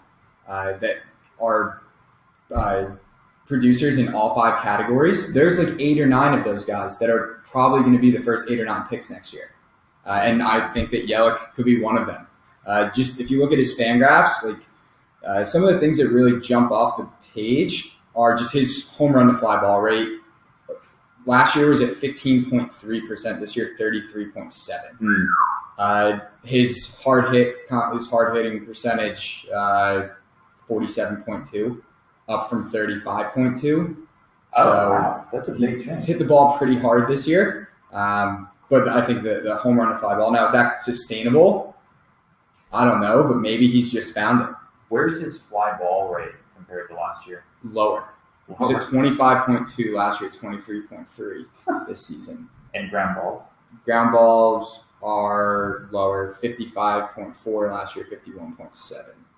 uh, 0.48 0.78
that 0.78 0.98
are 1.39 1.82
uh, 2.54 2.86
producers 3.51 3.97
in 3.97 4.13
all 4.13 4.33
five 4.33 4.61
categories. 4.61 5.33
There's 5.33 5.59
like 5.59 5.77
eight 5.77 5.99
or 5.99 6.05
nine 6.05 6.39
of 6.39 6.45
those 6.45 6.63
guys 6.63 6.97
that 6.99 7.09
are 7.09 7.41
probably 7.43 7.81
going 7.81 7.91
to 7.91 7.99
be 7.99 8.09
the 8.09 8.21
first 8.21 8.49
eight 8.49 8.61
or 8.61 8.65
nine 8.65 8.87
picks 8.87 9.09
next 9.09 9.33
year. 9.33 9.51
Uh, 10.05 10.21
and 10.23 10.41
I 10.41 10.71
think 10.71 10.89
that 10.91 11.05
Yelich 11.05 11.37
could 11.53 11.65
be 11.65 11.81
one 11.81 11.97
of 11.97 12.07
them. 12.07 12.25
Uh, 12.65 12.89
just 12.91 13.19
if 13.19 13.29
you 13.29 13.41
look 13.41 13.51
at 13.51 13.57
his 13.57 13.75
fan 13.75 13.97
graphs, 13.97 14.45
like 14.45 14.65
uh, 15.27 15.43
some 15.43 15.65
of 15.65 15.73
the 15.73 15.81
things 15.81 15.97
that 15.97 16.07
really 16.07 16.39
jump 16.39 16.71
off 16.71 16.95
the 16.95 17.05
page 17.35 17.97
are 18.15 18.37
just 18.37 18.53
his 18.53 18.89
home 18.91 19.11
run 19.11 19.27
to 19.27 19.33
fly 19.33 19.59
ball 19.59 19.81
rate. 19.81 20.07
Last 21.25 21.53
year 21.57 21.69
was 21.69 21.81
at 21.81 21.89
15.3%. 21.89 23.39
This 23.41 23.55
year, 23.57 23.75
33.7. 23.77 24.69
Hmm. 24.97 25.25
Uh, 25.77 26.19
his 26.45 26.97
hard 27.03 27.33
hit, 27.33 27.57
his 27.93 28.09
hard 28.09 28.33
hitting 28.33 28.65
percentage, 28.65 29.45
uh, 29.53 30.07
47.2, 30.69 31.81
up 32.32 32.50
from 32.50 32.72
35.2. 32.72 33.60
So 33.62 33.96
Oh, 34.58 34.91
wow. 34.91 35.26
That's 35.32 35.48
a 35.48 35.52
big 35.54 35.70
he's, 35.70 35.84
change. 35.86 35.96
he's 35.98 36.06
hit 36.06 36.20
the 36.20 36.26
ball 36.26 36.58
pretty 36.58 36.78
hard 36.78 37.08
this 37.08 37.28
year. 37.28 37.70
Um, 37.94 38.50
but 38.70 38.88
I 38.88 39.06
think 39.06 39.24
the, 39.24 39.41
the 39.44 39.56
home 39.58 39.78
run 39.78 39.89
to 39.91 39.98
fly 39.98 40.15
ball 40.15 40.32
now 40.32 40.46
is 40.46 40.52
that 40.54 40.82
sustainable? 40.82 41.76
I 42.74 42.86
don't 42.86 43.02
know, 43.02 43.24
but 43.24 43.38
maybe 43.38 43.67
he's 43.67 43.91
just 43.91 44.13
found 44.15 44.41
it 44.44 44.56
Where's 44.89 45.22
his 45.22 45.41
fly 45.41 45.78
ball 45.78 46.13
rate 46.13 46.32
compared 46.56 46.89
to 46.89 46.96
last 46.96 47.26
year? 47.28 47.44
lower. 47.63 48.06
He 48.48 48.54
was 48.60 48.72
at 48.72 48.82
25.2 48.82 49.94
last 49.94 50.20
year, 50.20 50.30
23.3 50.30 51.46
this 51.88 52.08
season. 52.08 52.50
And 52.73 52.90
ground 52.90 53.15
balls? 53.15 53.44
Ground 53.86 54.12
balls 54.12 54.82
are 55.02 55.88
lower, 55.92 56.36
55.4 56.44 57.71
last 57.71 57.96
year, 57.96 58.06
51.7 58.12 58.92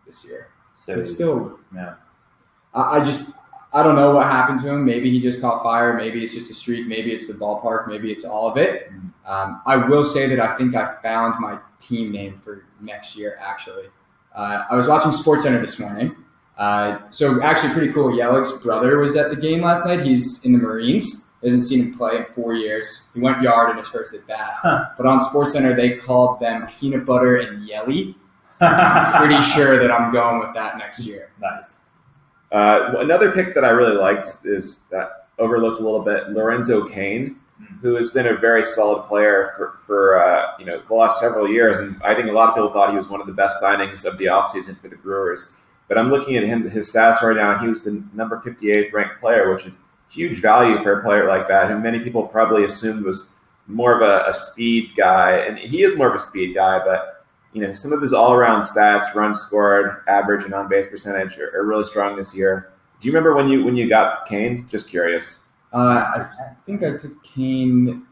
this 0.07 0.25
year. 0.25 0.47
So 0.75 0.95
But 0.95 1.05
still, 1.05 1.59
yeah. 1.75 1.95
I, 2.73 2.97
I 2.97 3.03
just 3.03 3.35
I 3.73 3.81
don't 3.81 3.95
know 3.95 4.11
what 4.15 4.27
happened 4.27 4.59
to 4.61 4.69
him. 4.69 4.85
Maybe 4.85 5.09
he 5.09 5.19
just 5.19 5.41
caught 5.41 5.63
fire. 5.63 5.93
Maybe 5.93 6.23
it's 6.23 6.33
just 6.33 6.51
a 6.51 6.53
streak. 6.53 6.85
Maybe 6.87 7.11
it's 7.11 7.27
the 7.27 7.33
ballpark. 7.33 7.87
Maybe 7.87 8.11
it's 8.11 8.23
all 8.23 8.47
of 8.49 8.57
it. 8.57 8.91
Um, 9.25 9.61
I 9.65 9.77
will 9.77 10.03
say 10.03 10.27
that 10.27 10.39
I 10.39 10.55
think 10.57 10.75
I 10.75 10.95
found 11.01 11.39
my 11.39 11.57
team 11.79 12.11
name 12.11 12.35
for 12.35 12.65
next 12.81 13.15
year. 13.15 13.37
Actually, 13.41 13.85
uh, 14.35 14.63
I 14.69 14.75
was 14.75 14.87
watching 14.87 15.11
SportsCenter 15.11 15.59
this 15.61 15.79
morning. 15.79 16.15
Uh, 16.57 16.99
so 17.09 17.41
actually, 17.41 17.73
pretty 17.73 17.91
cool. 17.91 18.11
Yelich's 18.11 18.51
brother 18.61 18.99
was 18.99 19.15
at 19.15 19.29
the 19.29 19.35
game 19.35 19.61
last 19.61 19.85
night. 19.85 20.01
He's 20.01 20.45
in 20.45 20.53
the 20.53 20.59
Marines. 20.59 21.31
Hasn't 21.43 21.63
seen 21.63 21.79
him 21.87 21.97
play 21.97 22.17
in 22.17 22.25
four 22.25 22.53
years. 22.53 23.11
He 23.13 23.19
went 23.19 23.41
yard 23.41 23.71
in 23.71 23.77
his 23.77 23.87
first 23.87 24.13
at 24.13 24.25
bat. 24.27 24.53
Huh. 24.61 24.85
But 24.95 25.05
on 25.07 25.19
SportsCenter, 25.19 25.75
they 25.75 25.97
called 25.97 26.39
them 26.39 26.67
Peanut 26.67 27.05
Butter 27.05 27.37
and 27.37 27.67
Yelly. 27.67 28.15
I'm 28.61 29.19
pretty 29.19 29.41
sure 29.41 29.77
that 29.79 29.91
I'm 29.91 30.13
going 30.13 30.39
with 30.39 30.53
that 30.53 30.77
next 30.77 30.99
year. 30.99 31.31
nice. 31.41 31.79
Uh, 32.53 32.93
another 32.99 33.31
pick 33.31 33.53
that 33.55 33.65
I 33.65 33.71
really 33.71 33.97
liked 33.97 34.27
is 34.45 34.85
that 34.91 35.27
overlooked 35.39 35.79
a 35.79 35.83
little 35.83 36.01
bit, 36.03 36.29
Lorenzo 36.29 36.87
Cain, 36.87 37.37
Mm. 37.61 37.79
who 37.81 37.93
has 37.95 38.09
been 38.09 38.25
a 38.25 38.33
very 38.35 38.63
solid 38.63 39.03
player 39.03 39.51
for, 39.55 39.75
for 39.77 40.19
uh, 40.19 40.53
you 40.57 40.65
know 40.65 40.79
the 40.87 40.93
last 40.93 41.19
several 41.19 41.47
years, 41.47 41.77
and 41.77 42.01
I 42.03 42.15
think 42.15 42.27
a 42.27 42.31
lot 42.31 42.49
of 42.49 42.55
people 42.55 42.71
thought 42.71 42.89
he 42.89 42.97
was 42.97 43.09
one 43.09 43.21
of 43.21 43.27
the 43.27 43.33
best 43.33 43.61
signings 43.61 44.05
of 44.05 44.17
the 44.17 44.25
offseason 44.25 44.75
for 44.79 44.87
the 44.87 44.95
Brewers. 44.95 45.55
But 45.87 45.99
I'm 45.99 46.09
looking 46.09 46.35
at 46.35 46.43
him, 46.43 46.67
his 46.67 46.91
stats 46.91 47.21
right 47.21 47.35
now, 47.35 47.51
and 47.51 47.61
he 47.61 47.67
was 47.67 47.83
the 47.83 48.03
number 48.13 48.41
58th 48.43 48.91
ranked 48.91 49.19
player, 49.19 49.53
which 49.53 49.67
is 49.67 49.81
huge 50.09 50.41
value 50.41 50.81
for 50.81 50.99
a 50.99 51.03
player 51.03 51.27
like 51.27 51.47
that, 51.47 51.69
who 51.69 51.77
many 51.77 51.99
people 51.99 52.25
probably 52.25 52.63
assumed 52.63 53.05
was 53.05 53.29
more 53.67 53.93
of 53.95 54.01
a, 54.01 54.27
a 54.27 54.33
speed 54.33 54.89
guy, 54.97 55.33
and 55.37 55.59
he 55.59 55.83
is 55.83 55.95
more 55.95 56.07
of 56.07 56.15
a 56.15 56.19
speed 56.19 56.55
guy, 56.55 56.79
but 56.83 57.12
you 57.53 57.61
know 57.61 57.71
some 57.73 57.93
of 57.93 58.01
his 58.01 58.13
all-around 58.13 58.61
stats, 58.61 59.13
runs 59.13 59.39
scored, 59.39 60.03
average, 60.07 60.43
and 60.43 60.53
on-base 60.53 60.87
percentage 60.87 61.37
are, 61.37 61.55
are 61.55 61.65
really 61.65 61.85
strong 61.85 62.15
this 62.15 62.35
year. 62.35 62.71
Do 62.99 63.07
you 63.07 63.13
remember 63.13 63.35
when 63.35 63.47
you 63.47 63.63
when 63.63 63.75
you 63.75 63.87
got 63.87 64.25
Cain? 64.25 64.65
Just 64.67 64.89
curious. 64.89 65.41
Uh, 65.73 65.77
I, 65.77 66.21
I 66.21 66.55
think 66.65 66.83
I 66.83 66.97
took 66.97 67.23
Cain 67.23 68.05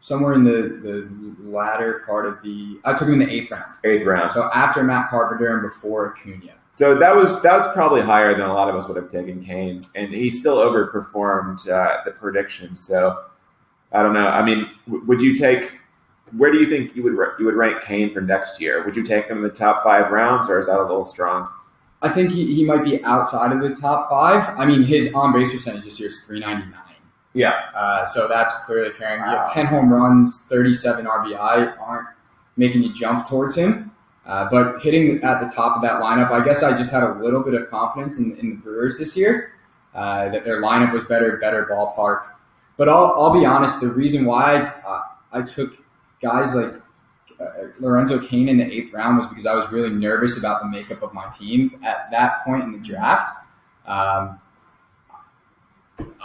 somewhere 0.00 0.34
in 0.34 0.44
the, 0.44 0.78
the 0.82 1.34
latter 1.40 2.02
part 2.06 2.26
of 2.26 2.42
the. 2.42 2.78
I 2.84 2.92
took 2.92 3.08
him 3.08 3.14
in 3.14 3.20
the 3.20 3.30
eighth 3.30 3.50
round. 3.50 3.74
Eighth 3.84 4.04
round. 4.04 4.32
So 4.32 4.50
after 4.54 4.82
Matt 4.82 5.08
Carpenter 5.08 5.52
and 5.54 5.62
before 5.62 6.12
Acuna. 6.12 6.54
So 6.70 6.98
that 6.98 7.14
was 7.14 7.40
that 7.42 7.58
was 7.58 7.72
probably 7.74 8.00
higher 8.02 8.34
than 8.34 8.46
a 8.46 8.52
lot 8.52 8.68
of 8.68 8.74
us 8.74 8.88
would 8.88 8.96
have 8.96 9.08
taken 9.08 9.42
Cain, 9.42 9.82
and 9.94 10.08
he 10.08 10.30
still 10.30 10.56
overperformed 10.56 11.68
uh, 11.70 12.02
the 12.04 12.10
predictions. 12.10 12.80
So 12.80 13.24
I 13.92 14.02
don't 14.02 14.12
know. 14.12 14.26
I 14.26 14.44
mean, 14.44 14.68
w- 14.86 15.04
would 15.06 15.20
you 15.20 15.34
take? 15.34 15.78
Where 16.36 16.50
do 16.52 16.58
you 16.58 16.66
think 16.66 16.94
you 16.96 17.02
would 17.02 17.16
you 17.38 17.44
would 17.46 17.54
rank 17.54 17.82
Cain 17.82 18.10
for 18.10 18.20
next 18.20 18.60
year? 18.60 18.84
Would 18.84 18.96
you 18.96 19.04
take 19.04 19.26
him 19.26 19.38
in 19.38 19.42
the 19.42 19.50
top 19.50 19.82
five 19.84 20.10
rounds, 20.10 20.48
or 20.48 20.58
is 20.58 20.66
that 20.66 20.78
a 20.78 20.82
little 20.82 21.04
strong? 21.04 21.46
I 22.02 22.08
think 22.08 22.30
he, 22.32 22.54
he 22.54 22.64
might 22.64 22.84
be 22.84 23.02
outside 23.04 23.52
of 23.52 23.62
the 23.62 23.74
top 23.74 24.10
five. 24.10 24.58
I 24.58 24.66
mean, 24.66 24.82
his 24.82 25.14
on 25.14 25.32
base 25.32 25.50
percentage 25.52 25.84
this 25.84 25.98
year 25.98 26.10
is 26.10 26.20
399. 26.26 26.78
Yeah, 27.32 27.62
Uh, 27.74 28.04
so 28.04 28.28
that's 28.28 28.54
clearly 28.64 28.90
carrying. 28.90 29.20
You 29.20 29.26
have 29.26 29.46
Wow. 29.48 29.52
10 29.54 29.66
home 29.66 29.92
runs, 29.92 30.44
37 30.48 31.06
RBI 31.06 31.74
aren't 31.80 32.08
making 32.56 32.82
you 32.82 32.92
jump 32.92 33.26
towards 33.26 33.56
him. 33.56 33.90
Uh, 34.26 34.48
but 34.50 34.80
hitting 34.82 35.22
at 35.24 35.40
the 35.40 35.48
top 35.52 35.76
of 35.76 35.82
that 35.82 36.00
lineup, 36.00 36.30
I 36.30 36.44
guess 36.44 36.62
I 36.62 36.76
just 36.76 36.90
had 36.92 37.02
a 37.02 37.14
little 37.14 37.42
bit 37.42 37.54
of 37.54 37.68
confidence 37.70 38.18
in, 38.18 38.36
in 38.36 38.50
the 38.50 38.56
Brewers 38.56 38.98
this 38.98 39.16
year 39.16 39.52
uh, 39.94 40.28
that 40.28 40.44
their 40.44 40.62
lineup 40.62 40.92
was 40.92 41.04
better, 41.04 41.36
better 41.38 41.66
ballpark. 41.66 42.22
But 42.76 42.88
I'll, 42.88 43.14
I'll 43.18 43.32
be 43.32 43.44
honest, 43.46 43.80
the 43.80 43.88
reason 43.88 44.24
why 44.26 44.72
uh, 44.86 45.00
I 45.32 45.42
took 45.42 45.76
guys 46.24 46.54
like 46.54 46.74
uh, 47.40 47.68
Lorenzo 47.78 48.18
Cain 48.18 48.48
in 48.48 48.56
the 48.56 48.64
eighth 48.64 48.92
round 48.92 49.18
was 49.18 49.26
because 49.26 49.46
I 49.46 49.54
was 49.54 49.70
really 49.70 49.90
nervous 49.90 50.38
about 50.38 50.62
the 50.62 50.68
makeup 50.68 51.02
of 51.02 51.12
my 51.12 51.28
team 51.30 51.78
at 51.84 52.10
that 52.10 52.44
point 52.44 52.64
in 52.64 52.72
the 52.72 52.78
draft. 52.78 53.30
Um, 53.86 54.40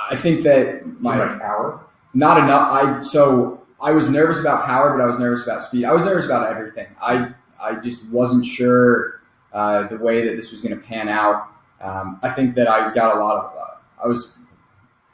I 0.10 0.16
think 0.16 0.44
that 0.44 1.02
my 1.02 1.18
power. 1.38 1.82
not 2.14 2.38
enough. 2.38 2.72
I 2.72 3.04
so 3.04 3.66
I 3.82 3.92
was 3.92 4.10
nervous 4.10 4.40
about 4.40 4.66
power, 4.66 4.96
but 4.96 5.04
I 5.04 5.08
was 5.08 5.20
nervous 5.20 5.44
about 5.44 5.64
speed. 5.64 5.86
I 5.86 5.94
was 5.94 6.04
nervous 6.06 6.26
about 6.26 6.48
everything. 6.48 6.88
I 7.02 7.34
I 7.62 7.76
just 7.76 8.06
wasn't 8.06 8.46
sure 8.46 9.22
uh, 9.54 9.88
the 9.88 9.98
way 9.98 10.26
that 10.26 10.36
this 10.36 10.52
was 10.52 10.62
going 10.62 10.76
to 10.76 10.82
pan 10.82 11.10
out. 11.10 11.48
Um, 11.82 12.20
I 12.24 12.30
think 12.30 12.56
that 12.56 12.68
I 12.68 12.94
got 12.94 13.16
a 13.16 13.20
lot 13.20 13.38
of. 13.38 13.58
Uh, 13.58 14.04
I 14.04 14.08
was 14.08 14.40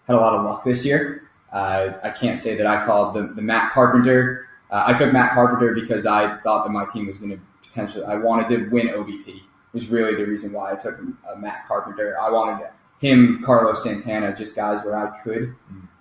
had 0.08 0.16
a 0.16 0.20
lot 0.20 0.36
of 0.36 0.46
luck 0.46 0.64
this 0.64 0.86
year. 0.86 1.24
Uh, 1.52 1.94
I 2.04 2.10
can't 2.10 2.38
say 2.38 2.56
that 2.56 2.68
I 2.68 2.86
called 2.86 3.16
the, 3.16 3.34
the 3.34 3.42
Matt 3.42 3.72
Carpenter. 3.72 4.45
Uh, 4.72 4.84
I 4.88 4.94
took 4.94 5.14
Matt 5.14 5.34
Carpenter 5.34 5.74
because 5.74 6.06
I 6.06 6.38
thought 6.38 6.66
that 6.66 6.72
my 6.72 6.86
team 6.86 7.08
was 7.08 7.18
going 7.18 7.32
to 7.32 7.40
potentially. 7.68 8.06
I 8.06 8.16
wanted 8.16 8.48
to 8.50 8.70
win 8.70 8.88
OBP. 8.88 9.42
Was 9.74 9.90
really 9.90 10.16
the 10.16 10.26
reason 10.26 10.54
why 10.54 10.72
I 10.72 10.76
took 10.76 10.98
uh, 11.00 11.36
Matt 11.38 11.68
Carpenter. 11.68 12.18
I 12.20 12.32
wanted 12.32 12.70
him, 13.00 13.42
Carlos 13.44 13.84
Santana, 13.84 14.34
just 14.34 14.56
guys 14.56 14.86
where 14.86 14.96
I 14.96 15.18
could 15.20 15.54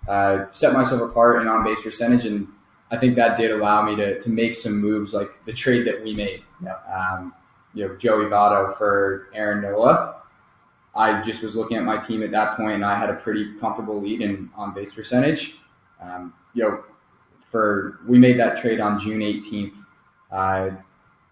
uh, 0.09 0.47
set 0.53 0.73
myself 0.73 1.03
apart 1.03 1.43
in 1.43 1.49
on 1.49 1.65
base 1.65 1.83
percentage, 1.83 2.25
and 2.25 2.47
I 2.91 2.97
think 2.97 3.17
that 3.17 3.37
did 3.37 3.51
allow 3.51 3.83
me 3.83 3.97
to, 3.97 4.21
to 4.21 4.31
make 4.31 4.55
some 4.55 4.81
moves 4.81 5.13
like 5.13 5.45
the 5.45 5.53
trade 5.53 5.87
that 5.87 6.05
we 6.05 6.15
made. 6.15 6.43
Yeah. 6.63 6.77
Um, 6.87 7.35
you 7.75 7.89
know, 7.89 7.97
Joey 7.97 8.27
Votto 8.27 8.73
for 8.77 9.29
Aaron 9.35 9.63
Nola. 9.63 10.23
I 10.95 11.21
just 11.23 11.43
was 11.43 11.57
looking 11.57 11.77
at 11.77 11.83
my 11.83 11.97
team 11.97 12.23
at 12.23 12.31
that 12.31 12.57
point, 12.57 12.75
and 12.75 12.85
I 12.85 12.97
had 12.97 13.11
a 13.11 13.15
pretty 13.15 13.59
comfortable 13.59 14.01
lead 14.01 14.21
in 14.21 14.49
on 14.55 14.73
base 14.73 14.95
percentage. 14.95 15.57
Um, 16.01 16.33
you 16.53 16.63
know, 16.63 16.84
for 17.55 18.01
we 18.09 18.19
made 18.19 18.37
that 18.41 18.59
trade 18.61 18.81
on 18.81 19.01
June 19.01 19.21
18th. 19.21 19.77
Uh, 20.33 20.71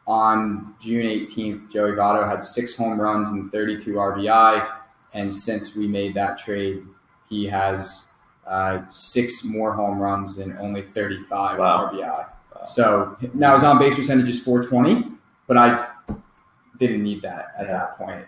on 0.06 0.72
June 0.80 1.04
18th, 1.04 1.72
Joey 1.72 1.90
Votto 1.92 2.24
had 2.28 2.44
six 2.44 2.76
home 2.76 3.00
runs 3.00 3.30
and 3.30 3.50
32 3.50 3.94
RBI, 3.94 4.68
and 5.14 5.34
since 5.34 5.74
we 5.74 5.88
made 5.88 6.14
that 6.14 6.38
trade, 6.38 6.84
he 7.28 7.44
has 7.46 8.12
uh, 8.46 8.82
six 8.86 9.42
more 9.44 9.72
home 9.72 9.98
runs 9.98 10.38
and 10.38 10.56
only 10.58 10.82
35 10.82 11.58
Wow. 11.58 11.90
RBI. 11.92 11.98
Wow. 12.06 12.28
So 12.66 13.16
now 13.34 13.54
his 13.54 13.64
on 13.64 13.80
base 13.80 13.96
percentage 13.96 14.28
is 14.28 14.44
420, 14.44 15.16
but 15.48 15.56
I 15.56 15.88
didn't 16.78 17.02
need 17.02 17.20
that 17.22 17.46
at 17.58 17.66
that 17.66 17.98
point. 17.98 18.26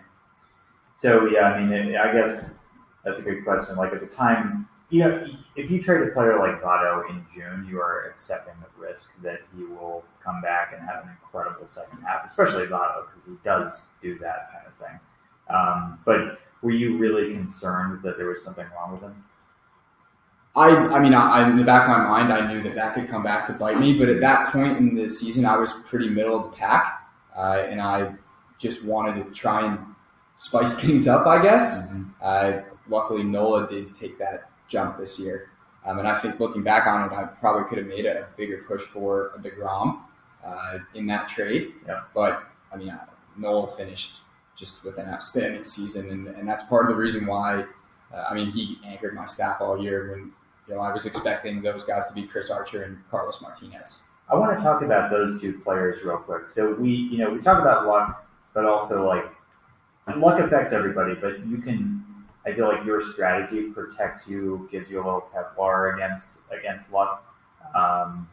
So 0.95 1.27
yeah, 1.27 1.43
I 1.43 1.63
mean, 1.63 1.71
it, 1.71 1.95
I 1.95 2.11
guess 2.11 2.51
that's 3.05 3.21
a 3.21 3.23
good 3.23 3.45
question. 3.45 3.77
Like 3.77 3.93
at 3.93 4.01
the 4.01 4.07
time, 4.07 4.67
you 4.89 4.99
know, 4.99 5.27
if 5.55 5.71
you 5.71 5.81
trade 5.81 6.07
a 6.07 6.11
player 6.11 6.37
like 6.37 6.61
Votto 6.61 7.09
in 7.09 7.25
June, 7.33 7.65
you 7.69 7.79
are 7.79 8.05
accepting 8.09 8.53
the 8.61 8.81
risk 8.81 9.11
that 9.21 9.39
he 9.55 9.63
will 9.63 10.03
come 10.23 10.41
back 10.41 10.73
and 10.77 10.85
have 10.87 11.03
an 11.03 11.09
incredible 11.09 11.65
second 11.65 12.01
half, 12.01 12.25
especially 12.25 12.65
Votto 12.65 13.05
because 13.07 13.27
he 13.27 13.35
does 13.43 13.87
do 14.01 14.17
that 14.19 14.49
kind 14.51 14.67
of 14.67 14.75
thing. 14.75 14.99
Um, 15.49 15.99
but 16.05 16.39
were 16.61 16.71
you 16.71 16.97
really 16.97 17.33
concerned 17.33 18.01
that 18.03 18.17
there 18.17 18.27
was 18.27 18.43
something 18.43 18.65
wrong 18.75 18.91
with 18.91 19.01
him? 19.01 19.23
I, 20.55 20.69
I 20.69 20.99
mean, 20.99 21.13
I, 21.13 21.41
I, 21.41 21.49
in 21.49 21.57
the 21.57 21.63
back 21.63 21.83
of 21.83 21.89
my 21.89 22.05
mind, 22.05 22.31
I 22.31 22.51
knew 22.51 22.61
that 22.63 22.75
that 22.75 22.95
could 22.95 23.07
come 23.07 23.23
back 23.23 23.45
to 23.47 23.53
bite 23.53 23.79
me. 23.79 23.97
But 23.97 24.09
at 24.09 24.21
that 24.21 24.51
point 24.51 24.77
in 24.77 24.95
the 24.95 25.09
season, 25.09 25.45
I 25.45 25.57
was 25.57 25.73
pretty 25.85 26.09
middle 26.09 26.37
of 26.37 26.51
the 26.51 26.57
pack, 26.57 27.07
uh, 27.35 27.63
and 27.67 27.81
I 27.81 28.13
just 28.57 28.83
wanted 28.85 29.23
to 29.23 29.31
try 29.31 29.65
and 29.65 29.79
spice 30.37 30.79
things 30.81 31.07
up, 31.07 31.27
I 31.27 31.41
guess. 31.41 31.93
Uh, 32.21 32.61
luckily, 32.87 33.23
Nola 33.23 33.69
did 33.69 33.93
take 33.93 34.17
that 34.19 34.49
jump 34.67 34.97
this 34.97 35.19
year, 35.19 35.49
um, 35.85 35.99
and 35.99 36.07
I 36.07 36.19
think 36.19 36.39
looking 36.39 36.63
back 36.63 36.87
on 36.87 37.09
it, 37.09 37.15
I 37.15 37.25
probably 37.25 37.67
could 37.67 37.77
have 37.77 37.87
made 37.87 38.05
a 38.05 38.27
bigger 38.37 38.63
push 38.67 38.81
for 38.81 39.31
Degrom 39.41 40.01
uh, 40.43 40.79
in 40.93 41.05
that 41.07 41.29
trade. 41.29 41.73
Yeah. 41.87 42.01
But 42.13 42.43
I 42.73 42.77
mean, 42.77 42.89
uh, 42.89 43.05
Nola 43.37 43.67
finished 43.67 44.17
just 44.55 44.83
with 44.83 44.97
an 44.97 45.07
outstanding 45.07 45.63
season, 45.63 46.09
and, 46.09 46.27
and 46.27 46.47
that's 46.47 46.63
part 46.65 46.85
of 46.85 46.91
the 46.91 46.95
reason 46.95 47.25
why. 47.25 47.65
Uh, 48.13 48.25
I 48.29 48.33
mean, 48.33 48.51
he 48.51 48.79
anchored 48.85 49.13
my 49.13 49.25
staff 49.25 49.59
all 49.59 49.81
year 49.81 50.11
when 50.11 50.31
you 50.67 50.75
know 50.75 50.79
I 50.79 50.93
was 50.93 51.05
expecting 51.05 51.61
those 51.61 51.83
guys 51.83 52.07
to 52.07 52.13
be 52.13 52.23
Chris 52.23 52.49
Archer 52.49 52.83
and 52.83 52.97
Carlos 53.09 53.41
Martinez. 53.41 54.03
I 54.29 54.35
want 54.35 54.57
to 54.57 54.63
talk 54.63 54.81
about 54.81 55.11
those 55.11 55.39
two 55.39 55.59
players 55.59 56.03
real 56.03 56.17
quick. 56.17 56.49
So 56.49 56.73
we, 56.73 56.89
you 56.89 57.19
know, 57.19 57.29
we 57.29 57.39
talk 57.39 57.61
about 57.61 57.85
luck, 57.85 58.25
but 58.53 58.65
also 58.65 59.07
like 59.07 59.25
luck 60.15 60.39
affects 60.39 60.73
everybody. 60.73 61.13
But 61.15 61.45
you 61.45 61.57
can, 61.57 62.03
I 62.45 62.53
feel 62.53 62.67
like 62.67 62.85
your 62.85 63.01
strategy 63.01 63.71
protects 63.71 64.27
you, 64.27 64.67
gives 64.71 64.89
you 64.89 64.97
a 64.97 65.03
little 65.03 65.27
Kevlar 65.33 65.95
against 65.95 66.37
against 66.51 66.91
luck, 66.91 67.23
um, 67.75 68.29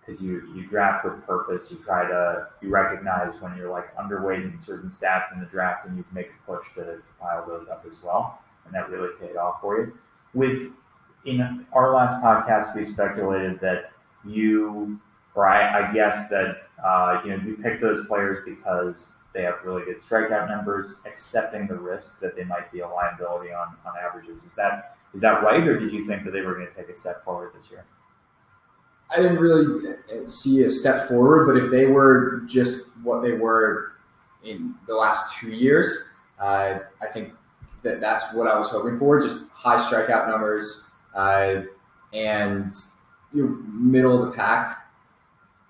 because 0.00 0.20
you 0.20 0.52
you 0.54 0.66
draft 0.66 1.04
with 1.04 1.24
purpose. 1.24 1.70
You 1.70 1.76
try 1.76 2.06
to 2.06 2.48
you 2.60 2.70
recognize 2.70 3.40
when 3.40 3.56
you're 3.56 3.70
like 3.70 3.94
underweight 3.96 4.42
in 4.42 4.60
certain 4.60 4.90
stats 4.90 5.32
in 5.32 5.40
the 5.40 5.46
draft, 5.46 5.86
and 5.86 5.96
you 5.96 6.04
make 6.12 6.30
a 6.30 6.52
push 6.52 6.66
to, 6.74 6.84
to 6.84 7.02
pile 7.20 7.46
those 7.46 7.68
up 7.68 7.86
as 7.88 7.96
well, 8.02 8.40
and 8.64 8.74
that 8.74 8.90
really 8.90 9.10
paid 9.20 9.36
off 9.36 9.60
for 9.60 9.78
you. 9.78 9.98
With 10.34 10.72
in 11.24 11.66
our 11.72 11.94
last 11.94 12.22
podcast, 12.22 12.74
we 12.74 12.84
speculated 12.84 13.60
that 13.60 13.92
you, 14.26 15.00
or 15.34 15.46
I, 15.48 15.88
I 15.88 15.92
guess 15.92 16.28
that 16.28 16.68
uh, 16.84 17.20
you 17.24 17.30
know 17.30 17.42
you 17.44 17.56
picked 17.56 17.82
those 17.82 18.06
players 18.06 18.44
because 18.44 19.12
they 19.32 19.42
have 19.42 19.56
really 19.64 19.84
good 19.84 20.00
strikeout 20.00 20.48
numbers, 20.48 20.96
accepting 21.06 21.66
the 21.66 21.74
risk 21.74 22.20
that 22.20 22.36
they 22.36 22.44
might 22.44 22.70
be 22.70 22.80
a 22.80 22.88
liability 22.88 23.52
on, 23.52 23.74
on 23.84 23.94
averages. 24.02 24.44
Is 24.44 24.54
that 24.54 24.96
is 25.12 25.20
that 25.20 25.42
right, 25.42 25.66
or 25.66 25.78
did 25.78 25.92
you 25.92 26.06
think 26.06 26.24
that 26.24 26.30
they 26.30 26.40
were 26.40 26.54
going 26.54 26.68
to 26.68 26.74
take 26.74 26.88
a 26.88 26.94
step 26.94 27.22
forward 27.24 27.52
this 27.58 27.70
year? 27.70 27.84
I 29.10 29.16
didn't 29.16 29.38
really 29.38 29.88
uh, 29.88 30.28
see 30.28 30.62
a 30.62 30.70
step 30.70 31.08
forward, 31.08 31.46
but 31.46 31.62
if 31.62 31.70
they 31.70 31.86
were 31.86 32.42
just 32.46 32.88
what 33.02 33.22
they 33.22 33.32
were 33.32 33.92
in 34.44 34.74
the 34.86 34.94
last 34.94 35.36
two 35.38 35.50
years, 35.50 36.10
uh, 36.40 36.78
I 37.02 37.06
think 37.12 37.32
that 37.82 38.00
that's 38.00 38.24
what 38.34 38.46
I 38.48 38.58
was 38.58 38.70
hoping 38.70 38.98
for. 38.98 39.20
Just 39.20 39.48
high 39.50 39.78
strikeout 39.78 40.28
numbers 40.28 40.84
uh, 41.14 41.62
and 42.12 42.70
you 43.32 43.44
know, 43.44 43.48
middle 43.68 44.22
of 44.22 44.30
the 44.30 44.36
pack 44.36 44.83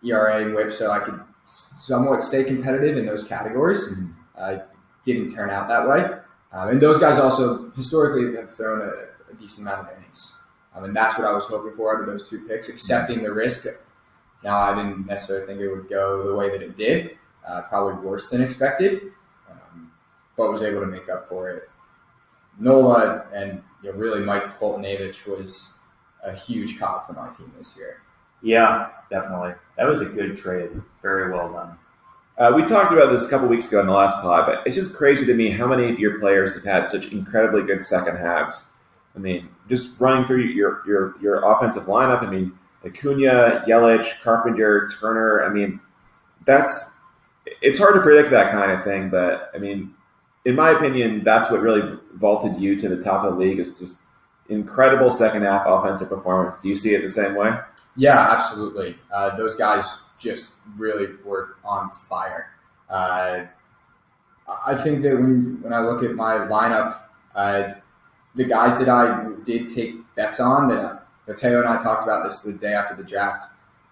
ERA 0.04 0.42
and 0.42 0.54
WHIP, 0.54 0.72
so 0.72 0.90
I 0.90 1.00
could 1.00 1.20
somewhat 1.46 2.22
stay 2.22 2.44
competitive 2.44 2.96
in 2.96 3.06
those 3.06 3.24
categories. 3.24 3.94
Uh, 4.36 4.58
didn't 5.04 5.34
turn 5.34 5.50
out 5.50 5.68
that 5.68 5.86
way, 5.86 6.04
um, 6.52 6.68
and 6.68 6.80
those 6.80 6.98
guys 6.98 7.18
also 7.18 7.70
historically 7.72 8.36
have 8.36 8.54
thrown 8.54 8.80
a, 8.80 9.32
a 9.32 9.36
decent 9.36 9.66
amount 9.66 9.88
of 9.88 9.96
innings. 9.96 10.40
Um, 10.74 10.84
and 10.84 10.96
that's 10.96 11.16
what 11.18 11.26
I 11.26 11.32
was 11.32 11.46
hoping 11.46 11.76
for 11.76 11.94
out 11.94 12.00
of 12.00 12.06
those 12.06 12.28
two 12.28 12.40
picks, 12.46 12.68
accepting 12.68 13.22
the 13.22 13.32
risk. 13.32 13.66
Now, 14.42 14.58
I 14.58 14.74
didn't 14.74 15.06
necessarily 15.06 15.46
think 15.46 15.60
it 15.60 15.68
would 15.68 15.88
go 15.88 16.26
the 16.26 16.34
way 16.34 16.50
that 16.50 16.62
it 16.62 16.76
did, 16.76 17.16
uh, 17.46 17.62
probably 17.62 17.94
worse 18.04 18.30
than 18.30 18.42
expected, 18.42 19.12
um, 19.50 19.92
but 20.36 20.50
was 20.50 20.62
able 20.62 20.80
to 20.80 20.86
make 20.86 21.08
up 21.08 21.28
for 21.28 21.50
it. 21.50 21.68
Nola 22.58 23.26
and 23.34 23.62
you 23.82 23.92
know, 23.92 23.98
really 23.98 24.20
Mike 24.20 24.46
Foltynewicz 24.46 25.26
was 25.26 25.78
a 26.24 26.32
huge 26.32 26.78
cog 26.78 27.06
for 27.06 27.12
my 27.12 27.30
team 27.30 27.52
this 27.56 27.76
year. 27.76 28.03
Yeah, 28.44 28.90
definitely. 29.10 29.54
That 29.76 29.88
was 29.88 30.02
a 30.02 30.04
good 30.04 30.36
trade. 30.36 30.70
Very 31.02 31.32
well 31.32 31.50
done. 31.50 31.78
Uh, 32.36 32.52
we 32.54 32.62
talked 32.62 32.92
about 32.92 33.10
this 33.10 33.26
a 33.26 33.30
couple 33.30 33.48
weeks 33.48 33.68
ago 33.68 33.80
in 33.80 33.86
the 33.86 33.92
last 33.92 34.16
pod, 34.16 34.46
but 34.46 34.66
it's 34.66 34.76
just 34.76 34.94
crazy 34.94 35.24
to 35.24 35.34
me 35.34 35.50
how 35.50 35.66
many 35.66 35.88
of 35.88 35.98
your 35.98 36.18
players 36.18 36.54
have 36.54 36.64
had 36.64 36.90
such 36.90 37.10
incredibly 37.12 37.62
good 37.62 37.80
second 37.80 38.16
halves. 38.16 38.70
I 39.16 39.18
mean, 39.18 39.48
just 39.68 39.98
running 39.98 40.24
through 40.24 40.42
your 40.42 40.82
your 40.86 41.14
your 41.22 41.42
offensive 41.44 41.84
lineup. 41.84 42.22
I 42.22 42.30
mean, 42.30 42.52
Acuna, 42.84 43.64
Yelich, 43.66 44.20
Carpenter, 44.22 44.88
Turner. 45.00 45.44
I 45.44 45.48
mean, 45.48 45.80
that's 46.44 46.92
it's 47.62 47.78
hard 47.78 47.94
to 47.94 48.00
predict 48.00 48.30
that 48.30 48.50
kind 48.50 48.72
of 48.72 48.84
thing. 48.84 49.08
But 49.08 49.50
I 49.54 49.58
mean, 49.58 49.94
in 50.44 50.54
my 50.54 50.70
opinion, 50.70 51.24
that's 51.24 51.50
what 51.50 51.62
really 51.62 51.98
vaulted 52.14 52.60
you 52.60 52.76
to 52.76 52.88
the 52.88 53.00
top 53.00 53.24
of 53.24 53.34
the 53.34 53.38
league. 53.38 53.60
Is 53.60 53.78
just 53.78 53.98
incredible 54.48 55.10
second 55.10 55.42
half 55.42 55.64
offensive 55.66 56.08
performance. 56.08 56.60
Do 56.60 56.68
you 56.68 56.76
see 56.76 56.94
it 56.94 57.02
the 57.02 57.10
same 57.10 57.34
way? 57.34 57.58
Yeah, 57.96 58.18
absolutely. 58.18 58.96
Uh, 59.12 59.36
those 59.36 59.54
guys 59.54 60.00
just 60.18 60.58
really 60.76 61.14
were 61.24 61.56
on 61.64 61.90
fire. 61.90 62.50
Uh, 62.88 63.44
I 64.66 64.74
think 64.74 65.02
that 65.02 65.14
when 65.14 65.58
when 65.62 65.72
I 65.72 65.80
look 65.80 66.02
at 66.02 66.14
my 66.14 66.34
lineup, 66.34 67.00
uh, 67.34 67.74
the 68.34 68.44
guys 68.44 68.78
that 68.78 68.88
I 68.88 69.30
did 69.44 69.68
take 69.68 69.94
bets 70.16 70.40
on 70.40 70.68
that 70.68 70.78
uh, 70.78 70.98
Mateo 71.26 71.60
and 71.60 71.68
I 71.68 71.82
talked 71.82 72.02
about 72.02 72.24
this 72.24 72.42
the 72.42 72.52
day 72.52 72.74
after 72.74 72.94
the 72.94 73.04
draft. 73.04 73.46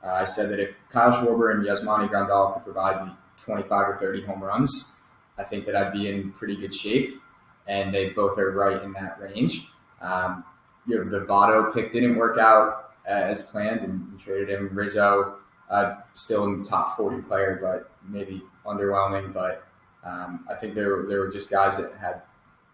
Uh, 0.05 0.09
I 0.09 0.25
said 0.25 0.51
that 0.51 0.59
if 0.59 0.77
Kyle 0.91 1.13
Schwarber 1.13 1.55
and 1.55 1.65
Yasmani 1.65 2.09
Grandal 2.11 2.55
could 2.55 2.65
provide 2.65 3.07
me 3.07 3.13
25 3.39 3.89
or 3.89 3.97
30 3.97 4.25
home 4.25 4.43
runs, 4.43 5.01
I 5.39 5.45
think 5.45 5.65
that 5.67 5.77
I'd 5.77 5.93
be 5.93 6.09
in 6.09 6.33
pretty 6.33 6.57
good 6.57 6.75
shape. 6.75 7.15
And 7.67 7.95
they 7.95 8.11
both 8.11 8.39
are 8.39 8.51
right 8.51 8.83
in 8.83 8.93
that 8.95 9.21
range. 9.21 9.69
Um, 10.03 10.45
you 10.87 10.97
know, 10.97 11.05
the 11.09 11.25
Votto 11.25 11.73
pick 11.73 11.93
didn't 11.93 12.17
work 12.17 12.39
out 12.39 12.93
uh, 13.09 13.13
as 13.13 13.43
planned 13.43 13.81
and, 13.81 14.09
and 14.09 14.21
traded 14.21 14.51
him. 14.51 14.71
Rizzo, 14.73 15.37
uh, 15.71 15.97
still 16.15 16.45
in 16.45 16.65
top 16.65 16.97
40 16.97 17.23
player, 17.23 17.59
but 17.63 17.91
maybe 18.09 18.43
underwhelming. 18.67 19.33
But 19.33 19.65
um, 20.05 20.45
I 20.51 20.55
think 20.55 20.75
there, 20.75 21.05
there 21.09 21.21
were 21.21 21.31
just 21.31 21.51
guys 21.51 21.77
that 21.77 21.93
had 22.01 22.23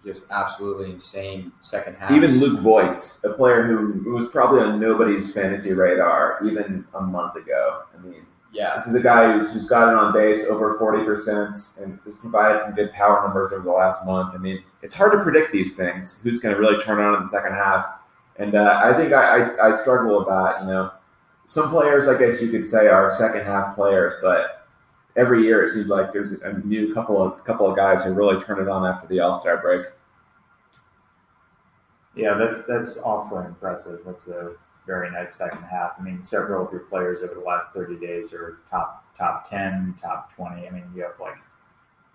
just 0.05 0.27
absolutely 0.31 0.91
insane 0.91 1.53
second 1.61 1.97
half. 1.97 2.11
Even 2.11 2.31
Luke 2.39 2.61
Voit, 2.61 2.99
a 3.25 3.31
player 3.31 3.67
who 3.67 4.13
was 4.13 4.29
probably 4.29 4.61
on 4.61 4.81
nobody's 4.81 5.35
fantasy 5.35 5.73
radar 5.73 6.39
even 6.45 6.85
a 6.95 7.01
month 7.01 7.37
ago. 7.37 7.83
I 7.95 8.07
mean, 8.07 8.25
yeah, 8.51 8.77
this 8.77 8.87
is 8.87 8.95
a 8.95 9.03
guy 9.03 9.33
who's, 9.33 9.53
who's 9.53 9.67
gotten 9.67 9.95
on 9.95 10.13
base 10.13 10.47
over 10.47 10.79
40% 10.79 11.83
and 11.83 11.99
has 12.05 12.17
provided 12.17 12.61
some 12.63 12.75
good 12.75 12.93
power 12.93 13.23
numbers 13.23 13.53
over 13.53 13.63
the 13.63 13.71
last 13.71 14.05
month. 14.07 14.35
I 14.35 14.39
mean, 14.39 14.63
it's 14.83 14.95
hard 14.95 15.13
to 15.13 15.23
predict 15.23 15.53
these 15.53 15.77
things, 15.77 16.21
who's 16.23 16.39
going 16.39 16.55
to 16.55 16.61
really 16.61 16.83
turn 16.83 17.01
on 17.01 17.17
in 17.17 17.23
the 17.23 17.29
second 17.29 17.53
half. 17.53 17.87
And 18.37 18.55
uh, 18.55 18.81
I 18.83 18.97
think 18.97 19.13
I, 19.13 19.43
I, 19.43 19.69
I 19.69 19.75
struggle 19.75 20.19
with 20.19 20.29
that. 20.29 20.63
You 20.63 20.69
know, 20.69 20.93
some 21.47 21.69
players, 21.69 22.09
I 22.09 22.19
guess 22.19 22.41
you 22.41 22.51
could 22.51 22.65
say, 22.65 22.89
are 22.89 23.11
second 23.11 23.45
half 23.45 23.75
players, 23.75 24.15
but 24.23 24.67
every 25.17 25.43
year 25.43 25.65
it 25.65 25.71
seems 25.71 25.89
like 25.89 26.13
there's 26.13 26.33
a 26.41 26.59
new 26.65 26.95
couple 26.95 27.23
of 27.23 27.43
couple 27.45 27.69
of 27.69 27.77
guys 27.77 28.05
who 28.05 28.15
really 28.15 28.43
turn 28.43 28.61
it 28.61 28.69
on 28.69 28.87
after 28.87 29.07
the 29.09 29.21
All 29.21 29.39
Star 29.39 29.59
break. 29.59 29.87
Yeah, 32.15 32.35
that's 32.35 32.65
that's 32.65 32.99
awfully 32.99 33.45
impressive. 33.47 34.01
That's 34.07 34.29
a 34.29 34.55
very 34.89 35.11
nice 35.11 35.37
second 35.37 35.63
half. 35.65 35.93
I 35.99 36.03
mean, 36.03 36.21
several 36.21 36.67
of 36.67 36.73
your 36.73 36.81
players 36.81 37.21
over 37.21 37.35
the 37.35 37.41
last 37.41 37.73
30 37.73 38.05
days 38.05 38.33
are 38.33 38.59
top 38.71 39.05
top 39.17 39.49
10, 39.51 39.95
top 40.01 40.35
20. 40.35 40.67
I 40.67 40.71
mean, 40.71 40.85
you 40.97 41.03
have 41.03 41.13
like 41.21 41.37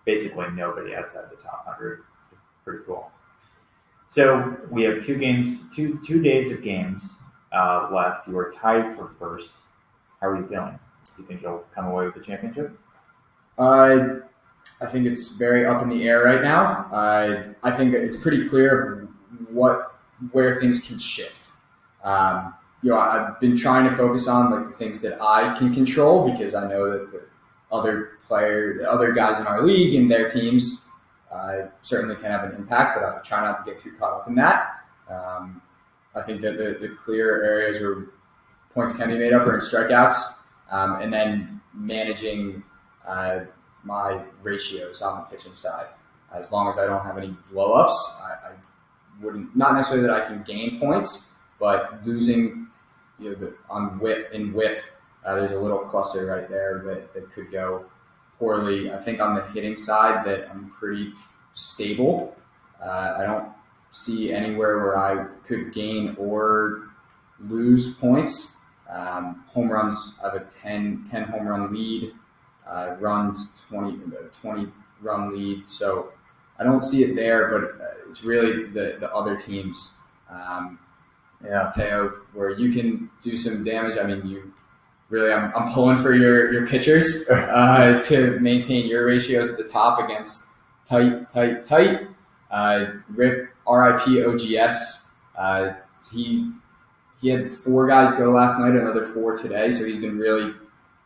basically 0.05 0.49
nobody 0.51 0.95
outside 0.95 1.30
the 1.30 1.38
top 1.38 1.65
100. 1.67 2.03
Pretty 2.65 2.84
cool. 2.86 3.11
So 4.07 4.57
we 4.69 4.84
have 4.84 5.05
two 5.05 5.17
games, 5.17 5.61
two 5.74 5.99
two 6.05 6.21
days 6.21 6.51
of 6.51 6.63
games 6.63 7.13
uh, 7.53 7.89
left. 7.93 8.28
You 8.28 8.38
are 8.39 8.51
tied 8.51 8.91
for 8.93 9.11
first. 9.19 9.51
How 10.19 10.30
are 10.30 10.38
you 10.38 10.47
feeling? 10.47 10.80
Do 11.15 11.21
you 11.21 11.28
think 11.28 11.41
you'll 11.43 11.63
come 11.76 11.86
away 11.86 12.05
with 12.05 12.15
the 12.15 12.21
championship? 12.21 12.78
Uh, 13.57 14.15
I 14.82 14.88
think 14.88 15.05
it's 15.05 15.34
very 15.34 15.65
up 15.65 15.82
in 15.84 15.89
the 15.89 16.07
air 16.07 16.24
right 16.24 16.41
now. 16.41 16.89
I 16.91 17.53
I 17.61 17.71
think 17.71 17.93
it's 17.93 18.17
pretty 18.17 18.49
clear 18.49 19.07
what 19.49 19.95
where 20.32 20.59
things 20.59 20.86
can 20.86 20.97
shift. 20.97 21.51
Um, 22.03 22.53
you 22.84 22.92
know, 22.92 22.98
I've 22.98 23.40
been 23.40 23.56
trying 23.56 23.90
to 23.90 23.96
focus 23.96 24.28
on 24.28 24.52
like 24.52 24.68
the 24.68 24.74
things 24.74 25.02
that 25.02 25.20
I 25.22 25.58
can 25.58 25.74
control 25.74 26.30
because 26.30 26.54
I 26.54 26.68
know 26.68 26.92
that 26.92 27.12
the 27.12 27.22
other 27.72 28.20
player, 28.28 28.78
the 28.78 28.92
other 28.92 29.14
guys 29.14 29.40
in 29.40 29.48
our 29.48 29.64
league 29.64 29.96
and 29.96 30.12
their 30.12 30.30
teams 30.30 30.86
uh, 31.32 31.68
certainly 31.82 32.16
can 32.16 32.26
have 32.26 32.44
an 32.44 32.56
impact. 32.56 33.00
But 33.00 33.06
I 33.06 33.20
try 33.24 33.42
not 33.42 33.66
to 33.66 33.72
get 33.72 33.82
too 33.82 33.94
caught 33.98 34.14
up 34.14 34.28
in 34.28 34.36
that. 34.36 34.84
Um, 35.10 35.62
I 36.14 36.22
think 36.22 36.42
that 36.42 36.58
the, 36.58 36.78
the 36.80 36.90
clear 36.90 37.44
areas 37.44 37.82
where 37.82 38.08
points 38.74 38.96
can 38.96 39.08
be 39.10 39.18
made 39.18 39.34
up 39.34 39.48
are 39.48 39.56
in 39.56 39.62
strikeouts, 39.62 40.44
um, 40.70 41.02
and 41.02 41.12
then 41.12 41.62
managing 41.74 42.64
uh, 43.08 43.42
my 43.84 44.22
ratios 44.42 45.02
on 45.02 45.20
the 45.20 45.36
pitching 45.36 45.54
side. 45.54 45.88
As 46.34 46.52
long 46.52 46.68
as 46.68 46.78
I 46.78 46.86
don't 46.86 47.04
have 47.04 47.18
any 47.18 47.36
blowups, 47.52 47.94
I, 48.22 48.50
I 48.50 48.54
wouldn't 49.22 49.56
not 49.56 49.74
necessarily 49.74 50.06
that 50.08 50.22
I 50.22 50.26
can 50.26 50.44
gain 50.44 50.80
points, 50.80 51.32
but 51.60 52.06
losing 52.06 52.68
you 53.24 53.32
know 53.32 53.36
the, 53.36 53.55
on 53.69 53.99
whip 53.99 54.30
in 54.34 54.53
whip, 54.53 54.82
uh, 55.26 55.36
there's 55.36 55.51
a 55.51 55.59
little 55.59 55.80
cluster 55.80 56.26
right 56.26 56.49
there 56.49 56.84
that, 56.86 57.13
that 57.13 57.32
could 57.32 57.51
go 57.51 57.86
poorly. 58.38 58.91
I 58.91 58.97
think 58.97 59.21
on 59.21 59.36
the 59.36 59.45
hitting 59.47 59.76
side 59.76 60.26
that 60.26 60.49
I'm 60.49 60.71
pretty 60.71 61.13
stable. 61.53 62.36
Uh, 62.84 63.17
I 63.19 63.24
don't 63.26 63.47
see 63.91 64.34
anywhere 64.34 64.80
where 64.80 64.97
I 64.97 65.26
could 65.47 65.71
gain 65.71 66.15
or 66.17 66.89
lose 67.39 67.95
points. 67.95 68.61
Um, 68.89 69.43
home 69.47 69.69
runs, 69.69 70.19
I 70.21 70.34
have 70.34 70.41
a 70.41 70.45
10, 70.45 71.07
10 71.09 71.24
home 71.24 71.47
run 71.47 71.74
lead. 71.74 72.13
Uh, 72.67 72.95
runs 72.99 73.63
20, 73.69 73.99
20 74.32 74.67
run 75.01 75.36
lead. 75.36 75.67
So 75.67 76.11
I 76.59 76.63
don't 76.63 76.84
see 76.84 77.03
it 77.03 77.15
there, 77.15 77.49
but 77.49 78.03
it's 78.09 78.24
really 78.24 78.67
the, 78.67 78.97
the 78.99 79.13
other 79.13 79.36
teams. 79.36 79.97
Um, 80.30 80.80
Yeah. 81.44 81.70
Theo, 81.72 82.10
where 82.34 82.52
you 82.52 82.72
can 82.72 83.10
do 83.22 83.36
some 83.36 83.64
damage. 83.64 83.98
I 83.98 84.04
mean, 84.04 84.26
you 84.26 84.54
really, 85.10 85.32
I'm, 85.32 85.52
I'm 85.56 85.74
pulling 85.74 85.98
for 85.98 86.14
your, 86.14 86.52
your 86.54 86.68
pitchers 86.68 87.28
uh, 87.32 88.02
to 88.04 88.39
maintain 88.39 88.88
your 88.88 89.06
ratios 89.06 89.52
at 89.52 89.58
the 89.58 89.68
top 89.68 90.00
against 90.04 90.50
tight, 90.86 91.30
tight, 91.30 91.64
tight. 91.64 92.08
Uh, 92.50 92.86
Rip, 93.10 93.50
RIP 93.68 94.28
OGS. 94.28 95.12
Uh, 95.38 95.74
he 96.12 96.52
he 97.22 97.30
had 97.30 97.48
four 97.48 97.88
guys 97.88 98.14
go 98.14 98.32
last 98.32 98.60
night, 98.60 98.76
another 98.76 99.06
four 99.06 99.36
today, 99.36 99.72
so 99.72 99.86
he's 99.86 99.98
been 99.98 100.18
really 100.18 100.54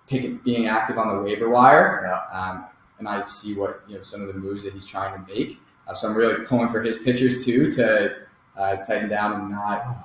picking, 0.08 0.38
being 0.38 0.68
active 0.68 0.98
on 0.98 1.16
the 1.16 1.22
waiver 1.22 1.48
wire. 1.48 2.02
Yeah. 2.04 2.40
Um, 2.40 2.66
and 2.98 3.08
I 3.08 3.24
see 3.26 3.54
what 3.54 3.84
you 3.88 3.98
know 3.98 4.02
some 4.02 4.22
of 4.22 4.28
the 4.28 4.34
moves 4.34 4.64
that 4.64 4.74
he's 4.74 4.88
trying 4.88 5.14
to 5.14 5.34
make. 5.34 5.60
Uh, 5.88 5.94
so 5.94 6.10
I'm 6.10 6.16
really 6.16 6.44
pulling 6.46 6.70
for 6.70 6.82
his 6.82 6.98
pitchers 6.98 7.46
too 7.46 7.70
to 7.72 8.16
uh, 8.58 8.78
tighten 8.78 9.10
down 9.10 9.40
and 9.40 9.52
not 9.52 9.98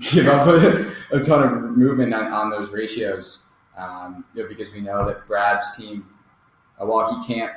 give 0.00 0.26
up 0.26 0.46
a, 0.46 0.92
a 1.12 1.20
ton 1.22 1.42
of 1.42 1.76
movement 1.76 2.14
on, 2.14 2.26
on 2.32 2.50
those 2.50 2.70
ratios. 2.70 3.46
Um, 3.76 4.24
you 4.34 4.42
know, 4.42 4.48
because 4.48 4.72
we 4.72 4.80
know 4.80 5.06
that 5.06 5.26
Brad's 5.26 5.76
team, 5.76 6.06
uh, 6.80 6.86
while 6.86 7.20
he 7.20 7.34
can't 7.34 7.52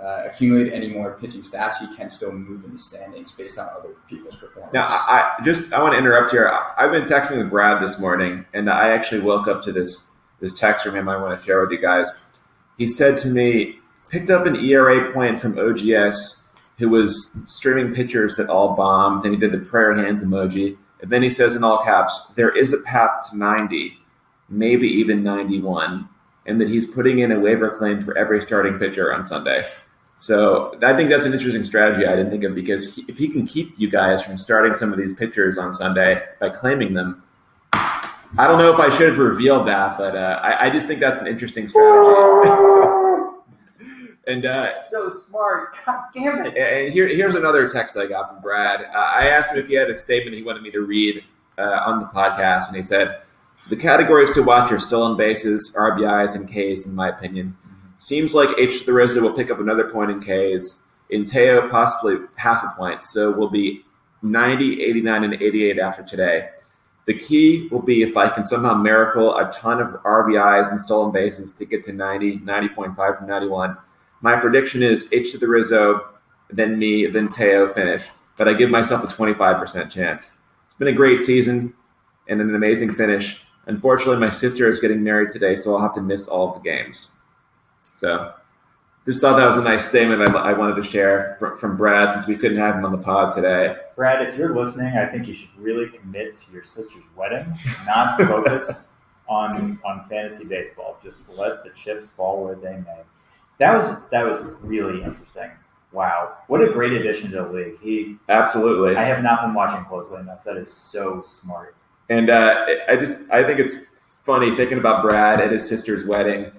uh, 0.00 0.22
accumulate 0.24 0.72
any 0.72 0.88
more 0.88 1.18
pitching 1.20 1.42
stats, 1.42 1.76
he 1.78 1.94
can 1.94 2.08
still 2.08 2.32
move 2.32 2.64
in 2.64 2.72
the 2.72 2.78
standings 2.78 3.32
based 3.32 3.58
on 3.58 3.68
other 3.68 3.90
people's 4.08 4.36
performance. 4.36 4.72
Now, 4.72 4.86
I, 4.86 5.34
I 5.38 5.44
just 5.44 5.72
I 5.72 5.82
want 5.82 5.92
to 5.92 5.98
interrupt 5.98 6.30
here. 6.30 6.48
I, 6.48 6.72
I've 6.78 6.92
been 6.92 7.04
texting 7.04 7.36
with 7.36 7.50
Brad 7.50 7.82
this 7.82 7.98
morning, 7.98 8.46
and 8.54 8.70
I 8.70 8.90
actually 8.90 9.20
woke 9.20 9.48
up 9.48 9.62
to 9.64 9.72
this 9.72 10.08
this 10.40 10.58
text 10.58 10.86
from 10.86 10.96
him. 10.96 11.08
I 11.08 11.18
want 11.18 11.38
to 11.38 11.44
share 11.44 11.60
with 11.60 11.70
you 11.70 11.78
guys. 11.78 12.10
He 12.78 12.86
said 12.86 13.18
to 13.18 13.28
me, 13.28 13.78
picked 14.08 14.30
up 14.30 14.46
an 14.46 14.56
ERA 14.56 15.12
point 15.12 15.38
from 15.38 15.58
OGS, 15.58 16.48
who 16.78 16.88
was 16.88 17.38
streaming 17.46 17.92
pitchers 17.92 18.36
that 18.36 18.48
all 18.48 18.74
bombed, 18.74 19.24
and 19.24 19.34
he 19.34 19.38
did 19.38 19.52
the 19.52 19.58
prayer 19.58 19.94
hands 19.94 20.24
emoji. 20.24 20.78
And 21.02 21.10
then 21.10 21.22
he 21.22 21.30
says 21.30 21.54
in 21.54 21.64
all 21.64 21.82
caps, 21.82 22.30
"There 22.34 22.56
is 22.56 22.72
a 22.72 22.78
path 22.78 23.30
to 23.30 23.38
90, 23.38 23.98
maybe 24.48 24.86
even 24.86 25.22
91." 25.22 26.08
And 26.46 26.60
that 26.60 26.68
he's 26.68 26.86
putting 26.86 27.20
in 27.20 27.32
a 27.32 27.38
waiver 27.38 27.70
claim 27.70 28.00
for 28.02 28.16
every 28.16 28.40
starting 28.40 28.78
pitcher 28.78 29.12
on 29.12 29.22
Sunday. 29.22 29.64
So 30.16 30.76
I 30.82 30.94
think 30.94 31.08
that's 31.08 31.24
an 31.24 31.32
interesting 31.32 31.62
strategy 31.62 32.06
I 32.06 32.14
didn't 32.14 32.30
think 32.30 32.44
of 32.44 32.54
because 32.54 32.94
he, 32.94 33.04
if 33.08 33.16
he 33.16 33.28
can 33.28 33.46
keep 33.46 33.72
you 33.78 33.88
guys 33.90 34.22
from 34.22 34.36
starting 34.36 34.74
some 34.74 34.92
of 34.92 34.98
these 34.98 35.14
pitchers 35.14 35.56
on 35.56 35.72
Sunday 35.72 36.22
by 36.40 36.50
claiming 36.50 36.92
them, 36.92 37.22
I 37.72 38.46
don't 38.46 38.58
know 38.58 38.72
if 38.72 38.78
I 38.78 38.90
should 38.90 39.08
have 39.08 39.18
revealed 39.18 39.66
that, 39.68 39.96
but 39.96 40.14
uh, 40.14 40.40
I, 40.42 40.66
I 40.66 40.70
just 40.70 40.86
think 40.86 41.00
that's 41.00 41.18
an 41.18 41.26
interesting 41.26 41.66
strategy. 41.66 42.96
and 44.30 44.46
uh, 44.46 44.80
So 44.82 45.10
smart. 45.10 45.76
God 45.86 46.04
damn 46.14 46.46
it. 46.46 46.56
and 46.56 46.92
here, 46.92 47.06
here's 47.08 47.34
another 47.34 47.68
text 47.68 47.96
I 47.96 48.06
got 48.06 48.28
from 48.28 48.40
Brad. 48.40 48.82
Uh, 48.82 48.96
I 48.96 49.26
asked 49.26 49.52
him 49.52 49.58
if 49.58 49.68
he 49.68 49.74
had 49.74 49.90
a 49.90 49.94
statement 49.94 50.36
he 50.36 50.42
wanted 50.42 50.62
me 50.62 50.70
to 50.70 50.80
read 50.80 51.22
uh, 51.58 51.82
on 51.84 52.00
the 52.00 52.06
podcast, 52.06 52.68
and 52.68 52.76
he 52.76 52.82
said, 52.82 53.22
The 53.68 53.76
categories 53.76 54.30
to 54.30 54.42
watch 54.42 54.72
are 54.72 54.78
stolen 54.78 55.16
bases, 55.16 55.74
RBIs, 55.78 56.34
and 56.36 56.48
Ks, 56.48 56.86
in 56.86 56.94
my 56.94 57.08
opinion. 57.08 57.56
Seems 57.98 58.34
like 58.34 58.48
H. 58.58 58.86
the 58.86 58.92
Rizzo 58.92 59.20
will 59.20 59.34
pick 59.34 59.50
up 59.50 59.60
another 59.60 59.90
point 59.90 60.10
in 60.10 60.20
Ks. 60.20 60.84
In 61.10 61.24
Theo, 61.24 61.68
possibly 61.68 62.16
half 62.36 62.62
a 62.62 62.68
point. 62.76 63.02
So 63.02 63.30
we'll 63.30 63.50
be 63.50 63.84
90, 64.22 64.82
89, 64.82 65.24
and 65.24 65.34
88 65.34 65.78
after 65.78 66.02
today. 66.04 66.48
The 67.06 67.14
key 67.14 67.66
will 67.72 67.82
be 67.82 68.02
if 68.02 68.16
I 68.16 68.28
can 68.28 68.44
somehow 68.44 68.74
miracle 68.74 69.36
a 69.36 69.50
ton 69.52 69.80
of 69.80 69.94
RBIs 70.04 70.70
and 70.70 70.80
stolen 70.80 71.10
bases 71.10 71.50
to 71.52 71.64
get 71.64 71.82
to 71.84 71.92
90, 71.92 72.38
90.5 72.38 73.18
from 73.18 73.26
91. 73.26 73.76
My 74.20 74.36
prediction 74.36 74.82
is 74.82 75.08
H 75.12 75.32
to 75.32 75.38
the 75.38 75.48
Rizzo, 75.48 76.06
then 76.50 76.78
me, 76.78 77.06
then 77.06 77.28
Theo 77.28 77.66
finish. 77.68 78.06
But 78.36 78.48
I 78.48 78.54
give 78.54 78.70
myself 78.70 79.02
a 79.04 79.06
25% 79.06 79.90
chance. 79.90 80.38
It's 80.64 80.74
been 80.74 80.88
a 80.88 80.92
great 80.92 81.22
season 81.22 81.74
and 82.28 82.40
an 82.40 82.54
amazing 82.54 82.92
finish. 82.92 83.42
Unfortunately, 83.66 84.16
my 84.16 84.30
sister 84.30 84.68
is 84.68 84.78
getting 84.78 85.02
married 85.02 85.30
today, 85.30 85.54
so 85.54 85.74
I'll 85.74 85.82
have 85.82 85.94
to 85.94 86.02
miss 86.02 86.26
all 86.26 86.48
of 86.48 86.62
the 86.62 86.68
games. 86.68 87.10
So 87.82 88.32
just 89.06 89.20
thought 89.20 89.36
that 89.36 89.46
was 89.46 89.56
a 89.56 89.62
nice 89.62 89.88
statement 89.88 90.22
I, 90.22 90.32
I 90.32 90.52
wanted 90.52 90.76
to 90.76 90.82
share 90.82 91.36
from, 91.38 91.56
from 91.56 91.76
Brad 91.76 92.12
since 92.12 92.26
we 92.26 92.36
couldn't 92.36 92.58
have 92.58 92.76
him 92.76 92.84
on 92.84 92.92
the 92.92 92.98
pod 92.98 93.34
today. 93.34 93.76
Brad, 93.96 94.26
if 94.28 94.36
you're 94.36 94.54
listening, 94.54 94.96
I 94.96 95.06
think 95.06 95.26
you 95.26 95.34
should 95.34 95.48
really 95.58 95.88
commit 95.88 96.38
to 96.38 96.52
your 96.52 96.64
sister's 96.64 97.04
wedding, 97.16 97.46
not 97.86 98.20
focus 98.20 98.84
on 99.28 99.78
on 99.84 100.04
fantasy 100.08 100.44
baseball. 100.44 100.98
Just 101.02 101.28
let 101.30 101.64
the 101.64 101.70
chips 101.70 102.08
fall 102.08 102.44
where 102.44 102.54
they 102.54 102.76
may. 102.76 103.00
That 103.60 103.76
was 103.76 103.94
that 104.10 104.24
was 104.24 104.40
really 104.62 105.02
interesting. 105.02 105.50
Wow, 105.92 106.36
what 106.46 106.62
a 106.62 106.72
great 106.72 106.92
addition 106.92 107.30
to 107.32 107.42
the 107.42 107.48
league. 107.48 107.80
He, 107.80 108.16
Absolutely. 108.28 108.96
I 108.96 109.02
have 109.02 109.22
not 109.22 109.42
been 109.42 109.54
watching 109.54 109.84
closely 109.84 110.18
enough. 110.18 110.44
That 110.44 110.56
is 110.56 110.72
so 110.72 111.22
smart. 111.22 111.76
And 112.08 112.30
uh, 112.30 112.64
I 112.88 112.96
just 112.96 113.30
I 113.30 113.44
think 113.44 113.60
it's 113.60 113.82
funny 114.24 114.56
thinking 114.56 114.78
about 114.78 115.02
Brad 115.02 115.42
at 115.42 115.52
his 115.52 115.68
sister's 115.68 116.06
wedding, 116.06 116.50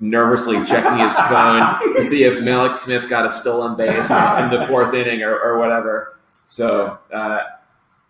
nervously 0.00 0.64
checking 0.64 0.98
his 0.98 1.18
phone 1.28 1.94
to 1.94 2.00
see 2.00 2.24
if 2.24 2.42
Malik 2.42 2.74
Smith 2.74 3.08
got 3.10 3.26
a 3.26 3.30
stolen 3.30 3.76
base 3.76 4.08
in 4.08 4.50
the 4.50 4.64
fourth 4.66 4.94
inning 4.94 5.22
or, 5.22 5.38
or 5.38 5.58
whatever. 5.58 6.18
So 6.46 6.98
uh, 7.12 7.40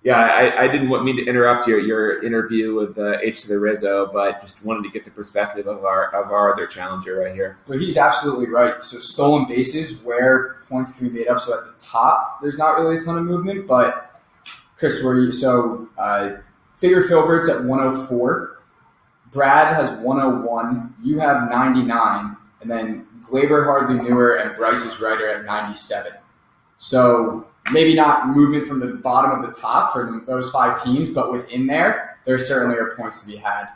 yeah, 0.07 0.21
I, 0.21 0.63
I 0.63 0.69
didn't 0.69 0.89
want 0.89 1.05
me 1.05 1.15
to 1.15 1.27
interrupt 1.27 1.67
your, 1.67 1.81
your 1.81 2.23
interview 2.23 2.77
with 2.77 2.97
uh, 2.97 3.19
H 3.21 3.43
to 3.43 3.49
the 3.49 3.59
Rizzo, 3.59 4.09
but 4.13 4.41
just 4.41 4.65
wanted 4.65 4.85
to 4.85 4.91
get 4.91 5.05
the 5.05 5.11
perspective 5.11 5.67
of 5.67 5.85
our 5.85 6.15
of 6.15 6.31
our 6.31 6.55
other 6.55 6.69
challenger 6.69 7.17
right 7.17 7.35
here. 7.35 7.59
But 7.67 7.81
he's 7.81 7.97
absolutely 7.97 8.49
right. 8.49 8.85
So 8.85 9.01
stolen 9.01 9.49
bases 9.49 10.01
where 10.05 10.59
points 10.69 10.97
can 10.97 11.09
be 11.09 11.19
made 11.19 11.27
up. 11.27 11.41
So 11.41 11.59
at 11.59 11.65
the 11.65 11.75
top, 11.85 12.41
there's 12.41 12.57
not 12.57 12.79
really 12.79 12.99
a 12.99 13.01
ton 13.01 13.19
of 13.19 13.25
movement. 13.25 13.67
But 13.67 14.23
Chris, 14.77 15.03
where 15.03 15.17
you 15.17 15.33
so 15.33 15.89
uh, 15.99 16.37
figure 16.77 17.03
Filbert's 17.03 17.49
at 17.49 17.65
104. 17.65 18.61
Brad 19.33 19.75
has 19.75 19.91
101. 19.91 20.95
You 21.03 21.19
have 21.19 21.51
99, 21.51 22.37
and 22.61 22.71
then 22.71 23.09
Gleyber, 23.23 23.65
Hardly 23.65 23.97
Newer, 23.97 24.37
and 24.37 24.55
Bryce 24.55 24.85
is 24.85 25.01
Ryder 25.01 25.29
at 25.31 25.45
97. 25.45 26.13
So 26.79 27.49
maybe 27.73 27.95
not 27.95 28.29
movement 28.29 28.67
from 28.67 28.81
the 28.81 28.95
bottom 28.95 29.33
of 29.33 29.47
the 29.47 29.59
top 29.59 29.93
for 29.93 30.05
the, 30.05 30.25
those 30.27 30.51
five 30.51 30.83
teams, 30.83 31.11
but 31.11 31.33
within 31.33 31.67
there, 31.67 32.19
there 32.25 32.39
certainly 32.39 32.77
are 32.77 32.95
points 32.97 33.23
to 33.25 33.31
be 33.31 33.37
had. 33.37 33.69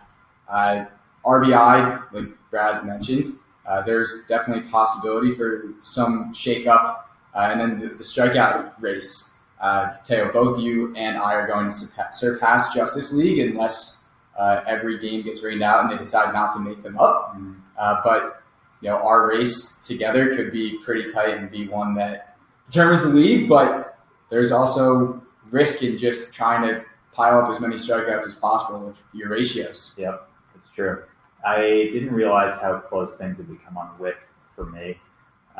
Uh, 0.48 0.84
RBI, 1.24 2.12
like 2.12 2.24
Brad 2.50 2.84
mentioned, 2.84 3.36
uh, 3.66 3.82
there's 3.82 4.24
definitely 4.28 4.68
possibility 4.70 5.30
for 5.30 5.72
some 5.80 6.32
shakeup. 6.32 7.02
Uh, 7.34 7.48
and 7.52 7.60
then 7.60 7.78
the, 7.78 7.88
the 7.88 8.02
strikeout 8.02 8.72
race, 8.80 9.34
uh, 9.60 9.90
Theo, 10.04 10.32
both 10.32 10.58
you 10.58 10.94
and 10.96 11.16
I 11.16 11.34
are 11.34 11.46
going 11.46 11.66
to 11.66 11.72
surpass, 11.72 12.20
surpass 12.20 12.74
Justice 12.74 13.12
League 13.12 13.38
unless 13.38 14.04
uh, 14.36 14.62
every 14.66 14.98
game 14.98 15.22
gets 15.22 15.44
rained 15.44 15.62
out 15.62 15.84
and 15.84 15.92
they 15.92 15.98
decide 15.98 16.32
not 16.32 16.52
to 16.54 16.58
make 16.58 16.82
them 16.82 16.98
up. 16.98 17.36
Uh, 17.78 18.00
but 18.02 18.42
you 18.80 18.88
know, 18.88 18.96
our 18.96 19.28
race 19.28 19.78
together 19.86 20.34
could 20.34 20.50
be 20.50 20.78
pretty 20.78 21.12
tight 21.12 21.36
and 21.36 21.50
be 21.50 21.68
one 21.68 21.94
that 21.94 22.29
determines 22.70 23.02
the 23.02 23.08
league. 23.08 23.48
But 23.48 23.98
there's 24.30 24.52
also 24.52 25.22
risk 25.50 25.82
in 25.82 25.98
just 25.98 26.32
trying 26.32 26.66
to 26.68 26.84
pile 27.12 27.38
up 27.40 27.50
as 27.50 27.60
many 27.60 27.74
strikeouts 27.76 28.26
as 28.26 28.34
possible 28.34 28.86
with 28.86 28.96
your 29.12 29.28
ratios. 29.30 29.94
Yep, 29.96 30.28
it's 30.54 30.70
true. 30.70 31.02
I 31.44 31.88
didn't 31.92 32.12
realize 32.12 32.60
how 32.60 32.78
close 32.78 33.16
things 33.16 33.38
had 33.38 33.48
become 33.48 33.76
on 33.76 33.88
WHIP 33.98 34.16
for 34.54 34.66
me. 34.66 34.98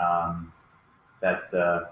Um, 0.01 0.53
that's 1.21 1.53
uh, 1.55 1.89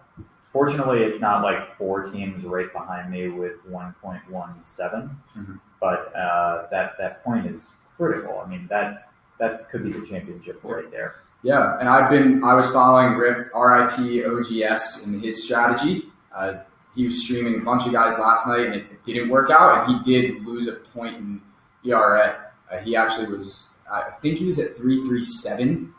fortunately 0.52 1.02
it's 1.02 1.20
not 1.20 1.42
like 1.42 1.76
four 1.76 2.04
teams 2.04 2.44
right 2.44 2.72
behind 2.72 3.10
me 3.10 3.28
with 3.28 3.54
1.17, 3.68 5.10
Mhm. 5.36 5.60
but 5.80 6.14
uh, 6.14 6.66
that 6.70 6.92
that 6.98 7.24
point 7.24 7.46
is 7.46 7.70
critical. 7.96 8.40
I 8.44 8.48
mean 8.48 8.66
that 8.68 9.10
that 9.38 9.68
could 9.70 9.84
be 9.84 9.92
the 9.92 10.06
championship 10.06 10.60
right 10.62 10.90
there. 10.90 11.16
Yeah, 11.42 11.78
and 11.78 11.88
I've 11.88 12.10
been 12.10 12.42
I 12.42 12.54
was 12.54 12.70
following 12.70 13.14
Rip 13.14 13.54
RIP 13.54 14.26
OGS 14.26 15.04
and 15.06 15.22
his 15.22 15.44
strategy. 15.44 16.06
Uh, 16.34 16.54
he 16.94 17.04
was 17.04 17.22
streaming 17.24 17.60
a 17.60 17.64
bunch 17.64 17.86
of 17.86 17.92
guys 17.92 18.18
last 18.18 18.46
night, 18.48 18.66
and 18.66 18.74
it, 18.74 18.86
it 18.90 19.04
didn't 19.04 19.28
work 19.28 19.50
out. 19.50 19.88
And 19.88 19.96
he 19.96 20.12
did 20.12 20.44
lose 20.44 20.66
a 20.66 20.72
point 20.72 21.16
in 21.16 21.40
ERA. 21.84 22.50
Uh, 22.70 22.78
he 22.78 22.96
actually 22.96 23.26
was, 23.26 23.68
I 23.90 24.10
think 24.20 24.38
he 24.38 24.46
was 24.46 24.58
at 24.58 24.76
three 24.76 25.00
three 25.06 25.22
seven 25.22 25.94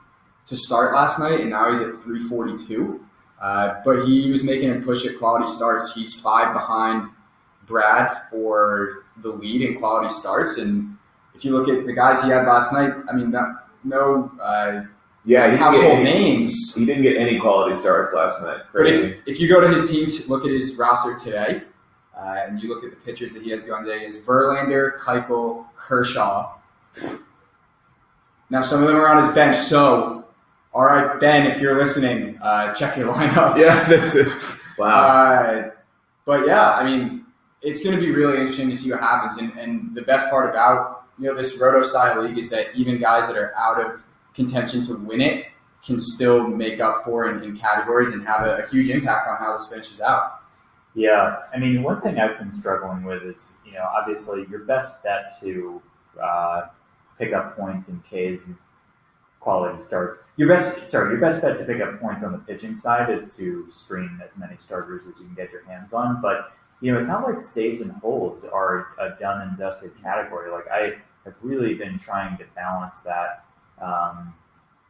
to 0.48 0.58
start 0.58 0.94
last 0.94 1.20
night, 1.20 1.40
and 1.40 1.52
now 1.52 1.72
he's 1.72 1.80
at 1.80 1.96
three 2.04 2.20
forty 2.20 2.58
two. 2.58 3.06
Uh, 3.42 3.80
but 3.86 4.06
he 4.06 4.30
was 4.30 4.44
making 4.44 4.72
a 4.72 4.82
push 4.82 5.06
at 5.06 5.18
quality 5.18 5.48
starts. 5.48 5.94
He's 5.96 6.20
five 6.20 6.54
behind 6.54 7.08
Brad 7.66 8.18
for 8.30 9.06
the 9.22 9.30
lead 9.30 9.62
in 9.62 9.80
quality 9.80 10.10
starts, 10.10 10.58
and 10.58 10.98
if 11.34 11.46
you 11.46 11.58
look 11.58 11.70
at 11.70 11.86
the 11.86 11.94
guys 11.94 12.22
he 12.22 12.30
had 12.30 12.46
last 12.46 12.74
night, 12.74 12.92
I 13.10 13.16
mean, 13.16 13.34
no. 13.86 14.32
Uh, 14.42 14.82
Yeah, 15.26 15.56
household 15.58 15.98
get, 15.98 16.04
names. 16.04 16.74
he 16.76 16.86
didn't 16.86 17.04
get 17.04 17.18
any 17.18 17.40
quality 17.40 17.76
starts 17.76 18.14
last 18.14 18.42
night. 18.42 18.62
But 18.74 18.88
if, 18.88 19.18
if 19.26 19.40
you 19.40 19.48
go 19.48 19.60
to 19.60 19.68
his 19.68 19.90
team, 19.90 20.10
to 20.10 20.30
look 20.30 20.46
at 20.46 20.52
his 20.52 20.76
roster 20.76 21.16
today, 21.16 21.64
uh, 22.18 22.38
and 22.48 22.62
you 22.62 22.70
look 22.70 22.84
at 22.84 22.92
the 22.92 22.98
pitchers 22.98 23.34
that 23.34 23.44
he 23.44 23.50
has 23.52 23.64
going 23.64 23.84
today, 23.86 24.06
is 24.06 24.24
Verlander, 24.26 24.98
Keuchel, 24.98 25.66
Kershaw. 25.76 26.54
Now, 28.50 28.62
some 28.62 28.82
of 28.82 28.88
them 28.88 28.98
are 28.98 29.08
on 29.08 29.24
his 29.24 29.32
bench, 29.34 29.58
so 29.58 30.20
all 30.74 30.86
right, 30.86 31.20
Ben, 31.20 31.48
if 31.48 31.60
you're 31.60 31.76
listening, 31.76 32.38
uh, 32.42 32.74
check 32.74 32.96
your 32.96 33.14
lineup. 33.14 33.58
yeah. 33.58 34.40
wow. 34.78 35.08
Uh, 35.08 35.72
but 36.26 36.46
yeah, 36.46 36.72
I 36.72 36.84
mean, 36.84 37.26
it's 37.62 37.84
going 37.84 37.96
to 37.96 38.02
be 38.02 38.12
really 38.12 38.38
interesting 38.38 38.70
to 38.70 38.76
see 38.76 38.92
what 38.92 39.00
happens. 39.00 39.38
And, 39.38 39.58
and 39.58 39.96
the 39.96 40.02
best 40.02 40.30
part 40.30 40.50
about 40.50 41.04
you 41.18 41.28
know 41.28 41.36
this 41.36 41.58
roto 41.60 41.82
style 41.86 42.24
league 42.24 42.38
is 42.38 42.50
that 42.52 42.74
even 42.76 43.00
guys 43.00 43.28
that 43.28 43.36
are 43.36 43.54
out 43.56 43.84
of 43.84 44.06
contention 44.40 44.86
to 44.86 44.96
win 44.96 45.22
it 45.22 45.48
can 45.86 46.00
still 46.00 46.48
make 46.48 46.80
up 46.80 47.04
for 47.04 47.30
in, 47.30 47.44
in 47.44 47.58
categories 47.58 48.14
and 48.14 48.26
have 48.26 48.46
a, 48.46 48.58
a 48.58 48.68
huge 48.68 48.90
impact 48.90 49.28
on 49.28 49.38
how 49.38 49.54
this 49.54 49.70
finishes 49.72 50.02
out. 50.02 50.42
Yeah, 50.96 51.44
I 51.54 51.60
mean, 51.60 51.84
one 51.84 52.02
thing 52.02 52.20
I've 52.20 52.38
been 52.40 52.52
struggling 52.52 53.04
with 53.04 53.24
is, 53.24 53.54
you 53.66 53.74
know, 53.74 53.84
obviously 53.84 54.46
your 54.50 54.62
best 54.66 55.04
bet 55.04 55.40
to 55.42 55.82
uh, 56.22 56.62
pick 57.18 57.34
up 57.34 57.56
points 57.56 57.90
in 57.90 58.02
K's 58.10 58.42
and 58.46 58.56
quality 59.40 59.82
starts. 59.82 60.18
Your 60.36 60.50
best, 60.50 60.88
sorry, 60.88 61.12
your 61.12 61.22
best 61.22 61.42
bet 61.42 61.58
to 61.60 61.66
pick 61.66 61.82
up 61.82 62.00
points 62.00 62.24
on 62.24 62.32
the 62.32 62.40
pitching 62.40 62.76
side 62.76 63.10
is 63.10 63.36
to 63.38 63.68
stream 63.72 64.22
as 64.26 64.36
many 64.38 64.58
starters 64.58 65.04
as 65.06 65.20
you 65.20 65.26
can 65.28 65.36
get 65.36 65.52
your 65.52 65.64
hands 65.66 65.94
on. 65.94 66.22
But 66.22 66.52
you 66.82 66.92
know, 66.92 66.98
it's 66.98 67.08
not 67.08 67.24
like 67.24 67.42
saves 67.42 67.82
and 67.82 67.92
holds 67.92 68.44
are 68.46 68.88
a 69.00 69.12
done 69.20 69.42
and 69.48 69.58
dusted 69.58 69.92
category. 70.02 70.52
Like 70.52 70.68
I 70.72 70.94
have 71.26 71.36
really 71.42 71.76
been 71.76 71.98
trying 71.98 72.38
to 72.38 72.46
balance 72.56 72.98
that, 73.02 73.46
um, 73.82 74.34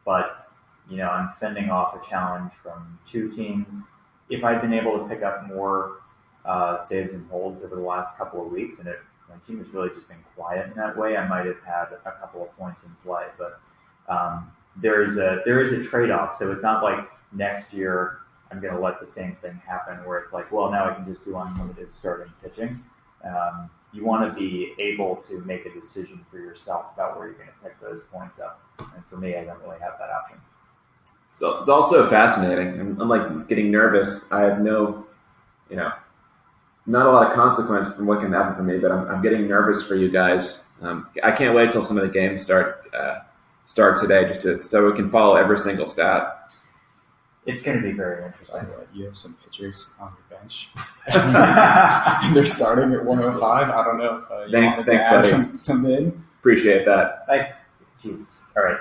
but 0.04 0.48
you 0.88 0.96
know, 0.96 1.08
I'm 1.08 1.30
fending 1.38 1.70
off 1.70 1.94
a 1.94 2.08
challenge 2.08 2.52
from 2.62 2.98
two 3.06 3.30
teams 3.30 3.82
if 4.30 4.44
I'd 4.44 4.60
been 4.62 4.72
able 4.72 4.98
to 4.98 5.04
pick 5.08 5.22
up 5.22 5.46
more 5.48 5.98
uh, 6.44 6.76
saves 6.78 7.12
and 7.12 7.28
holds 7.28 7.64
over 7.64 7.76
the 7.76 7.82
last 7.82 8.16
couple 8.16 8.44
of 8.44 8.50
weeks, 8.50 8.78
and 8.78 8.88
it, 8.88 9.00
my 9.28 9.34
team 9.46 9.58
has 9.58 9.68
really 9.74 9.90
just 9.90 10.08
been 10.08 10.24
quiet 10.34 10.68
in 10.68 10.74
that 10.76 10.96
way, 10.96 11.16
I 11.16 11.26
might 11.28 11.46
have 11.46 11.60
had 11.64 11.88
a 12.04 12.10
couple 12.12 12.42
of 12.42 12.56
points 12.56 12.84
in 12.84 12.90
play. 13.04 13.26
But 13.36 13.60
um, 14.08 14.50
there 14.76 15.02
is 15.02 15.18
a 15.18 15.42
there 15.44 15.60
is 15.60 15.72
a 15.72 15.84
trade 15.84 16.10
off. 16.10 16.36
So 16.36 16.50
it's 16.50 16.62
not 16.62 16.82
like 16.82 17.08
next 17.32 17.72
year 17.72 18.18
I'm 18.50 18.60
going 18.60 18.74
to 18.74 18.80
let 18.80 19.00
the 19.00 19.06
same 19.06 19.36
thing 19.36 19.60
happen 19.66 20.04
where 20.04 20.18
it's 20.18 20.32
like, 20.32 20.50
well, 20.50 20.70
now 20.70 20.88
I 20.88 20.94
can 20.94 21.06
just 21.06 21.24
do 21.24 21.36
unlimited 21.36 21.94
starting 21.94 22.32
pitching. 22.42 22.82
Um, 23.24 23.70
you 23.92 24.04
want 24.04 24.32
to 24.32 24.38
be 24.38 24.74
able 24.78 25.16
to 25.28 25.40
make 25.40 25.66
a 25.66 25.70
decision 25.70 26.24
for 26.30 26.38
yourself 26.38 26.86
about 26.94 27.18
where 27.18 27.26
you're 27.26 27.36
going 27.36 27.48
to 27.48 27.64
pick 27.64 27.80
those 27.80 28.02
points 28.12 28.38
up. 28.38 28.62
And 28.78 29.04
for 29.06 29.16
me, 29.16 29.36
I 29.36 29.44
don't 29.44 29.60
really 29.62 29.80
have 29.80 29.94
that 29.98 30.10
option. 30.10 30.38
So 31.26 31.58
it's 31.58 31.68
also 31.68 32.08
fascinating. 32.08 32.80
I'm, 32.80 33.00
I'm 33.00 33.08
like 33.08 33.48
getting 33.48 33.70
nervous. 33.70 34.30
I 34.32 34.42
have 34.42 34.60
no, 34.60 35.06
you 35.68 35.76
know, 35.76 35.92
not 36.86 37.06
a 37.06 37.10
lot 37.10 37.28
of 37.28 37.34
consequence 37.34 37.94
from 37.94 38.06
what 38.06 38.20
can 38.20 38.32
happen 38.32 38.56
for 38.56 38.62
me, 38.62 38.78
but 38.78 38.90
I'm, 38.90 39.08
I'm 39.08 39.22
getting 39.22 39.46
nervous 39.46 39.86
for 39.86 39.94
you 39.94 40.08
guys. 40.08 40.64
Um, 40.82 41.08
I 41.22 41.30
can't 41.30 41.54
wait 41.54 41.70
till 41.70 41.84
some 41.84 41.98
of 41.98 42.02
the 42.02 42.12
games 42.12 42.42
start 42.42 42.88
uh, 42.94 43.20
start 43.64 44.00
today, 44.00 44.24
just 44.26 44.42
to 44.42 44.58
so 44.58 44.90
we 44.90 44.96
can 44.96 45.10
follow 45.10 45.36
every 45.36 45.58
single 45.58 45.86
stat 45.86 46.52
it's 47.46 47.62
going 47.62 47.76
to 47.76 47.82
be 47.82 47.92
very 47.92 48.24
interesting. 48.24 48.66
You 48.92 49.06
have 49.06 49.16
some 49.16 49.36
pitchers 49.44 49.94
on 49.98 50.12
your 50.12 50.38
bench. 50.38 50.70
they're 52.34 52.46
starting 52.46 52.92
at 52.92 53.04
105. 53.04 53.70
I 53.70 53.84
don't 53.84 53.98
know 53.98 54.18
if 54.18 54.30
uh, 54.30 54.44
you 54.44 54.52
thanks, 54.52 54.84
thanks, 54.84 55.04
buddy. 55.04 55.28
Some, 55.28 55.56
some 55.56 55.84
in. 55.86 56.22
Appreciate 56.40 56.84
that. 56.84 57.24
Nice. 57.28 57.52
All 58.04 58.64
right. 58.64 58.78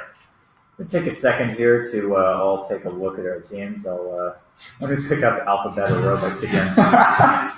we 0.78 0.86
take 0.86 1.06
a 1.08 1.14
second 1.14 1.56
here 1.56 1.90
to 1.92 2.16
uh, 2.16 2.40
all 2.42 2.68
take 2.68 2.86
a 2.86 2.90
look 2.90 3.20
at 3.20 3.26
our 3.26 3.40
teams. 3.40 3.86
I'll 3.86 4.14
uh, 4.14 4.34
let 4.82 4.98
me 4.98 5.08
pick 5.08 5.24
up 5.24 5.46
alphabet 5.46 5.92
or 5.92 6.00
robots 6.02 6.44
again. 6.44 6.74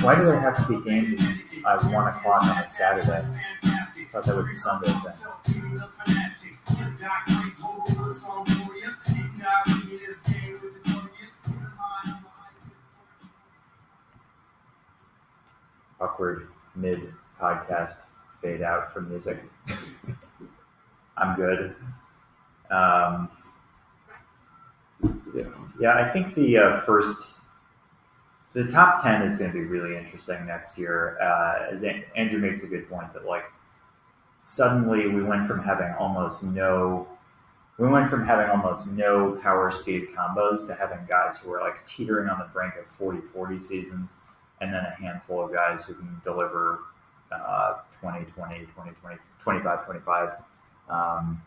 Why 0.00 0.14
do 0.14 0.24
they 0.24 0.38
have 0.38 0.56
to 0.66 0.80
be 0.80 0.84
games? 0.88 1.20
At 1.66 1.84
one 1.92 2.08
o'clock 2.08 2.42
on 2.42 2.58
a 2.58 2.68
Saturday? 2.68 3.22
I 3.64 3.86
thought 4.12 4.24
that 4.24 4.36
was 4.36 4.46
a 4.46 4.54
Sunday 4.54 4.88
thing. 4.88 6.28
Awkward 16.00 16.48
mid 16.76 17.12
podcast 17.40 17.96
fade 18.40 18.62
out 18.62 18.92
from 18.92 19.08
music. 19.08 19.38
I'm 21.16 21.34
good. 21.36 21.74
Um, 22.70 23.28
Yeah. 25.34 25.44
yeah, 25.80 25.94
I 25.94 26.08
think 26.10 26.34
the 26.34 26.58
uh, 26.58 26.80
first, 26.80 27.37
the 28.58 28.66
top 28.66 29.00
ten 29.00 29.22
is 29.22 29.38
going 29.38 29.52
to 29.52 29.56
be 29.56 29.64
really 29.64 29.96
interesting 29.96 30.44
next 30.44 30.76
year. 30.76 31.16
Uh, 31.22 31.76
Andrew 32.16 32.40
makes 32.40 32.64
a 32.64 32.66
good 32.66 32.90
point 32.90 33.12
that 33.12 33.24
like 33.24 33.44
suddenly 34.40 35.06
we 35.06 35.22
went 35.22 35.46
from 35.46 35.62
having 35.62 35.94
almost 35.96 36.42
no, 36.42 37.06
we 37.78 37.86
went 37.86 38.10
from 38.10 38.26
having 38.26 38.50
almost 38.50 38.90
no 38.90 39.38
power 39.40 39.70
speed 39.70 40.08
combos 40.12 40.66
to 40.66 40.74
having 40.74 40.98
guys 41.08 41.38
who 41.38 41.52
are 41.52 41.60
like 41.60 41.86
teetering 41.86 42.28
on 42.28 42.40
the 42.40 42.46
brink 42.46 42.74
of 42.74 42.98
40-40 42.98 43.62
seasons, 43.62 44.16
and 44.60 44.74
then 44.74 44.84
a 44.84 44.90
handful 45.00 45.44
of 45.44 45.52
guys 45.52 45.84
who 45.84 45.94
can 45.94 46.20
deliver 46.24 46.80
uh, 47.30 47.74
20, 48.00 48.24
20, 48.24 48.66
20, 48.74 48.90
20, 49.00 49.16
25, 49.40 49.84
25. 49.84 50.34
Um, 50.90 51.40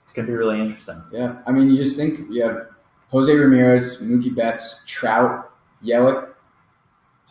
it's 0.00 0.10
going 0.10 0.24
to 0.24 0.32
be 0.32 0.38
really 0.38 0.58
interesting. 0.58 1.02
Yeah, 1.12 1.36
I 1.46 1.52
mean, 1.52 1.68
you 1.68 1.76
just 1.76 1.98
think 1.98 2.30
you 2.30 2.42
have 2.44 2.68
Jose 3.10 3.30
Ramirez, 3.30 4.00
Mookie 4.00 4.34
Betts, 4.34 4.82
Trout, 4.86 5.52
Yelich, 5.84 6.32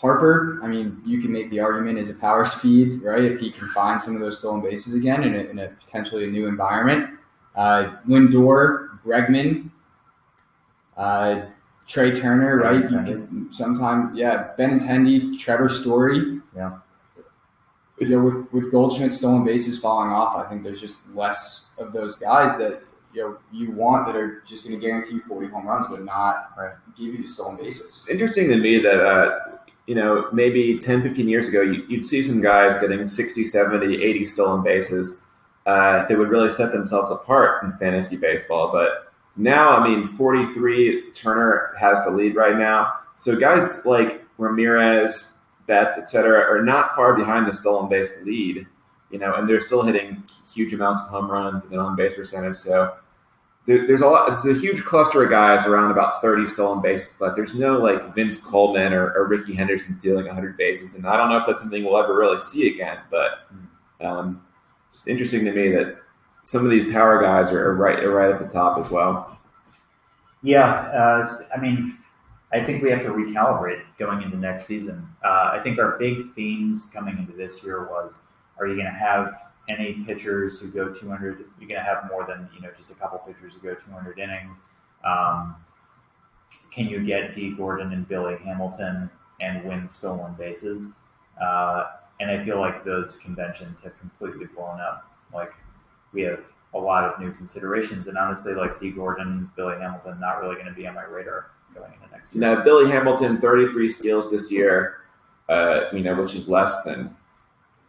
Harper. 0.06 0.60
I 0.64 0.68
mean, 0.68 1.01
you 1.06 1.20
can 1.22 1.32
make 1.32 1.49
the 1.49 1.60
argument 1.60 1.97
as 1.97 2.10
a 2.10 2.14
power 2.14 2.45
speed, 2.45 3.01
right? 3.01 3.24
If 3.24 3.39
he 3.39 3.51
can 3.51 3.68
find 3.70 4.01
some 4.01 4.14
of 4.16 4.22
those 4.22 4.38
stolen 4.39 4.62
bases 4.62 4.93
again 4.95 5.24
in 5.24 5.34
a, 5.36 5.39
in 5.39 5.60
a 5.60 5.68
potentially 5.84 6.26
a 6.26 6.28
new 6.28 6.47
environment. 6.47 7.20
Uh, 7.56 7.95
Lindor, 8.08 8.99
Bregman, 9.06 9.70
uh, 10.97 11.41
Trea 11.88 12.16
Turner, 12.16 12.58
right? 12.58 12.82
You 12.82 12.97
can 12.99 13.47
sometime, 13.51 14.16
yeah, 14.16 14.51
Benintendi, 14.58 15.38
Trevor 15.39 15.70
Story. 15.70 16.41
Yeah. 16.56 16.80
You 17.99 18.08
know, 18.10 18.24
with, 18.24 18.51
with 18.53 18.72
Goldschmidt 18.72 19.14
stolen 19.14 19.45
bases 19.45 19.80
falling 19.80 20.10
off, 20.10 20.36
I 20.36 20.49
think 20.49 20.64
there's 20.64 20.82
just 20.82 20.99
less 21.16 21.70
of 21.78 21.93
those 21.93 22.18
guys 22.18 22.58
that 22.58 22.82
you 23.14 23.22
know 23.22 23.38
you 23.53 23.72
want 23.72 24.06
that 24.08 24.18
are 24.18 24.43
just 24.45 24.68
going 24.68 24.78
to 24.78 24.86
guarantee 24.86 25.14
you 25.16 25.22
40 25.22 25.47
home 25.47 25.66
runs, 25.66 25.88
but 25.89 26.03
not 26.03 26.51
Right. 26.58 26.74
give 26.97 27.14
you 27.14 27.22
the 27.22 27.28
stolen 27.28 27.56
bases. 27.56 27.86
It's 27.88 28.10
interesting 28.10 28.49
to 28.49 28.58
me 28.58 28.80
that, 28.80 28.99
uh, 29.01 29.39
you 29.88 29.96
know, 29.96 30.28
maybe 30.32 30.78
10, 30.78 31.02
15 31.02 31.28
years 31.30 31.48
ago, 31.48 31.62
you, 31.62 31.86
you'd 31.88 32.06
see 32.06 32.24
some 32.24 32.42
guys 32.42 32.78
getting 32.80 33.08
60, 33.08 33.44
70, 33.44 34.04
80 34.04 34.26
stolen 34.26 34.64
bases. 34.64 35.26
Uh, 35.66 36.06
they 36.08 36.16
would 36.16 36.30
really 36.30 36.52
set 36.52 36.72
themselves 36.72 37.12
apart 37.12 37.64
in 37.64 37.72
fantasy 37.74 38.18
baseball. 38.18 38.72
But 38.72 39.12
now, 39.36 39.78
I 39.78 39.88
mean, 39.88 40.08
43, 40.08 41.12
Turner 41.12 41.74
has 41.80 42.04
the 42.04 42.12
lead 42.12 42.36
right 42.36 42.58
now. 42.58 42.94
So 43.18 43.36
guys 43.36 43.86
like 43.86 44.24
Ramirez, 44.38 45.38
Betts, 45.68 45.98
et 45.98 46.10
cetera, 46.10 46.40
are 46.40 46.64
not 46.64 46.96
far 46.96 47.16
behind 47.16 47.48
the 47.48 47.54
stolen 47.54 47.90
base 47.90 48.12
lead, 48.24 48.68
you 49.10 49.20
know, 49.20 49.36
and 49.36 49.48
they're 49.50 49.60
still 49.60 49.82
hitting 49.84 50.24
huge 50.54 50.74
amounts 50.74 51.02
of 51.02 51.08
home 51.10 51.30
runs 51.30 51.64
with 51.64 51.72
an 51.74 51.80
on 51.80 51.96
base 51.96 52.14
percentage. 52.14 52.58
So 52.58 52.96
there, 53.66 53.88
there's 53.88 54.01
a 54.01 54.07
lot. 54.07 54.30
It's 54.30 54.45
a 54.45 54.53
huge 54.53 54.84
cluster 54.84 55.24
of 55.24 55.30
guys 55.30 55.66
around 55.66 55.91
about 55.91 56.22
30 56.22 56.47
stolen 56.47 56.82
bases, 56.82 57.16
but 57.20 57.36
there's 57.36 57.55
no 57.55 57.80
like 57.80 58.13
Vince 58.13 58.38
Coleman 58.38 58.93
or, 58.93 59.11
or 59.13 59.28
Rickey 59.28 59.53
Henderson 59.53 59.95
stealing 59.95 60.26
100 60.26 60.55
bases, 60.55 60.95
and 60.95 61.05
I 61.07 61.18
don't 61.18 61.30
know 61.30 61.38
if 61.38 61.47
that's 61.47 61.61
something 61.61 61.84
we'll 61.84 61.97
ever 61.97 62.16
really 62.16 62.38
see 62.38 62.74
again. 62.74 62.99
But 63.09 63.47
um, 64.01 64.43
just 64.93 65.07
interesting 65.07 65.45
to 65.45 65.51
me 65.51 65.72
that 65.72 65.97
some 66.43 66.63
of 66.63 66.70
these 66.70 66.91
power 66.93 67.22
guys 67.22 67.51
are, 67.51 67.70
are 67.70 67.76
right 67.76 68.03
are 68.03 68.11
right 68.11 68.32
at 68.32 68.39
the 68.39 68.47
top 68.47 68.78
as 68.78 68.89
well. 68.91 69.39
Yeah, 70.43 70.70
uh, 70.70 71.28
I 71.55 71.59
mean, 71.59 71.97
I 72.53 72.63
think 72.63 72.84
we 72.84 72.91
have 72.91 73.01
to 73.01 73.09
recalibrate 73.09 73.82
going 73.97 74.22
into 74.22 74.38
next 74.38 74.66
season. 74.66 75.07
Uh, 75.24 75.49
I 75.53 75.59
think 75.63 75.80
our 75.80 75.97
big 75.97 76.36
themes 76.36 76.88
coming 76.93 77.18
into 77.18 77.34
this 77.34 77.63
year 77.63 77.86
was: 77.88 78.20
Are 78.59 78.68
you 78.68 78.76
going 78.76 78.86
to 78.86 78.91
have 78.91 79.34
any 79.70 79.93
pitchers 80.05 80.59
who 80.59 80.70
go 80.70 80.93
200? 80.93 81.45
You're 81.59 81.68
going 81.68 81.80
to 81.80 81.86
have 81.86 82.09
more 82.09 82.26
than 82.28 82.47
you 82.53 82.61
know 82.61 82.70
just 82.76 82.91
a 82.91 82.95
couple 82.95 83.20
pitchers 83.20 83.53
who 83.55 83.59
go 83.61 83.76
200 83.76 84.20
innings. 84.20 84.57
Um, 85.03 85.55
can 86.72 86.88
you 86.88 87.03
get 87.03 87.34
Dee 87.34 87.51
Gordon 87.51 87.93
and 87.93 88.07
Billy 88.07 88.38
Hamilton 88.43 89.09
and 89.41 89.63
win 89.63 89.88
stolen 89.88 90.34
bases? 90.34 90.91
Uh, 91.41 91.86
and 92.20 92.32
I 92.32 92.43
feel 92.43 92.59
like 92.59 92.84
those 92.84 93.18
conventions 93.18 93.84
have 93.84 93.97
completely 93.99 94.45
blown 94.45 94.80
up. 94.80 95.09
Like 95.34 95.53
we 96.13 96.22
have 96.22 96.43
a 96.74 96.78
lot 96.78 97.03
of 97.03 97.20
new 97.20 97.32
considerations, 97.34 98.07
and 98.07 98.18
honestly, 98.18 98.53
like 98.53 98.80
Dee 98.80 98.91
Gordon, 98.91 99.49
Billy 99.55 99.76
Hamilton, 99.80 100.20
not 100.20 100.41
really 100.41 100.55
going 100.55 100.68
to 100.68 100.74
be 100.74 100.88
on 100.88 100.95
my 100.95 101.03
radar 101.03 101.51
going 101.74 101.91
into 101.93 102.11
next 102.11 102.34
year. 102.34 102.41
Now, 102.41 102.63
Billy 102.63 102.89
Hamilton, 102.89 103.39
33 103.39 103.89
steals 103.89 104.32
this 104.32 104.51
year, 104.51 104.97
uh, 105.49 105.86
you 105.93 106.01
know, 106.01 106.22
which 106.22 106.36
is 106.36 106.47
less 106.47 106.84
than 106.84 107.16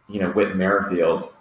you 0.09 0.19
know 0.19 0.31
Whit 0.31 0.55
Merrifield, 0.55 1.35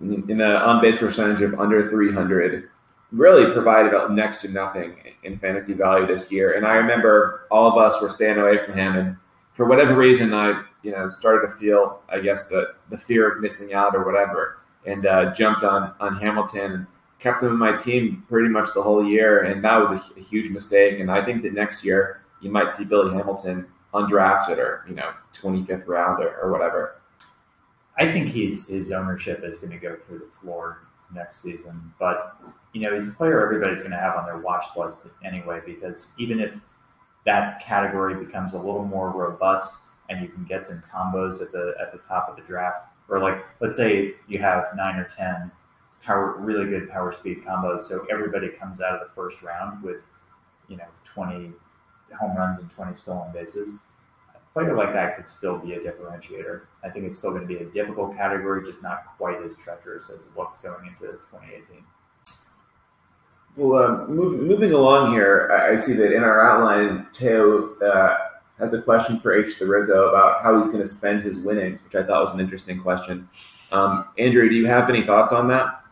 in 0.00 0.40
an 0.40 0.42
on 0.42 0.80
base 0.80 0.96
percentage 0.96 1.42
of 1.42 1.58
under 1.58 1.82
300. 1.82 2.68
Really 3.12 3.52
provided 3.52 3.92
next 4.12 4.40
to 4.42 4.48
nothing 4.48 4.96
in 5.24 5.38
fantasy 5.38 5.72
value 5.72 6.06
this 6.06 6.30
year. 6.30 6.54
And 6.54 6.64
I 6.64 6.74
remember 6.74 7.46
all 7.50 7.68
of 7.68 7.76
us 7.76 8.00
were 8.00 8.08
staying 8.08 8.38
away 8.38 8.64
from 8.64 8.74
him, 8.74 8.96
and 8.96 9.16
for 9.52 9.66
whatever 9.66 9.96
reason, 9.96 10.32
I 10.32 10.62
you 10.82 10.92
know 10.92 11.08
started 11.10 11.48
to 11.48 11.54
feel, 11.54 12.00
I 12.08 12.20
guess, 12.20 12.48
the 12.48 12.74
the 12.88 12.98
fear 12.98 13.28
of 13.28 13.40
missing 13.40 13.74
out 13.74 13.96
or 13.96 14.04
whatever, 14.04 14.58
and 14.86 15.06
uh, 15.06 15.34
jumped 15.34 15.64
on 15.64 15.92
on 16.00 16.16
Hamilton. 16.16 16.86
Kept 17.18 17.42
him 17.42 17.50
in 17.50 17.58
my 17.58 17.72
team 17.72 18.24
pretty 18.28 18.48
much 18.48 18.72
the 18.74 18.82
whole 18.82 19.06
year, 19.06 19.42
and 19.42 19.62
that 19.62 19.78
was 19.78 19.90
a, 19.90 20.00
a 20.18 20.22
huge 20.22 20.50
mistake. 20.50 21.00
And 21.00 21.10
I 21.10 21.22
think 21.22 21.42
that 21.42 21.52
next 21.52 21.84
year 21.84 22.22
you 22.40 22.50
might 22.50 22.72
see 22.72 22.84
Billy 22.84 23.12
Hamilton 23.12 23.66
undrafted 23.92 24.58
or 24.58 24.84
you 24.88 24.94
know 24.94 25.10
25th 25.34 25.86
round 25.86 26.22
or, 26.22 26.34
or 26.40 26.52
whatever. 26.52 26.99
I 28.00 28.10
think 28.10 28.28
he's 28.28 28.66
his 28.66 28.90
ownership 28.92 29.44
is 29.44 29.58
going 29.58 29.72
to 29.72 29.78
go 29.78 29.94
through 29.94 30.20
the 30.20 30.38
floor 30.40 30.78
next 31.14 31.42
season, 31.42 31.92
but 31.98 32.36
you 32.72 32.80
know 32.80 32.94
he's 32.94 33.08
a 33.08 33.12
player 33.12 33.44
everybody's 33.44 33.80
going 33.80 33.90
to 33.90 33.98
have 33.98 34.16
on 34.16 34.24
their 34.24 34.38
watch 34.38 34.64
list 34.74 35.06
anyway. 35.22 35.60
Because 35.64 36.12
even 36.18 36.40
if 36.40 36.60
that 37.26 37.62
category 37.62 38.14
becomes 38.14 38.54
a 38.54 38.56
little 38.56 38.84
more 38.86 39.10
robust 39.10 39.84
and 40.08 40.22
you 40.22 40.28
can 40.28 40.44
get 40.44 40.64
some 40.64 40.82
combos 40.92 41.42
at 41.42 41.52
the 41.52 41.74
at 41.78 41.92
the 41.92 41.98
top 41.98 42.28
of 42.30 42.36
the 42.36 42.42
draft, 42.42 42.86
or 43.10 43.20
like 43.20 43.44
let's 43.60 43.76
say 43.76 44.14
you 44.28 44.38
have 44.38 44.64
nine 44.74 44.96
or 44.96 45.04
ten 45.04 45.50
power 46.02 46.36
really 46.38 46.66
good 46.70 46.88
power 46.88 47.12
speed 47.12 47.44
combos, 47.44 47.82
so 47.82 48.06
everybody 48.10 48.48
comes 48.48 48.80
out 48.80 48.94
of 48.94 49.06
the 49.06 49.14
first 49.14 49.42
round 49.42 49.82
with 49.82 49.98
you 50.68 50.78
know 50.78 50.88
twenty 51.04 51.52
home 52.18 52.34
runs 52.34 52.58
and 52.60 52.70
twenty 52.70 52.96
stolen 52.96 53.30
bases 53.32 53.74
a 54.34 54.52
player 54.54 54.74
like 54.74 54.92
that 54.94 55.16
could 55.16 55.28
still 55.28 55.58
be 55.58 55.74
a 55.74 55.80
differentiator. 55.80 56.62
I 56.82 56.88
think 56.88 57.04
it's 57.04 57.18
still 57.18 57.30
going 57.30 57.42
to 57.42 57.48
be 57.48 57.58
a 57.58 57.64
difficult 57.66 58.16
category, 58.16 58.64
just 58.64 58.82
not 58.82 59.16
quite 59.18 59.42
as 59.42 59.56
treacherous 59.56 60.10
as 60.10 60.20
it 60.20 60.34
going 60.34 60.86
into 60.86 61.18
2018. 61.30 61.84
Well, 63.56 63.82
uh, 63.82 64.06
move, 64.06 64.40
moving 64.40 64.72
along 64.72 65.12
here, 65.12 65.50
I, 65.52 65.72
I 65.72 65.76
see 65.76 65.92
that 65.94 66.12
in 66.12 66.22
our 66.22 66.48
outline, 66.48 67.06
Theo 67.14 67.74
uh, 67.80 68.16
has 68.58 68.72
a 68.72 68.80
question 68.80 69.18
for 69.20 69.32
H. 69.32 69.60
Rizzo 69.60 70.08
about 70.08 70.42
how 70.42 70.56
he's 70.56 70.70
going 70.70 70.82
to 70.82 70.88
spend 70.88 71.24
his 71.24 71.40
winnings, 71.40 71.80
which 71.84 71.94
I 71.94 72.06
thought 72.06 72.24
was 72.24 72.32
an 72.32 72.40
interesting 72.40 72.80
question. 72.80 73.28
Um, 73.72 74.08
Andrew, 74.18 74.48
do 74.48 74.54
you 74.54 74.66
have 74.66 74.88
any 74.88 75.02
thoughts 75.02 75.32
on 75.32 75.48
that? 75.48 75.82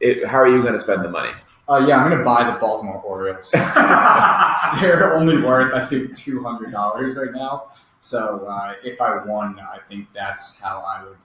It, 0.00 0.26
how 0.26 0.38
are 0.38 0.48
you 0.48 0.62
going 0.62 0.72
to 0.72 0.78
spend 0.78 1.04
the 1.04 1.10
money? 1.10 1.32
Uh, 1.70 1.86
yeah, 1.86 1.98
I'm 1.98 2.08
going 2.08 2.18
to 2.18 2.24
buy 2.24 2.50
the 2.50 2.58
Baltimore 2.58 3.00
Orioles. 3.02 3.52
They're 4.80 5.14
only 5.16 5.40
worth, 5.40 5.72
I 5.72 5.86
think, 5.86 6.16
two 6.16 6.42
hundred 6.42 6.72
dollars 6.72 7.14
right 7.14 7.32
now. 7.32 7.70
So 8.00 8.46
uh, 8.46 8.74
if 8.82 9.00
I 9.00 9.24
won, 9.24 9.60
I 9.60 9.78
think 9.88 10.08
that's 10.12 10.58
how 10.58 10.80
I 10.80 11.04
would 11.04 11.16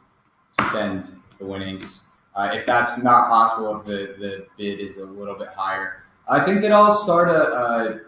spend 0.68 1.10
the 1.40 1.46
winnings. 1.46 2.10
Uh, 2.36 2.52
if 2.54 2.66
that's 2.68 3.02
not 3.02 3.28
possible, 3.28 3.76
if 3.78 3.86
the, 3.86 4.16
the 4.20 4.46
bid 4.56 4.80
is 4.80 4.98
a 4.98 5.06
little 5.06 5.36
bit 5.36 5.48
higher, 5.48 6.04
I 6.28 6.40
think 6.42 6.62
that 6.62 6.72
I'll 6.72 6.96
start 6.96 7.28
a, 7.30 7.54
a 7.56 8.00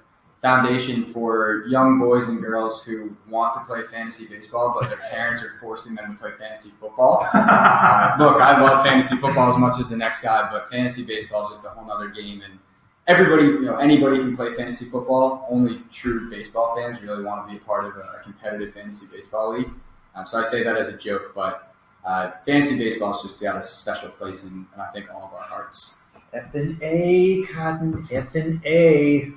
foundation 0.48 1.06
for 1.06 1.66
young 1.68 2.00
boys 2.00 2.26
and 2.30 2.40
girls 2.42 2.82
who 2.82 3.14
want 3.28 3.54
to 3.54 3.60
play 3.66 3.84
fantasy 3.84 4.26
baseball, 4.26 4.74
but 4.80 4.88
their 4.88 5.00
parents 5.12 5.44
are 5.44 5.52
forcing 5.60 5.94
them 5.94 6.14
to 6.14 6.18
play 6.22 6.32
fantasy 6.40 6.72
football. 6.80 7.28
Uh, 7.38 8.16
look, 8.20 8.42
I 8.42 8.60
love 8.62 8.86
fantasy 8.86 9.16
football 9.16 9.50
as 9.52 9.58
much 9.58 9.80
as 9.80 9.90
the 9.90 9.98
next 9.98 10.22
guy, 10.22 10.50
but 10.52 10.70
fantasy 10.70 11.04
baseball 11.04 11.44
is 11.44 11.50
just 11.50 11.66
a 11.66 11.70
whole 11.70 11.90
other 11.92 12.10
game. 12.10 12.42
And 12.42 12.60
everybody, 13.08 13.46
you 13.46 13.62
know, 13.62 13.78
anybody 13.78 14.18
can 14.18 14.36
play 14.36 14.54
fantasy 14.54 14.86
football. 14.86 15.48
Only 15.50 15.80
true 15.92 16.30
baseball 16.30 16.76
fans 16.76 17.02
really 17.02 17.24
want 17.24 17.48
to 17.48 17.52
be 17.52 17.58
a 17.58 17.66
part 17.66 17.86
of 17.86 17.96
a, 17.98 18.20
competitive 18.24 18.74
fantasy 18.74 19.08
baseball 19.12 19.54
league. 19.54 19.72
Um, 20.16 20.26
so 20.26 20.40
I 20.40 20.44
say 20.44 20.64
that 20.64 20.78
as 20.78 20.90
a 20.90 20.98
joke, 20.98 21.34
but 21.34 21.74
uh, 22.06 22.32
fantasy 22.46 22.78
baseball 22.78 23.14
has 23.14 23.22
just 23.22 23.42
got 23.42 23.58
a 23.58 23.64
special 23.64 24.10
place 24.10 24.44
in, 24.44 24.68
in, 24.74 24.82
I 24.82 24.88
think, 24.88 25.10
all 25.14 25.24
of 25.24 25.34
our 25.34 25.48
hearts. 25.54 26.04
F 26.34 26.54
and 26.56 26.78
A, 26.82 27.44
Cotton, 27.54 28.06
F 28.12 28.36
and 28.36 28.66
A. 28.66 29.32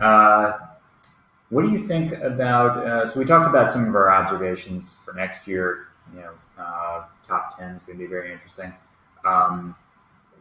Uh, 0.00 0.58
What 1.50 1.62
do 1.62 1.72
you 1.72 1.78
think 1.78 2.12
about? 2.12 2.76
Uh, 2.86 3.06
so 3.08 3.18
we 3.18 3.26
talked 3.26 3.48
about 3.48 3.72
some 3.72 3.88
of 3.88 3.94
our 3.96 4.10
observations 4.12 4.98
for 5.04 5.12
next 5.14 5.48
year. 5.48 5.88
You 6.14 6.20
know, 6.20 6.32
uh, 6.58 7.04
top 7.26 7.58
ten 7.58 7.74
is 7.74 7.82
going 7.82 7.98
to 7.98 8.04
be 8.04 8.08
very 8.08 8.32
interesting. 8.32 8.72
Um, 9.24 9.74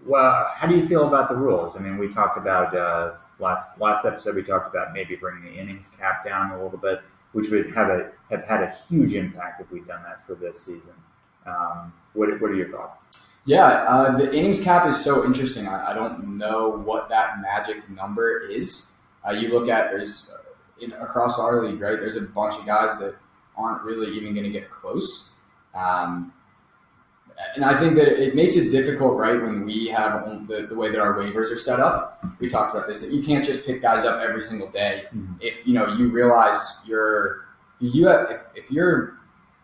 well, 0.05 0.51
how 0.53 0.67
do 0.67 0.75
you 0.75 0.87
feel 0.87 1.07
about 1.07 1.27
the 1.29 1.35
rules? 1.35 1.75
I 1.75 1.79
mean, 1.79 1.97
we 1.97 2.13
talked 2.13 2.37
about 2.37 2.75
uh, 2.77 3.13
last 3.39 3.79
last 3.81 4.05
episode. 4.05 4.35
We 4.35 4.43
talked 4.43 4.73
about 4.73 4.93
maybe 4.93 5.15
bringing 5.15 5.43
the 5.51 5.59
innings 5.59 5.89
cap 5.99 6.23
down 6.23 6.51
a 6.51 6.63
little 6.63 6.77
bit, 6.77 7.01
which 7.33 7.49
would 7.49 7.73
have 7.73 7.89
a 7.89 8.11
have 8.29 8.43
had 8.43 8.61
a 8.61 8.75
huge 8.87 9.13
impact 9.13 9.61
if 9.61 9.71
we'd 9.71 9.87
done 9.87 10.03
that 10.03 10.25
for 10.27 10.35
this 10.35 10.59
season. 10.61 10.93
Um, 11.47 11.91
what 12.13 12.29
What 12.39 12.51
are 12.51 12.55
your 12.55 12.69
thoughts? 12.69 12.97
Yeah, 13.45 13.65
uh, 13.65 14.15
the 14.15 14.31
innings 14.31 14.63
cap 14.63 14.85
is 14.85 15.03
so 15.03 15.25
interesting. 15.25 15.67
I, 15.67 15.89
I 15.89 15.93
don't 15.95 16.37
know 16.37 16.69
what 16.69 17.09
that 17.09 17.41
magic 17.41 17.89
number 17.89 18.41
is. 18.41 18.88
Uh, 19.27 19.31
you 19.31 19.49
look 19.49 19.67
at 19.69 19.91
there's 19.91 20.31
uh, 20.33 20.83
in, 20.83 20.91
across 20.93 21.39
our 21.39 21.63
league, 21.63 21.79
right? 21.81 21.99
There's 21.99 22.15
a 22.15 22.21
bunch 22.21 22.55
of 22.57 22.65
guys 22.65 22.97
that 22.99 23.15
aren't 23.57 23.83
really 23.83 24.15
even 24.15 24.33
going 24.33 24.45
to 24.45 24.51
get 24.51 24.69
close. 24.69 25.33
Um, 25.75 26.33
and 27.55 27.63
I 27.63 27.79
think 27.79 27.95
that 27.95 28.07
it 28.07 28.35
makes 28.35 28.57
it 28.57 28.69
difficult, 28.69 29.17
right, 29.17 29.41
when 29.41 29.63
we 29.63 29.87
have 29.87 30.47
the, 30.47 30.67
the 30.67 30.75
way 30.75 30.91
that 30.91 30.99
our 30.99 31.13
waivers 31.13 31.51
are 31.51 31.57
set 31.57 31.79
up. 31.79 32.23
We 32.39 32.49
talked 32.49 32.75
about 32.75 32.87
this 32.87 33.01
that 33.01 33.11
you 33.11 33.23
can't 33.23 33.45
just 33.45 33.65
pick 33.65 33.81
guys 33.81 34.03
up 34.03 34.21
every 34.21 34.41
single 34.41 34.69
day. 34.69 35.05
Mhm. 35.15 35.35
If 35.39 35.65
you 35.65 35.73
know 35.73 35.87
you 35.95 36.09
realize 36.09 36.81
you're 36.85 37.45
you 37.79 38.07
have, 38.07 38.29
if, 38.29 38.41
if 38.55 38.71
you're 38.71 39.19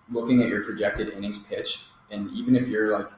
looking 0.10 0.42
at 0.42 0.48
your 0.48 0.64
projected 0.64 1.10
innings 1.10 1.40
pitched, 1.40 1.90
and 2.12 2.32
even 2.32 2.56
if 2.56 2.68
you're 2.70 2.98
like 2.98 3.10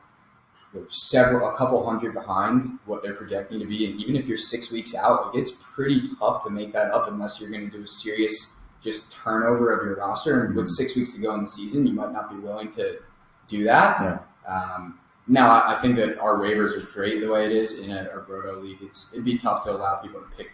several 0.90 1.50
a 1.50 1.56
couple 1.56 1.86
hundred 1.86 2.14
behind 2.14 2.64
what 2.86 3.02
they're 3.02 3.14
projecting 3.14 3.60
to 3.60 3.66
be, 3.66 3.86
and 3.86 4.00
even 4.00 4.16
if 4.16 4.28
you're 4.28 4.38
six 4.38 4.72
weeks 4.72 4.96
out, 4.96 5.28
like 5.28 5.36
it's 5.36 5.52
pretty 5.52 6.02
tough 6.20 6.44
to 6.44 6.50
make 6.50 6.74
that 6.74 6.92
up 6.92 7.08
unless 7.08 7.40
you're 7.40 7.50
going 7.50 7.70
to 7.70 7.78
do 7.78 7.84
a 7.84 7.88
serious 7.88 8.58
just 8.84 9.12
turnover 9.12 9.72
of 9.72 9.86
your 9.86 9.96
roster. 9.96 10.46
And 10.46 10.56
with 10.56 10.70
six 10.70 10.96
weeks 10.96 11.16
to 11.16 11.22
go 11.22 11.34
in 11.36 11.42
the 11.42 11.50
season, 11.50 11.88
you 11.88 11.94
might 11.94 12.12
not 12.12 12.30
be 12.30 12.38
willing 12.38 12.72
to 12.72 13.00
do 13.48 13.64
that. 13.66 14.02
Yeah. 14.02 14.20
Um, 14.48 15.00
now, 15.28 15.50
I, 15.50 15.74
I 15.74 15.82
think 15.82 15.96
that 15.98 16.20
our 16.20 16.40
waivers 16.40 16.78
are 16.78 16.86
great 16.94 17.20
the 17.20 17.28
way 17.28 17.46
it 17.46 17.52
is 17.52 17.80
in 17.80 17.92
a, 17.92 18.10
a 18.14 18.20
Roto 18.20 18.62
league. 18.62 18.78
It's 18.82 19.12
it'd 19.14 19.26
be 19.26 19.38
tough 19.38 19.64
to 19.64 19.72
allow 19.72 19.96
people 19.96 20.22
to 20.22 20.28
pick 20.38 20.52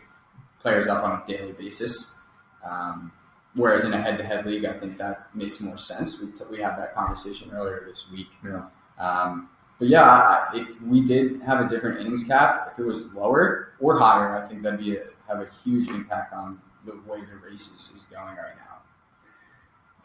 players 0.62 0.88
up 0.88 1.04
on 1.04 1.12
a 1.12 1.24
daily 1.28 1.52
basis. 1.52 2.18
Um, 2.68 3.12
whereas 3.54 3.84
in 3.86 3.94
a 3.94 4.02
head-to-head 4.02 4.46
league, 4.46 4.66
I 4.66 4.74
think 4.74 4.98
that 4.98 5.28
makes 5.36 5.60
more 5.60 5.78
sense. 5.78 6.22
We, 6.22 6.32
t- 6.32 6.46
we 6.50 6.60
had 6.60 6.76
that 6.78 6.96
conversation 6.96 7.52
earlier 7.52 7.84
this 7.88 8.10
week. 8.12 8.30
Yeah. 8.44 8.64
Um, 8.98 9.50
but 9.84 9.90
yeah, 9.90 10.46
if 10.54 10.82
we 10.84 11.02
did 11.02 11.42
have 11.42 11.60
a 11.60 11.68
different 11.68 12.00
innings 12.00 12.24
cap, 12.24 12.70
if 12.72 12.80
it 12.80 12.86
was 12.86 13.12
lower 13.14 13.74
or 13.82 14.00
higher, 14.00 14.42
I 14.42 14.48
think 14.48 14.64
that'd 14.64 14.80
be 14.80 14.96
a, 14.96 15.04
have 15.28 15.42
a 15.42 15.48
huge 15.62 15.90
impact 15.90 16.34
on 16.34 16.62
the 16.86 16.94
way 17.06 17.20
the 17.20 17.36
races 17.46 17.92
is 17.94 18.04
going 18.04 18.38
right 18.38 18.56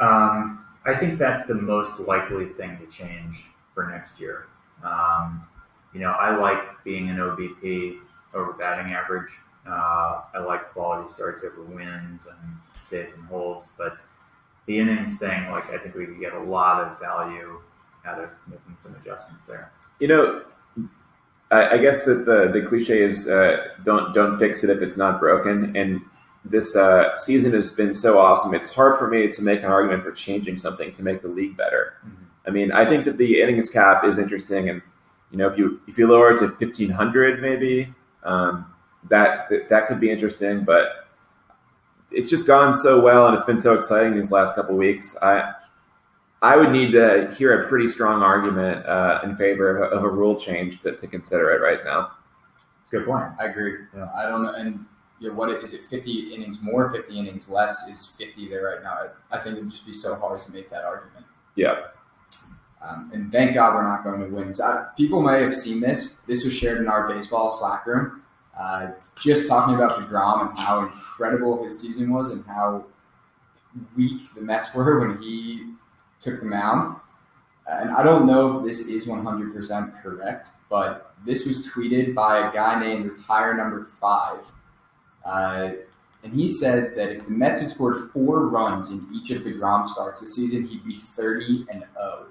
now. 0.01 0.05
Um, 0.05 0.65
I 0.85 0.97
think 0.97 1.17
that's 1.17 1.47
the 1.47 1.55
most 1.55 2.01
likely 2.01 2.47
thing 2.47 2.77
to 2.79 2.87
change 2.87 3.45
for 3.73 3.87
next 3.87 4.19
year. 4.19 4.47
Um, 4.83 5.47
you 5.95 6.01
know, 6.01 6.11
I 6.11 6.37
like 6.37 6.83
being 6.83 7.09
an 7.11 7.19
OBP 7.19 8.01
over 8.35 8.55
batting 8.55 8.93
average. 8.93 9.31
Uh, 9.65 10.23
I 10.35 10.41
like 10.45 10.73
quality 10.73 11.09
starts 11.09 11.45
over 11.45 11.63
wins 11.63 12.27
and 12.27 12.57
saves 12.83 13.15
and 13.15 13.25
holds, 13.27 13.69
but 13.79 13.97
the 14.67 14.77
innings 14.77 15.19
thing, 15.21 15.53
like 15.53 15.71
I 15.71 15.79
think 15.79 15.95
we 15.95 16.07
could 16.07 16.19
get 16.19 16.33
a 16.33 16.43
lot 16.43 16.83
of 16.83 16.99
value 16.99 17.61
out 18.09 18.23
of 18.25 18.31
making 18.47 18.77
some 18.77 18.95
adjustments 18.97 19.45
there. 19.47 19.73
You 20.01 20.09
know, 20.09 20.43
I, 21.51 21.71
I 21.71 21.79
guess 21.79 22.05
that 22.05 22.25
the 22.27 22.51
the 22.53 22.63
cliche 22.67 23.03
is 23.03 23.29
uh, 23.29 23.69
don't 23.85 24.15
don't 24.15 24.39
fix 24.39 24.65
it 24.65 24.71
if 24.71 24.81
it's 24.83 24.97
not 24.97 25.21
broken. 25.21 25.77
And 25.77 26.01
this 26.45 26.77
uh, 26.77 27.17
season 27.17 27.53
has 27.53 27.73
been 27.73 27.95
so 27.95 28.19
awesome. 28.19 28.55
It's 28.55 28.75
hard 28.75 28.97
for 28.99 29.09
me 29.09 29.29
to 29.29 29.43
make 29.43 29.61
an 29.61 29.67
argument 29.67 30.03
for 30.03 30.13
changing 30.13 30.57
something 30.57 30.93
to 30.93 31.03
make 31.03 31.23
the 31.23 31.29
league 31.29 31.57
better. 31.57 31.95
Mhm. 32.07 32.13
I 32.47 32.51
mean, 32.51 32.73
I 32.73 32.85
think 32.85 33.05
that 33.05 33.19
the 33.19 33.41
innings 33.41 33.69
cap 33.69 34.05
is 34.05 34.19
interesting, 34.19 34.69
and 34.71 34.81
you 35.31 35.39
know, 35.39 35.47
if 35.47 35.59
you 35.59 35.81
if 35.87 35.99
you 35.99 36.07
lower 36.07 36.33
it 36.33 36.39
to 36.39 36.49
fifteen 36.49 36.91
hundred, 36.91 37.43
maybe 37.43 37.93
um, 38.25 38.67
that 39.09 39.49
that 39.69 39.87
could 39.87 40.01
be 40.01 40.11
interesting. 40.11 40.65
But 40.65 41.09
it's 42.11 42.31
just 42.31 42.47
gone 42.47 42.73
so 42.73 43.01
well, 43.01 43.27
and 43.27 43.35
it's 43.37 43.45
been 43.45 43.59
so 43.59 43.75
exciting 43.75 44.15
these 44.15 44.33
last 44.33 44.55
couple 44.55 44.73
of 44.73 44.79
weeks. 44.79 45.17
I 45.23 45.53
I 46.41 46.57
would 46.57 46.71
need 46.71 46.93
to 46.93 47.35
hear 47.37 47.63
a 47.63 47.69
pretty 47.69 47.89
strong 47.89 48.23
argument 48.23 48.87
uh, 48.87 49.21
in 49.25 49.37
favor 49.37 49.77
of 49.77 49.93
a, 49.93 49.97
of 49.97 50.05
a 50.05 50.09
rule 50.09 50.37
change 50.37 50.81
to, 50.81 50.93
to 50.95 51.07
consider 51.07 51.51
it 51.51 51.61
right 51.61 51.85
now. 51.85 52.13
It's 52.81 52.93
a 52.93 52.97
good 52.97 53.07
point. 53.07 53.25
I 53.41 53.47
agree. 53.47 53.75
Yeah. 53.97 54.09
I 54.17 54.23
don't 54.23 54.45
know. 54.45 54.53
And 54.53 54.87
you 55.19 55.29
know, 55.29 55.35
what 55.35 55.51
is 55.51 55.73
it? 55.73 55.83
Fifty 55.91 56.33
innings 56.33 56.61
more, 56.63 56.93
fifty 56.93 57.19
innings 57.19 57.49
less 57.49 57.89
is 57.89 58.15
fifty 58.17 58.49
there 58.49 58.65
right 58.67 58.83
now. 58.85 58.99
I, 59.33 59.37
I 59.37 59.41
think 59.41 59.57
it'd 59.57 59.71
just 59.71 59.85
be 59.85 59.93
so 59.93 60.15
hard 60.15 60.41
to 60.43 60.53
make 60.53 60.71
that 60.71 60.85
argument. 60.85 61.27
Yeah. 61.57 61.87
Um, 62.81 63.11
and 63.13 63.33
thank 63.33 63.55
God 63.55 63.75
we're 63.75 63.83
not 63.83 64.05
going 64.05 64.21
to 64.21 64.27
wins. 64.29 64.61
I, 64.61 64.87
people 64.97 65.21
may 65.21 65.43
have 65.43 65.57
seen 65.57 65.81
this. 65.81 66.21
This 66.29 66.45
was 66.45 66.55
shared 66.55 66.79
in 66.79 66.87
our 66.87 67.09
baseball 67.09 67.51
Slack 67.51 67.85
room. 67.85 68.23
Uh, 68.57 68.93
just 69.21 69.49
talking 69.49 69.75
about 69.75 69.99
Degrom 69.99 70.51
and 70.51 70.59
how 70.59 70.83
incredible 70.83 71.65
his 71.65 71.81
season 71.81 72.13
was, 72.13 72.31
and 72.31 72.45
how 72.47 72.85
weak 73.97 74.23
the 74.37 74.41
Mets 74.41 74.73
were 74.73 75.01
when 75.01 75.21
he 75.21 75.73
took 76.21 76.41
the 76.41 76.47
mound. 76.47 76.97
And 77.67 77.91
I 77.91 78.03
don't 78.03 78.27
know 78.27 78.59
if 78.59 78.65
this 78.65 78.81
is 78.81 79.07
100% 79.07 80.03
correct, 80.03 80.49
but 80.71 81.13
this 81.27 81.47
was 81.47 81.69
tweeted 81.69 82.15
by 82.15 82.49
a 82.49 82.53
guy 82.53 82.81
named 82.81 83.11
Retire 83.11 83.55
Number 83.55 83.85
Five. 84.01 84.41
Uh, 85.25 85.71
and 86.23 86.33
he 86.33 86.49
said 86.49 86.97
that 86.97 87.11
if 87.11 87.27
the 87.27 87.31
Mets 87.31 87.61
had 87.61 87.71
scored 87.71 88.11
four 88.13 88.49
runs 88.49 88.91
in 88.91 89.07
each 89.15 89.31
of 89.31 89.43
Degrom 89.43 89.87
starts 89.87 90.21
this 90.21 90.35
season, 90.35 90.67
he'd 90.67 90.85
be 90.85 90.97
30 91.15 91.67
and 91.71 91.85
0. 91.95 92.27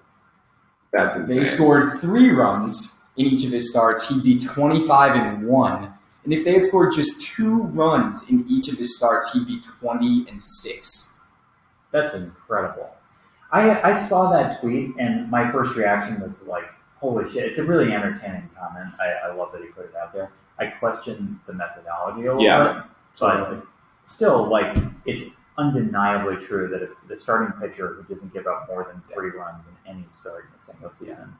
That's 0.91 1.15
insane. 1.15 1.37
They 1.37 1.45
scored 1.45 1.99
three 2.01 2.31
runs 2.31 3.05
in 3.17 3.25
each 3.25 3.45
of 3.45 3.51
his 3.51 3.69
starts, 3.69 4.07
he'd 4.07 4.23
be 4.23 4.39
25 4.39 5.15
and 5.15 5.47
1. 5.47 5.93
And 6.23 6.33
if 6.33 6.43
they 6.43 6.53
had 6.53 6.65
scored 6.65 6.93
just 6.93 7.21
two 7.21 7.63
runs 7.63 8.29
in 8.29 8.45
each 8.47 8.67
of 8.67 8.77
his 8.77 8.97
starts, 8.97 9.31
he'd 9.33 9.47
be 9.47 9.61
20 9.79 10.25
and 10.29 10.41
6. 10.41 11.19
That's 11.91 12.13
incredible. 12.13 12.96
I 13.51 13.81
I 13.81 13.97
saw 13.97 14.31
that 14.31 14.59
tweet 14.59 14.95
and 14.97 15.29
my 15.31 15.49
first 15.49 15.75
reaction 15.75 16.19
was 16.21 16.47
like, 16.47 16.65
"Holy 16.97 17.25
shit!" 17.29 17.45
It's 17.45 17.57
a 17.57 17.63
really 17.63 17.93
entertaining 17.93 18.49
comment. 18.59 18.93
I, 18.99 19.29
I 19.29 19.33
love 19.33 19.51
that 19.53 19.61
he 19.61 19.67
put 19.67 19.85
it 19.85 19.95
out 19.95 20.13
there. 20.13 20.31
I 20.59 20.67
question 20.67 21.39
the 21.45 21.53
methodology 21.53 22.25
a 22.25 22.33
little 22.33 22.43
Yeah. 22.43 22.73
bit, 22.73 22.83
but 23.19 23.63
still, 24.03 24.47
like, 24.49 24.75
it's 25.05 25.29
undeniably 25.57 26.35
true 26.37 26.67
that 26.69 26.81
if 26.81 26.89
the 27.07 27.15
starting 27.15 27.51
pitcher 27.59 27.93
who 27.93 28.03
doesn't 28.13 28.33
give 28.33 28.47
up 28.47 28.67
more 28.67 28.83
than 28.91 29.01
three 29.13 29.29
runs 29.31 29.65
in 29.67 29.91
any 29.91 30.05
start 30.11 30.45
in 30.51 30.57
a 30.57 30.61
single 30.61 30.89
season, 30.91 31.33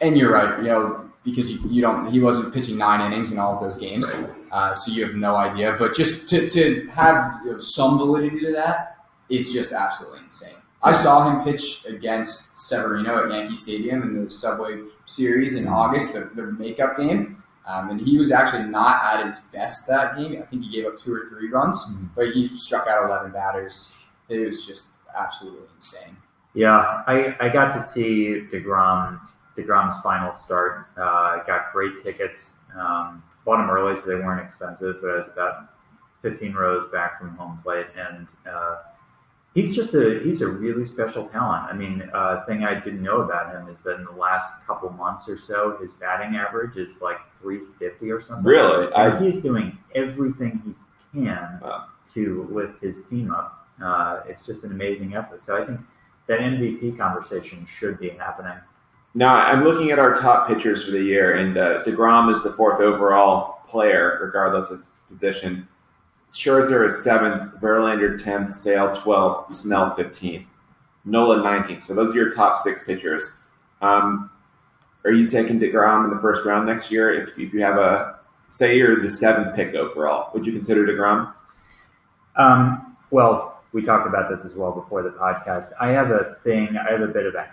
And 0.00 0.16
you're 0.16 0.32
right, 0.32 0.58
you 0.60 0.64
know, 0.68 1.10
because 1.24 1.52
you, 1.52 1.60
you 1.68 1.82
don't, 1.82 2.10
he 2.10 2.20
wasn't 2.20 2.54
pitching 2.54 2.78
nine 2.78 3.00
innings 3.02 3.32
in 3.32 3.38
all 3.38 3.54
of 3.54 3.60
those 3.60 3.76
games, 3.76 4.28
uh, 4.50 4.72
so 4.72 4.90
you 4.92 5.04
have 5.04 5.14
no 5.14 5.36
idea. 5.36 5.76
But 5.78 5.94
just 5.94 6.28
to, 6.30 6.48
to 6.50 6.86
have 6.88 7.40
you 7.44 7.52
know, 7.52 7.58
some 7.60 7.98
validity 7.98 8.40
to 8.40 8.52
that 8.52 8.96
is 9.28 9.52
just 9.52 9.72
absolutely 9.72 10.20
insane. 10.20 10.54
I 10.82 10.92
saw 10.92 11.28
him 11.28 11.44
pitch 11.44 11.84
against 11.86 12.68
Severino 12.68 13.24
at 13.24 13.30
Yankee 13.30 13.54
Stadium 13.54 14.02
in 14.02 14.24
the 14.24 14.30
Subway 14.30 14.82
Series 15.06 15.54
in 15.56 15.68
August, 15.68 16.14
the, 16.14 16.30
the 16.34 16.52
makeup 16.52 16.96
game, 16.96 17.42
um, 17.66 17.90
and 17.90 18.00
he 18.00 18.16
was 18.16 18.32
actually 18.32 18.64
not 18.64 19.02
at 19.04 19.26
his 19.26 19.40
best 19.52 19.86
that 19.88 20.16
game. 20.16 20.40
I 20.40 20.46
think 20.46 20.62
he 20.64 20.70
gave 20.70 20.86
up 20.86 20.98
two 20.98 21.12
or 21.14 21.26
three 21.26 21.50
runs, 21.50 21.84
Mhm. 21.98 22.08
but 22.16 22.28
he 22.30 22.48
struck 22.48 22.86
out 22.86 23.04
11 23.06 23.30
batters. 23.32 23.94
It 24.28 24.38
was 24.46 24.66
just 24.66 24.98
absolutely 25.18 25.68
insane. 25.76 26.16
Yeah, 26.54 27.02
I, 27.06 27.36
I 27.40 27.48
got 27.50 27.74
to 27.74 27.82
see 27.82 28.46
Degrom 28.52 29.20
Degrom's 29.56 30.00
final 30.00 30.32
start. 30.32 30.86
Uh, 30.96 31.02
I 31.02 31.42
got 31.46 31.72
great 31.72 32.02
tickets. 32.02 32.54
Um, 32.74 33.22
bought 33.44 33.58
them 33.58 33.68
early, 33.68 33.96
so 33.96 34.06
they 34.06 34.14
weren't 34.14 34.40
expensive. 34.40 34.96
But 35.02 35.10
I 35.10 35.16
was 35.18 35.28
about 35.32 35.64
15 36.22 36.54
rows 36.54 36.90
back 36.90 37.18
from 37.20 37.36
home 37.36 37.60
plate, 37.62 37.86
and 37.96 38.26
uh, 38.50 38.76
he's 39.54 39.74
just 39.74 39.94
a 39.94 40.20
he's 40.22 40.42
a 40.42 40.46
really 40.48 40.84
special 40.86 41.26
talent. 41.28 41.64
I 41.64 41.72
mean, 41.74 42.08
uh, 42.12 42.44
thing 42.46 42.64
I 42.64 42.74
didn't 42.78 43.02
know 43.02 43.20
about 43.22 43.54
him 43.54 43.68
is 43.68 43.80
that 43.82 43.96
in 43.96 44.04
the 44.04 44.12
last 44.12 44.64
couple 44.66 44.90
months 44.90 45.28
or 45.28 45.38
so, 45.38 45.76
his 45.80 45.92
batting 45.94 46.36
average 46.36 46.76
is 46.76 47.00
like 47.00 47.18
350 47.42 48.10
or 48.10 48.20
something. 48.20 48.44
Really? 48.44 48.86
And 48.86 48.94
I- 48.94 49.18
he's 49.18 49.40
doing 49.40 49.76
everything 49.94 50.74
he 51.12 51.20
can 51.26 51.58
Wow. 51.62 51.86
to 52.14 52.46
lift 52.50 52.80
his 52.82 53.04
team 53.06 53.32
up. 53.32 53.66
Uh, 53.82 54.20
it's 54.28 54.42
just 54.42 54.64
an 54.64 54.72
amazing 54.72 55.14
effort. 55.16 55.42
So 55.44 55.60
I 55.60 55.64
think 55.66 55.80
that 56.26 56.40
MVP 56.40 56.92
conversation 56.96 57.66
should 57.66 57.98
be 57.98 58.10
happening. 58.10 58.56
Now 59.14 59.34
I'm 59.34 59.64
looking 59.64 59.90
at 59.90 59.98
our 59.98 60.14
top 60.14 60.46
pitchers 60.46 60.84
for 60.84 60.92
the 60.92 61.02
year, 61.02 61.34
and 61.34 61.56
uh, 61.56 61.82
Degrom 61.82 62.30
is 62.30 62.42
the 62.44 62.52
fourth 62.52 62.80
overall 62.80 63.58
player, 63.66 64.18
regardless 64.22 64.70
of 64.70 64.86
position. 65.08 65.66
Scherzer 66.32 66.86
is 66.86 67.02
seventh, 67.02 67.60
Verlander 67.60 68.22
tenth, 68.22 68.52
Sale 68.52 68.94
twelfth, 68.94 69.52
Snell 69.52 69.94
fifteenth, 69.96 70.46
Nola 71.04 71.42
nineteenth. 71.42 71.82
So 71.82 71.94
those 71.94 72.12
are 72.12 72.14
your 72.14 72.30
top 72.30 72.56
six 72.56 72.84
pitchers. 72.84 73.38
Um, 73.82 74.30
are 75.04 75.12
you 75.12 75.26
taking 75.26 75.58
Degrom 75.58 76.04
in 76.04 76.14
the 76.14 76.20
first 76.20 76.44
round 76.44 76.66
next 76.66 76.90
year? 76.90 77.12
If, 77.22 77.30
if 77.38 77.52
you 77.52 77.62
have 77.62 77.78
a 77.78 78.18
say 78.48 78.76
you're 78.76 79.00
the 79.00 79.10
seventh 79.10 79.56
pick 79.56 79.74
overall, 79.74 80.30
would 80.34 80.46
you 80.46 80.52
consider 80.52 80.86
Degrom? 80.86 81.32
Um, 82.36 82.96
well, 83.10 83.62
we 83.72 83.82
talked 83.82 84.06
about 84.06 84.30
this 84.30 84.44
as 84.44 84.54
well 84.54 84.72
before 84.72 85.02
the 85.02 85.10
podcast. 85.10 85.72
I 85.80 85.88
have 85.88 86.10
a 86.10 86.36
thing. 86.44 86.76
I 86.76 86.90
have 86.92 87.00
a 87.00 87.08
bit 87.08 87.26
of 87.26 87.34
a 87.34 87.48